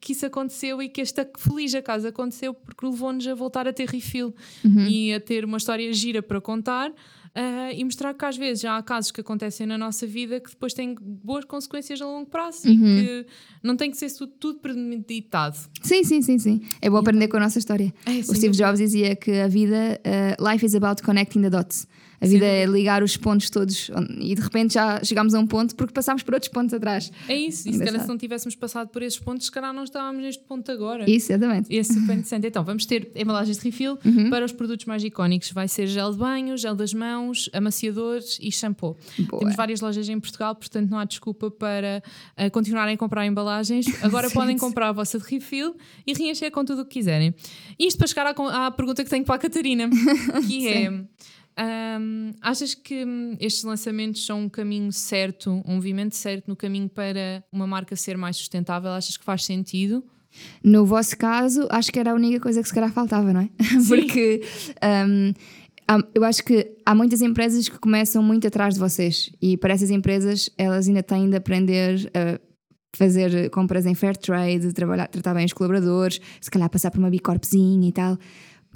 que 0.00 0.12
isso 0.12 0.26
aconteceu 0.26 0.82
e 0.82 0.88
que 0.88 1.00
esta 1.18 1.28
feliz 1.38 1.74
acaso 1.74 2.06
aconteceu 2.06 2.54
porque 2.54 2.86
levou-nos 2.86 3.26
a 3.26 3.34
voltar 3.34 3.66
a 3.66 3.72
ter 3.72 3.88
refill 3.88 4.34
uhum. 4.64 4.86
e 4.86 5.12
a 5.12 5.20
ter 5.20 5.44
uma 5.44 5.56
história 5.56 5.92
gira 5.92 6.22
para 6.22 6.40
contar. 6.40 6.90
Uh, 7.28 7.70
e 7.76 7.84
mostrar 7.84 8.14
que 8.14 8.24
às 8.24 8.36
vezes 8.36 8.62
já 8.62 8.76
há 8.76 8.82
casos 8.82 9.12
que 9.12 9.20
acontecem 9.20 9.66
na 9.66 9.78
nossa 9.78 10.06
vida 10.06 10.40
que 10.40 10.50
depois 10.50 10.72
têm 10.74 10.96
boas 10.98 11.44
consequências 11.44 12.00
a 12.00 12.06
longo 12.06 12.28
prazo 12.28 12.66
uhum. 12.66 12.72
e 12.72 13.04
que 13.04 13.26
não 13.62 13.76
tem 13.76 13.90
que 13.90 13.96
ser 13.96 14.10
tudo, 14.10 14.32
tudo 14.40 14.58
premeditado. 14.58 15.56
Sim, 15.82 16.02
sim, 16.02 16.20
sim, 16.22 16.38
sim. 16.38 16.62
É 16.80 16.90
bom 16.90 16.96
aprender 16.96 17.28
com 17.28 17.36
a 17.36 17.40
nossa 17.40 17.58
história. 17.58 17.92
É, 18.06 18.10
o 18.20 18.34
Steve 18.34 18.56
Jobs 18.56 18.78
dizia 18.78 19.14
que 19.14 19.30
a 19.30 19.46
vida, 19.46 20.00
uh, 20.04 20.50
life 20.50 20.64
is 20.64 20.74
about 20.74 21.02
connecting 21.02 21.42
the 21.42 21.50
dots. 21.50 21.86
A 22.20 22.26
vida 22.26 22.44
Sim. 22.44 22.52
é 22.52 22.66
ligar 22.66 23.02
os 23.02 23.16
pontos 23.16 23.48
todos 23.50 23.90
e 24.18 24.34
de 24.34 24.40
repente 24.40 24.74
já 24.74 25.02
chegámos 25.04 25.34
a 25.34 25.40
um 25.40 25.46
ponto 25.46 25.74
porque 25.76 25.92
passámos 25.92 26.22
por 26.22 26.34
outros 26.34 26.50
pontos 26.50 26.74
atrás. 26.74 27.12
É 27.28 27.36
isso, 27.36 27.68
e 27.68 27.72
se 27.72 27.84
calhar 27.84 28.00
se 28.00 28.08
não 28.08 28.18
tivéssemos 28.18 28.54
passado 28.54 28.88
por 28.88 29.02
esses 29.02 29.18
pontos, 29.18 29.46
se 29.46 29.52
calhar 29.52 29.72
não 29.72 29.84
estávamos 29.84 30.22
neste 30.22 30.42
ponto 30.42 30.70
agora. 30.70 31.08
Isso, 31.08 31.32
exatamente. 31.32 31.72
E 31.72 31.78
é 31.78 31.84
super 31.84 32.12
interessante. 32.12 32.46
Então, 32.46 32.64
vamos 32.64 32.86
ter 32.86 33.10
embalagens 33.14 33.58
de 33.58 33.64
refill 33.64 33.98
uhum. 34.04 34.30
para 34.30 34.44
os 34.44 34.52
produtos 34.52 34.86
mais 34.86 35.02
icónicos. 35.04 35.52
Vai 35.52 35.68
ser 35.68 35.86
gel 35.86 36.12
de 36.12 36.18
banho, 36.18 36.56
gel 36.56 36.74
das 36.74 36.92
mãos, 36.92 37.48
amaciadores 37.52 38.38
e 38.40 38.50
shampoo. 38.50 38.96
Boa. 39.20 39.40
Temos 39.40 39.56
várias 39.56 39.80
lojas 39.80 40.08
em 40.08 40.18
Portugal, 40.18 40.54
portanto 40.54 40.90
não 40.90 40.98
há 40.98 41.04
desculpa 41.04 41.50
para 41.50 42.02
uh, 42.36 42.50
continuarem 42.50 42.94
a 42.94 42.98
comprar 42.98 43.26
embalagens. 43.26 43.86
Agora 44.02 44.30
podem 44.32 44.56
comprar 44.56 44.88
a 44.88 44.92
vossa 44.92 45.18
de 45.18 45.24
refill 45.24 45.76
e 46.06 46.12
reencher 46.12 46.50
com 46.50 46.64
tudo 46.64 46.82
o 46.82 46.84
que 46.84 46.98
quiserem. 46.98 47.34
Isto 47.78 47.98
para 47.98 48.06
chegar 48.06 48.26
à, 48.26 48.66
à 48.66 48.70
pergunta 48.70 49.04
que 49.04 49.10
tenho 49.10 49.24
para 49.24 49.36
a 49.36 49.38
Catarina, 49.38 49.88
que 50.46 50.68
é 50.68 51.04
um, 51.58 52.32
achas 52.40 52.74
que 52.74 53.04
hum, 53.04 53.36
estes 53.40 53.64
lançamentos 53.64 54.24
são 54.24 54.42
um 54.42 54.48
caminho 54.48 54.92
certo, 54.92 55.62
um 55.66 55.74
movimento 55.74 56.14
certo 56.14 56.46
no 56.46 56.54
caminho 56.54 56.88
para 56.88 57.42
uma 57.50 57.66
marca 57.66 57.96
ser 57.96 58.16
mais 58.16 58.36
sustentável? 58.36 58.90
Achas 58.90 59.16
que 59.16 59.24
faz 59.24 59.44
sentido? 59.44 60.04
No 60.62 60.86
vosso 60.86 61.16
caso, 61.16 61.66
acho 61.70 61.90
que 61.90 61.98
era 61.98 62.12
a 62.12 62.14
única 62.14 62.38
coisa 62.38 62.62
que 62.62 62.68
se 62.68 62.74
calhar 62.74 62.92
faltava, 62.92 63.32
não 63.32 63.40
é? 63.40 63.50
Sim. 63.80 63.88
Porque 63.88 64.42
um, 64.82 65.32
eu 66.14 66.24
acho 66.24 66.44
que 66.44 66.76
há 66.86 66.94
muitas 66.94 67.22
empresas 67.22 67.68
que 67.68 67.78
começam 67.78 68.22
muito 68.22 68.46
atrás 68.46 68.74
de 68.74 68.80
vocês 68.80 69.30
e 69.40 69.56
para 69.56 69.74
essas 69.74 69.90
empresas 69.90 70.50
elas 70.56 70.86
ainda 70.86 71.02
têm 71.02 71.28
de 71.28 71.36
aprender 71.36 72.10
a 72.14 72.38
fazer 72.96 73.50
compras 73.50 73.84
em 73.84 73.94
fair 73.94 74.16
trade, 74.16 74.72
trabalhar, 74.72 75.08
tratar 75.08 75.34
bem 75.34 75.44
os 75.44 75.52
colaboradores, 75.52 76.20
se 76.40 76.50
calhar 76.50 76.68
passar 76.70 76.90
por 76.90 76.98
uma 76.98 77.10
bicorpzinha 77.10 77.88
e 77.88 77.92
tal 77.92 78.18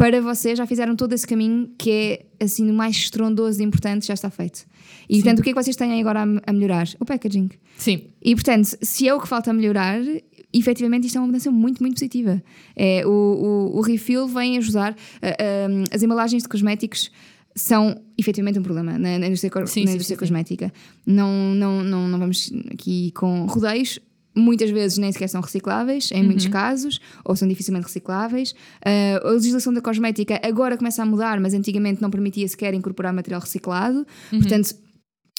para 0.02 0.20
vocês 0.20 0.58
já 0.58 0.66
fizeram 0.66 0.96
todo 0.96 1.12
esse 1.12 1.24
caminho 1.24 1.70
que 1.78 1.88
é 1.88 2.44
assim 2.44 2.68
o 2.68 2.74
mais 2.74 2.96
estrondoso 2.96 3.62
e 3.62 3.64
importante 3.64 4.04
já 4.04 4.14
está 4.14 4.28
feito. 4.28 4.66
E 5.08 5.14
Sim. 5.14 5.22
portanto, 5.22 5.38
o 5.38 5.42
que 5.44 5.50
é 5.50 5.52
que 5.52 5.62
vocês 5.62 5.76
têm 5.76 6.00
agora 6.00 6.24
a, 6.24 6.50
a, 6.50 6.52
melhorar? 6.52 6.88
O 6.98 7.04
packaging. 7.04 7.50
Sim. 7.76 8.08
E 8.20 8.34
portanto, 8.34 8.76
se 8.82 9.06
é 9.06 9.14
o 9.14 9.20
que 9.20 9.28
falta 9.28 9.50
a 9.50 9.54
melhorar, 9.54 10.00
efetivamente 10.52 11.06
isto 11.06 11.18
é 11.18 11.20
uma 11.20 11.28
mudança 11.28 11.52
muito, 11.52 11.80
muito 11.80 11.94
positiva. 11.94 12.42
É, 12.74 13.06
o, 13.06 13.10
o, 13.10 13.78
o 13.78 13.80
refill 13.80 14.26
vem 14.26 14.58
ajudar. 14.58 14.90
Uh, 14.90 14.94
uh, 14.94 15.84
as 15.92 16.02
embalagens 16.02 16.42
de 16.42 16.48
cosméticos 16.48 17.08
são 17.54 18.02
efetivamente 18.18 18.58
um 18.58 18.62
problema 18.64 18.98
na, 18.98 19.20
na 19.20 19.26
indústria, 19.28 19.52
sim, 19.66 19.84
na 19.84 19.92
indústria 19.92 20.16
sim, 20.16 20.18
cosmética. 20.18 20.66
Sim. 20.66 21.12
Não, 21.14 21.54
não, 21.54 21.84
não, 21.84 22.08
não 22.08 22.18
vamos 22.18 22.52
aqui 22.72 23.12
com 23.12 23.46
rodeios 23.46 24.00
muitas 24.34 24.70
vezes 24.70 24.98
nem 24.98 25.12
sequer 25.12 25.28
são 25.28 25.40
recicláveis, 25.40 26.10
em 26.10 26.20
uhum. 26.20 26.26
muitos 26.26 26.46
casos, 26.48 27.00
ou 27.24 27.36
são 27.36 27.46
dificilmente 27.46 27.86
recicláveis. 27.86 28.52
Uh, 28.52 29.26
a 29.26 29.30
legislação 29.30 29.72
da 29.72 29.80
cosmética 29.80 30.40
agora 30.42 30.76
começa 30.76 31.02
a 31.02 31.06
mudar, 31.06 31.40
mas 31.40 31.54
antigamente 31.54 32.00
não 32.00 32.10
permitia 32.10 32.46
sequer 32.48 32.74
incorporar 32.74 33.12
material 33.12 33.40
reciclado. 33.40 34.06
Uhum. 34.32 34.40
Portanto, 34.40 34.74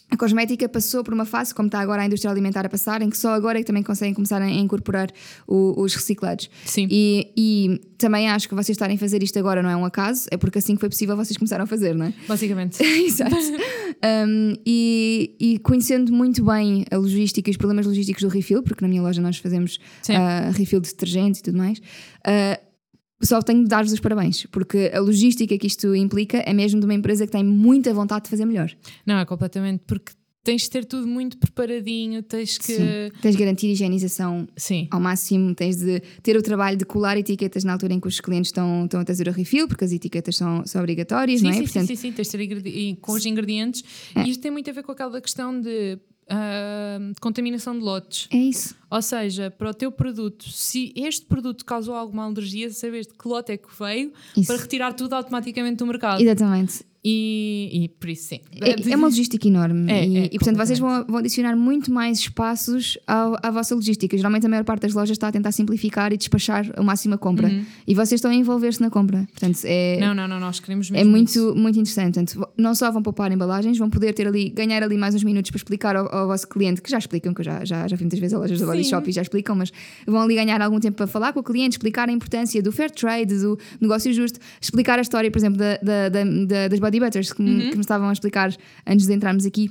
a 0.10 0.18
cosmética 0.18 0.70
passou 0.70 1.04
por 1.04 1.14
uma 1.14 1.26
fase, 1.26 1.56
como 1.56 1.68
está 1.68 1.80
agora 1.80 2.04
a 2.04 2.06
indústria 2.06 2.32
alimentar 2.32 2.66
a 2.66 2.70
passar, 2.70 3.02
em 3.02 3.10
que 3.10 3.18
só 3.18 3.34
agora 3.34 3.58
é 3.58 3.62
que 3.62 3.68
também 3.68 3.82
conseguem 3.82 4.14
começar 4.14 4.42
a 4.42 4.50
incorporar 4.50 5.10
o, 5.48 5.82
os 5.82 5.96
reciclados. 5.96 6.50
Sim. 6.66 6.88
E, 6.90 7.34
e, 7.36 7.82
também 7.98 8.30
acho 8.30 8.48
que 8.50 8.54
vocês 8.54 8.76
estarem 8.76 8.96
a 8.96 9.00
fazer 9.00 9.24
isto 9.24 9.40
agora 9.40 9.64
não 9.64 9.70
é 9.70 9.76
um 9.76 9.86
acaso, 9.86 10.28
é 10.30 10.38
porque 10.38 10.60
assim 10.60 10.76
que 10.76 10.82
foi 10.82 10.90
possível 10.90 11.16
vocês 11.16 11.38
começaram 11.38 11.64
a 11.64 11.68
fazer, 11.68 11.96
não 11.96 12.08
é? 12.08 12.14
Basicamente. 12.28 12.84
Exato. 12.84 13.36
um, 13.36 14.54
e, 14.66 15.36
e, 15.40 15.60
conhecendo 15.60 16.12
muito 16.12 16.44
bem 16.44 16.86
a 16.92 16.98
logística 16.98 17.50
e 17.50 17.52
os 17.52 17.58
problemas 17.58 17.86
logísticos 17.86 18.22
do 18.22 18.30
refill, 18.30 18.62
porque 18.62 18.84
na 18.84 18.90
minha 18.90 19.02
loja 19.02 19.22
nós 19.22 19.38
fazemos 19.38 19.80
uh, 20.10 20.52
refill 20.54 20.80
de 20.80 20.90
detergentes 20.90 21.40
e 21.40 21.44
tudo 21.44 21.58
mais. 21.58 21.80
Uh, 21.80 22.73
só 23.22 23.42
tenho 23.42 23.64
de 23.64 23.70
dar-vos 23.70 23.94
os 23.94 24.00
parabéns, 24.00 24.46
porque 24.48 24.92
a 24.94 25.00
logística 25.00 25.58
que 25.58 25.68
isto 25.68 25.96
implica 25.96 26.38
é 26.40 26.54
mesmo 26.54 26.80
de 26.80 26.86
uma 26.86 26.94
empresa 26.94 27.26
que 27.26 27.32
tem 27.32 27.44
muita 27.44 27.94
vontade 27.94 28.26
de 28.26 28.30
fazer 28.30 28.46
melhor. 28.46 28.72
Não, 29.06 29.18
é 29.18 29.26
completamente, 29.26 29.84
porque 29.88 30.14
tens 30.44 30.64
de 30.64 30.70
ter 30.70 30.86
tudo 30.86 31.08
muito 31.08 31.38
preparadinho, 31.38 32.22
tens 32.22 32.58
que. 32.58 32.74
Sim. 32.74 33.12
Tens 33.22 33.36
de 33.36 33.40
garantir 33.40 33.68
higienização 33.68 34.48
Sim. 34.58 34.88
ao 34.92 35.00
máximo, 35.00 35.56
tens 35.56 35.78
de 35.78 36.02
ter 36.22 36.36
o 36.36 36.42
trabalho 36.42 36.78
de 36.78 36.86
colar 36.86 37.18
etiquetas 37.18 37.64
na 37.64 37.72
altura 37.72 37.94
em 37.94 38.00
que 38.00 38.08
os 38.08 38.20
clientes 38.20 38.50
estão, 38.50 38.84
estão 38.84 39.00
a 39.00 39.06
trazer 39.06 39.28
o 39.28 39.32
refill, 39.32 39.68
porque 39.68 39.86
as 39.86 39.94
etiquetas 39.94 40.36
são, 40.36 40.66
são 40.66 40.82
obrigatórias, 40.82 41.40
sim, 41.40 41.46
não 41.46 41.52
é? 41.52 41.56
Sim, 41.56 41.64
Portanto, 41.64 41.88
sim, 41.88 41.96
sim, 41.96 42.12
tens 42.12 42.30
de 42.30 42.62
ter 42.62 42.96
com 42.98 43.14
os 43.14 43.26
ingredientes. 43.26 43.84
É. 44.14 44.24
E 44.24 44.32
isto 44.32 44.42
tem 44.42 44.52
muito 44.52 44.70
a 44.70 44.74
ver 44.74 44.84
com 44.84 44.92
aquela 44.92 45.22
questão 45.22 45.60
de 45.60 45.98
uh, 46.34 47.14
contaminação 47.22 47.78
de 47.78 47.84
lotes. 47.84 48.28
É 48.32 48.38
isso. 48.38 48.76
Ou 48.90 49.02
seja, 49.02 49.52
para 49.52 49.70
o 49.70 49.74
teu 49.74 49.92
produto, 49.92 50.50
se 50.50 50.92
este 50.96 51.26
produto 51.26 51.64
causou 51.66 51.96
alguma 51.96 52.26
alergia, 52.26 52.70
sabes 52.70 53.08
de 53.08 53.14
que 53.14 53.28
lote 53.28 53.52
é 53.52 53.58
que 53.58 53.68
veio 53.80 54.12
isso. 54.36 54.48
para 54.48 54.62
retirar 54.62 54.94
tudo 54.94 55.14
automaticamente 55.14 55.78
do 55.78 55.86
mercado. 55.86 56.22
Exatamente. 56.22 56.84
E, 57.06 57.70
e, 57.74 57.90
por 57.90 58.10
isso 58.10 58.30
sim. 58.30 58.40
É, 58.62 58.92
é 58.92 58.96
uma 58.96 59.08
logística 59.08 59.46
enorme. 59.46 59.92
É, 59.92 60.08
e, 60.08 60.18
é, 60.18 60.26
e, 60.26 60.40
portanto 60.40 60.56
vocês 60.56 60.80
vão, 60.80 61.06
vão, 61.06 61.18
adicionar 61.18 61.54
muito 61.54 61.92
mais 61.92 62.20
espaços 62.20 62.98
ao, 63.06 63.36
à 63.44 63.52
vossa 63.52 63.76
logística. 63.76 64.16
Geralmente 64.16 64.46
a 64.46 64.50
maior 64.50 64.64
parte 64.64 64.84
das 64.84 64.94
lojas 64.94 65.12
está 65.12 65.28
a 65.28 65.32
tentar 65.32 65.52
simplificar 65.52 66.14
e 66.14 66.18
despachar 66.18 66.72
a 66.78 66.82
máxima 66.82 67.18
compra. 67.18 67.48
Uhum. 67.48 67.66
E 67.86 67.94
vocês 67.94 68.20
estão 68.20 68.32
a 68.32 68.34
envolver-se 68.34 68.80
na 68.80 68.90
compra. 68.90 69.28
Portanto, 69.32 69.60
é, 69.66 69.98
não, 70.00 70.16
não, 70.16 70.30
não, 70.30 70.40
nós 70.40 70.62
queremos 70.62 70.92
É 70.94 71.04
muito, 71.04 71.54
muito 71.56 71.78
interessante. 71.78 72.14
Portanto, 72.14 72.48
não 72.58 72.74
só 72.74 72.90
vão 72.90 73.04
poupar 73.04 73.32
embalagens, 73.34 73.78
vão 73.78 73.90
poder 73.90 74.14
ter 74.14 74.26
ali, 74.26 74.50
ganhar 74.50 74.82
ali 74.82 74.98
mais 74.98 75.14
uns 75.14 75.26
minutos 75.26 75.52
para 75.52 75.58
explicar 75.58 75.98
ao, 75.98 76.14
ao 76.14 76.28
vosso 76.28 76.48
cliente, 76.48 76.82
que 76.82 76.90
já 76.90 76.98
explicam, 76.98 77.34
que 77.34 77.42
eu 77.42 77.46
já, 77.46 77.66
já, 77.66 77.86
já 77.86 77.98
fui 77.98 78.06
muitas 78.06 78.20
vezes 78.20 78.34
a 78.34 78.40
lojas 78.40 78.60
da 78.62 78.66
Body 78.66 78.86
Shop 78.86 79.10
e 79.10 79.12
já 79.12 79.22
explicam, 79.22 79.58
mas 79.58 79.74
vão 80.08 80.22
ali 80.22 80.36
ganhar 80.36 80.62
algum 80.62 80.80
tempo 80.80 80.96
para 80.96 81.08
falar 81.08 81.34
com 81.34 81.42
o 81.42 81.44
cliente, 81.44 81.74
explicar 81.74 82.08
a 82.08 82.14
importância 82.14 82.64
do 82.64 82.72
fair 82.72 82.90
trade, 82.92 83.36
do 83.36 83.60
negócio 83.82 84.14
justo, 84.14 84.40
explicar 84.62 85.00
a 85.00 85.02
história, 85.02 85.30
por 85.30 85.38
exemplo, 85.38 85.58
da, 85.58 85.78
da, 85.78 86.10
da, 86.10 86.68
das 86.70 86.80
body 86.80 86.93
butters 87.00 87.34
que, 87.34 87.42
uhum. 87.42 87.70
que 87.70 87.76
me 87.76 87.82
estavam 87.82 88.10
a 88.10 88.12
explicar 88.12 88.56
antes 88.86 89.06
de 89.08 89.14
entrarmos 89.14 89.46
aqui 89.46 89.70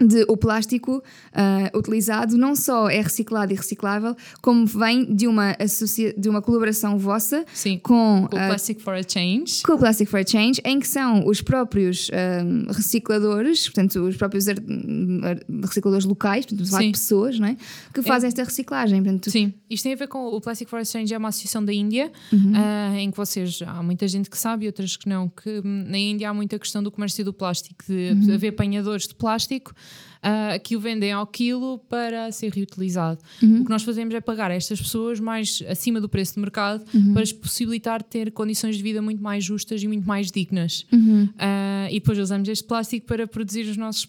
de 0.00 0.24
o 0.28 0.36
plástico 0.36 0.98
uh, 0.98 1.78
utilizado 1.78 2.36
não 2.36 2.54
só 2.54 2.88
é 2.88 3.00
reciclado 3.00 3.52
e 3.52 3.56
reciclável, 3.56 4.14
como 4.42 4.66
vem 4.66 5.04
de 5.14 5.26
uma, 5.26 5.56
de 6.16 6.28
uma 6.28 6.42
colaboração 6.42 6.98
vossa 6.98 7.44
Sim, 7.52 7.78
com, 7.78 8.22
o 8.22 8.24
uh, 8.24 8.28
Plastic 8.28 8.80
for 8.80 8.94
a 8.94 9.02
Change. 9.02 9.62
Com 9.62 9.72
o 9.72 9.78
Plastic 9.78 10.08
for 10.08 10.20
a 10.20 10.26
Change, 10.26 10.60
em 10.64 10.78
que 10.78 10.86
são 10.86 11.26
os 11.26 11.40
próprios 11.40 12.08
uh, 12.08 12.72
recicladores, 12.72 13.64
portanto, 13.64 14.00
os 14.00 14.16
próprios 14.16 14.46
recicladores 15.62 16.04
locais, 16.04 16.44
portanto, 16.44 16.68
várias 16.68 16.92
pessoas, 16.92 17.38
não 17.38 17.48
é? 17.48 17.56
Que 17.92 18.02
fazem 18.02 18.26
é. 18.26 18.28
esta 18.28 18.44
reciclagem. 18.44 19.02
Portanto, 19.02 19.30
Sim, 19.30 19.54
isto 19.70 19.84
tem 19.84 19.94
a 19.94 19.96
ver 19.96 20.08
com 20.08 20.26
o 20.26 20.40
Plastic 20.40 20.68
for 20.68 20.78
a 20.78 20.84
Change, 20.84 21.14
é 21.14 21.18
uma 21.18 21.28
associação 21.28 21.64
da 21.64 21.72
Índia, 21.72 22.12
uhum. 22.32 22.52
em 22.96 23.10
que 23.10 23.16
vocês, 23.16 23.60
há 23.66 23.82
muita 23.82 24.06
gente 24.06 24.28
que 24.28 24.36
sabe 24.36 24.64
e 24.64 24.66
outras 24.66 24.96
que 24.96 25.08
não, 25.08 25.28
que 25.28 25.62
na 25.64 25.98
Índia 25.98 26.28
há 26.28 26.34
muita 26.34 26.58
questão 26.58 26.82
do 26.82 26.90
comércio 26.90 27.24
do 27.24 27.32
plástico, 27.32 27.84
de 27.86 28.12
uhum. 28.12 28.34
haver 28.34 28.48
apanhadores 28.48 29.08
de 29.08 29.14
plástico 29.14 29.74
uh, 30.26 30.60
que 30.62 30.76
o 30.76 30.80
vendem 30.80 31.12
ao 31.12 31.26
quilo 31.26 31.78
para 31.88 32.30
ser 32.32 32.52
reutilizado. 32.52 33.20
Uhum. 33.42 33.60
O 33.60 33.64
que 33.64 33.70
nós 33.70 33.82
fazemos 33.82 34.14
é 34.14 34.20
pagar 34.20 34.50
a 34.50 34.54
estas 34.54 34.80
pessoas 34.80 35.20
mais 35.20 35.62
acima 35.68 36.00
do 36.00 36.08
preço 36.08 36.34
de 36.34 36.40
mercado 36.40 36.84
uhum. 36.92 37.12
para 37.12 37.22
lhes 37.22 37.32
possibilitar 37.32 38.02
ter 38.02 38.30
condições 38.32 38.76
de 38.76 38.82
vida 38.82 39.00
muito 39.00 39.22
mais 39.22 39.44
justas 39.44 39.82
e 39.82 39.86
muito 39.86 40.06
mais 40.06 40.30
dignas. 40.30 40.86
Uhum. 40.92 41.24
Uh, 41.24 41.88
e 41.90 42.00
depois 42.00 42.18
usamos 42.18 42.48
este 42.48 42.64
plástico 42.64 43.06
para 43.06 43.26
produzir 43.26 43.62
os 43.62 43.76
nossos, 43.76 44.08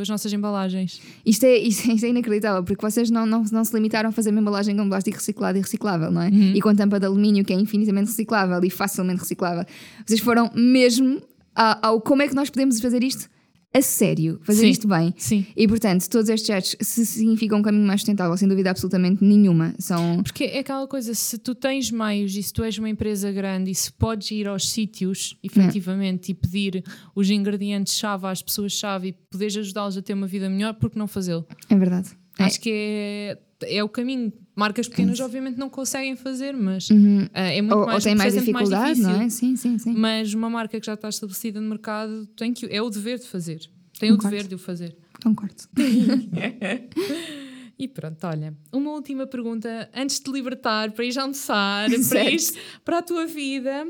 as 0.00 0.08
nossas 0.08 0.32
embalagens. 0.32 1.00
Isto 1.24 1.44
é, 1.44 1.58
isto 1.58 2.04
é 2.04 2.08
inacreditável, 2.08 2.64
porque 2.64 2.80
vocês 2.80 3.10
não, 3.10 3.26
não, 3.26 3.44
não 3.50 3.64
se 3.64 3.74
limitaram 3.74 4.08
a 4.08 4.12
fazer 4.12 4.30
uma 4.30 4.40
embalagem 4.40 4.76
com 4.76 4.88
plástico 4.88 5.16
reciclado 5.18 5.58
e 5.58 5.60
reciclável, 5.60 6.10
não 6.10 6.22
é? 6.22 6.28
Uhum. 6.28 6.52
E 6.54 6.60
com 6.60 6.74
tampa 6.74 6.98
de 6.98 7.06
alumínio 7.06 7.44
que 7.44 7.52
é 7.52 7.56
infinitamente 7.56 8.08
reciclável 8.08 8.62
e 8.64 8.70
facilmente 8.70 9.20
reciclável. 9.20 9.64
Vocês 10.06 10.20
foram 10.20 10.50
mesmo 10.54 11.20
ao 11.54 12.00
como 12.00 12.22
é 12.22 12.28
que 12.28 12.34
nós 12.34 12.50
podemos 12.50 12.80
fazer 12.80 13.02
isto? 13.02 13.28
A 13.72 13.82
sério, 13.82 14.40
fazer 14.42 14.62
Sim. 14.62 14.70
isto 14.70 14.88
bem. 14.88 15.14
Sim. 15.16 15.46
E 15.54 15.68
portanto, 15.68 16.08
todos 16.08 16.28
estes 16.28 16.46
gestos 16.46 16.76
se 16.80 17.04
significam 17.04 17.58
um 17.58 17.62
caminho 17.62 17.86
mais 17.86 18.00
sustentável, 18.00 18.36
sem 18.36 18.48
dúvida 18.48 18.70
absolutamente 18.70 19.22
nenhuma. 19.22 19.74
São. 19.78 20.22
Porque 20.22 20.44
é 20.44 20.60
aquela 20.60 20.86
coisa, 20.86 21.12
se 21.12 21.38
tu 21.38 21.54
tens 21.54 21.90
meios 21.90 22.34
e 22.34 22.42
se 22.42 22.52
tu 22.52 22.62
és 22.62 22.78
uma 22.78 22.88
empresa 22.88 23.30
grande 23.30 23.70
e 23.70 23.74
se 23.74 23.92
podes 23.92 24.30
ir 24.30 24.48
aos 24.48 24.70
sítios, 24.70 25.36
efetivamente, 25.42 26.32
e 26.32 26.34
pedir 26.34 26.82
os 27.14 27.28
ingredientes-chave 27.28 28.26
às 28.26 28.42
pessoas-chave 28.42 29.08
e 29.08 29.12
poderes 29.12 29.56
ajudá-los 29.56 29.96
a 29.96 30.02
ter 30.02 30.14
uma 30.14 30.26
vida 30.26 30.48
melhor, 30.48 30.74
por 30.74 30.90
que 30.90 30.98
não 30.98 31.06
fazê-lo? 31.06 31.46
É 31.68 31.76
verdade. 31.76 32.10
É. 32.38 32.44
Acho 32.44 32.60
que 32.60 32.70
é, 32.70 33.38
é 33.76 33.84
o 33.84 33.88
caminho. 33.88 34.32
Marcas 34.58 34.88
pequenas, 34.88 35.20
obviamente, 35.20 35.56
não 35.56 35.70
conseguem 35.70 36.16
fazer, 36.16 36.52
mas 36.52 36.88
ah, 37.32 37.42
é 37.42 37.62
muito 37.62 37.74
Uhum. 37.76 37.80
Ou, 37.82 37.86
mais, 37.86 38.04
ou 38.04 38.10
tem 38.10 38.16
mais 38.16 38.34
é 38.34 38.40
sempre 38.40 38.52
dificuldade, 38.52 39.00
não 39.00 39.20
é? 39.20 39.28
Sim, 39.28 39.54
sim, 39.54 39.78
sim. 39.78 39.94
Mas 39.94 40.34
uma 40.34 40.50
marca 40.50 40.80
que 40.80 40.84
já 40.84 40.94
está 40.94 41.08
estabelecida 41.08 41.60
no 41.60 41.68
mercado 41.68 42.26
tem 42.36 42.52
que, 42.52 42.66
é 42.66 42.82
o 42.82 42.90
dever 42.90 43.20
de 43.20 43.28
fazer. 43.28 43.60
Tem 44.00 44.10
o 44.10 44.16
Concordo. 44.16 44.36
dever 44.36 44.48
de 44.48 44.54
o 44.56 44.58
fazer. 44.58 44.96
Concordo. 45.22 45.54
E 47.80 47.86
pronto, 47.86 48.26
olha, 48.26 48.52
uma 48.72 48.90
última 48.90 49.24
pergunta 49.24 49.88
antes 49.94 50.16
de 50.16 50.24
te 50.24 50.32
libertar 50.32 50.90
para 50.90 51.04
ir 51.04 51.16
almoçar, 51.16 51.88
para, 52.10 52.24
ires 52.24 52.52
para 52.84 52.98
a 52.98 53.02
tua 53.02 53.24
vida. 53.24 53.86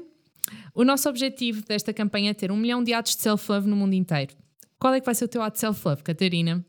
O 0.75 0.85
nosso 0.85 1.09
objetivo 1.09 1.65
desta 1.67 1.91
campanha 1.95 2.33
é 2.33 2.35
ter 2.35 2.53
um 2.53 2.57
milhão 2.59 2.85
de 2.85 2.93
atos 2.93 3.17
de 3.17 3.23
self-love 3.23 3.67
no 3.67 3.75
mundo 3.75 3.95
inteiro. 3.95 4.35
Qual 4.79 4.93
é 4.93 5.01
que 5.01 5.07
vai 5.07 5.15
ser 5.15 5.25
o 5.25 5.29
teu 5.29 5.41
ato 5.41 5.55
de 5.55 5.61
self-love, 5.61 6.03
Catarina? 6.03 6.63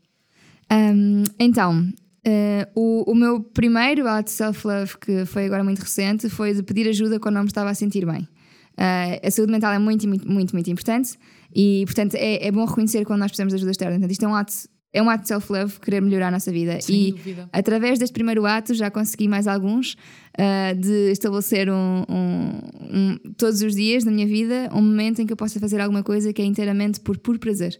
Um, 0.72 1.24
então, 1.38 1.92
eh, 2.24 2.68
o, 2.74 3.10
o 3.10 3.14
meu 3.14 3.40
primeiro 3.40 4.06
ato 4.06 4.24
de 4.24 4.30
self-love, 4.32 4.98
que 4.98 5.24
foi 5.24 5.46
agora 5.46 5.64
muito 5.64 5.80
recente, 5.80 6.28
foi 6.28 6.54
de 6.54 6.62
pedir 6.62 6.88
ajuda 6.88 7.18
quando 7.18 7.36
não 7.36 7.42
me 7.42 7.48
estava 7.48 7.70
a 7.70 7.74
sentir 7.74 8.04
bem. 8.04 8.28
Eh, 8.76 9.20
a 9.24 9.30
saúde 9.30 9.52
mental 9.52 9.72
é 9.72 9.78
muito, 9.78 10.06
muito, 10.08 10.30
muito, 10.30 10.52
muito 10.52 10.70
importante 10.70 11.18
e, 11.54 11.82
portanto, 11.86 12.14
é, 12.14 12.46
é 12.46 12.52
bom 12.52 12.64
reconhecer 12.64 13.04
quando 13.04 13.20
nós 13.20 13.30
precisamos 13.30 13.52
de 13.52 13.56
ajuda 13.56 13.70
externa. 13.70 13.92
Portanto, 13.94 14.12
isto 14.12 14.24
é 14.24 14.28
um 14.28 14.34
ato, 14.34 14.52
é 14.92 15.02
um 15.02 15.10
ato 15.10 15.22
de 15.22 15.28
self-love, 15.28 15.80
querer 15.80 16.00
melhorar 16.00 16.28
a 16.28 16.30
nossa 16.30 16.52
vida. 16.52 16.80
Sem 16.80 17.08
e 17.08 17.12
dúvida. 17.12 17.48
através 17.52 17.98
deste 17.98 18.12
primeiro 18.12 18.44
ato 18.46 18.74
já 18.74 18.90
consegui 18.90 19.28
mais 19.28 19.46
alguns 19.46 19.96
ah, 20.42 20.72
de 20.72 21.10
estabelecer 21.12 21.68
um, 21.70 22.04
um- 22.08 22.60
um- 22.96 23.18
todos 23.36 23.60
os 23.60 23.74
dias 23.74 24.04
da 24.04 24.10
minha 24.10 24.26
vida 24.26 24.70
um 24.72 24.80
momento 24.80 25.20
em 25.20 25.26
que 25.26 25.32
eu 25.32 25.36
possa 25.36 25.60
fazer 25.60 25.78
alguma 25.80 26.02
coisa 26.02 26.32
que 26.32 26.40
é 26.40 26.44
inteiramente 26.46 26.98
por 27.00 27.18
puro 27.18 27.38
prazer, 27.38 27.78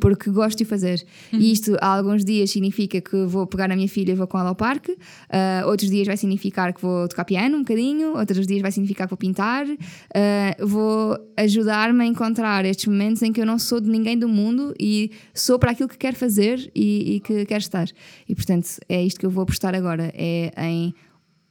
porque 0.00 0.30
gosto 0.30 0.56
de 0.58 0.64
fazer. 0.64 1.04
E 1.32 1.52
isto 1.52 1.76
há 1.82 1.96
alguns 1.98 2.24
dias 2.24 2.50
significa 2.50 3.00
que 3.00 3.24
vou 3.26 3.46
pegar 3.46 3.70
a 3.70 3.76
minha 3.76 3.88
filha 3.88 4.12
e 4.12 4.14
vou 4.14 4.26
com 4.26 4.38
ela 4.38 4.48
ao 4.48 4.54
parque, 4.54 4.96
ah, 5.28 5.64
outros 5.66 5.90
dias 5.90 6.06
vai 6.06 6.16
significar 6.16 6.72
que 6.72 6.80
vou 6.80 7.06
tocar 7.08 7.24
piano 7.26 7.56
um 7.56 7.60
bocadinho, 7.60 8.16
outros 8.16 8.46
dias 8.46 8.62
vai 8.62 8.72
significar 8.72 9.06
que 9.06 9.10
vou 9.10 9.18
pintar, 9.18 9.66
ah, 10.14 10.56
vou 10.64 11.18
ajudar-me 11.36 12.02
a 12.04 12.06
encontrar 12.06 12.64
estes 12.64 12.86
momentos 12.86 13.22
em 13.22 13.32
que 13.32 13.40
eu 13.40 13.46
não 13.46 13.58
sou 13.58 13.80
de 13.80 13.90
ninguém 13.90 14.18
do 14.18 14.28
mundo 14.28 14.74
e 14.80 15.10
sou 15.34 15.58
para 15.58 15.72
aquilo 15.72 15.88
que 15.88 15.98
quero 15.98 16.16
fazer 16.16 16.70
e, 16.74 17.16
e 17.16 17.20
que 17.20 17.44
quero 17.44 17.60
estar. 17.60 17.88
E 18.28 18.34
portanto 18.34 18.66
é 18.88 19.04
isto 19.04 19.20
que 19.20 19.26
eu 19.26 19.30
vou 19.30 19.42
apostar 19.42 19.74
agora: 19.74 20.10
é 20.14 20.50
em 20.56 20.94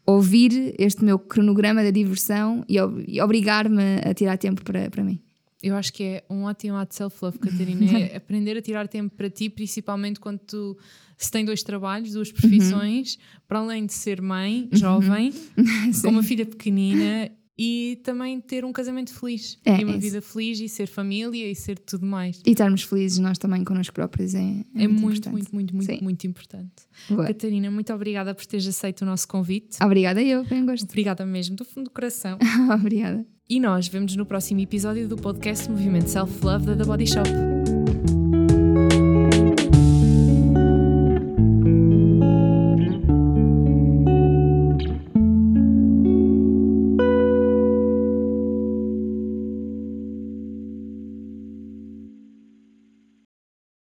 ouvir 0.07 0.73
este 0.79 1.03
meu 1.03 1.19
cronograma 1.19 1.83
da 1.83 1.91
diversão 1.91 2.63
e, 2.67 2.79
ob- 2.79 3.03
e 3.07 3.21
obrigar-me 3.21 3.97
a 4.03 4.13
tirar 4.13 4.37
tempo 4.37 4.63
para, 4.63 4.89
para 4.89 5.03
mim. 5.03 5.19
Eu 5.61 5.75
acho 5.75 5.91
que 5.91 6.03
é 6.03 6.23
um 6.29 6.43
ótimo 6.43 6.75
ato 6.77 6.89
de 6.91 6.95
self-love, 6.95 7.39
Catarina. 7.39 7.99
É 7.99 8.15
aprender 8.17 8.55
a 8.57 8.61
tirar 8.61 8.87
tempo 8.87 9.13
para 9.15 9.29
ti, 9.29 9.49
principalmente 9.49 10.19
quando 10.19 10.39
tu 10.39 10.77
se 11.17 11.31
tem 11.31 11.43
dois 11.43 11.63
trabalhos, 11.63 12.11
duas 12.13 12.31
profissões, 12.31 13.17
para 13.47 13.59
além 13.59 13.85
de 13.87 13.93
ser 13.93 14.21
mãe, 14.21 14.69
jovem, 14.71 15.33
com 16.03 16.09
uma 16.09 16.21
filha 16.23 16.45
pequenina 16.45 17.29
e 17.57 17.99
também 18.03 18.39
ter 18.39 18.63
um 18.63 18.71
casamento 18.71 19.13
feliz 19.13 19.57
É, 19.65 19.81
e 19.81 19.83
uma 19.83 19.95
é 19.95 19.97
vida 19.97 20.21
feliz 20.21 20.59
e 20.59 20.69
ser 20.69 20.87
família 20.87 21.49
e 21.49 21.55
ser 21.55 21.79
tudo 21.79 22.05
mais. 22.05 22.39
E 22.45 22.51
estarmos 22.51 22.83
felizes 22.83 23.17
nós 23.19 23.37
também 23.37 23.63
connosco 23.63 23.93
próprios 23.93 24.35
é, 24.35 24.39
É 24.75 24.87
muito, 24.87 24.99
importante. 24.99 25.29
muito, 25.31 25.55
muito, 25.55 25.75
muito, 25.75 25.91
Sim. 25.91 25.99
muito 26.01 26.27
importante. 26.27 26.71
Boa. 27.09 27.25
Catarina, 27.25 27.71
muito 27.71 27.91
obrigada 27.93 28.35
por 28.35 28.45
teres 28.45 28.67
aceito 28.67 29.01
o 29.01 29.05
nosso 29.05 29.27
convite. 29.27 29.77
Obrigada 29.83 30.21
eu, 30.21 30.43
bem 30.45 30.65
gosto. 30.65 30.83
Obrigada 30.83 31.25
mesmo, 31.25 31.55
do 31.55 31.65
fundo 31.65 31.85
do 31.85 31.91
coração. 31.91 32.37
Obrigada. 32.79 33.25
E 33.49 33.59
nós 33.59 33.87
vemos 33.87 34.15
no 34.15 34.25
próximo 34.25 34.59
episódio 34.59 35.07
do 35.07 35.15
podcast 35.15 35.69
Movimento 35.69 36.09
Self 36.09 36.45
Love 36.45 36.65
da 36.65 36.75
The 36.75 36.83
Body 36.83 37.07
Shop. 37.07 37.56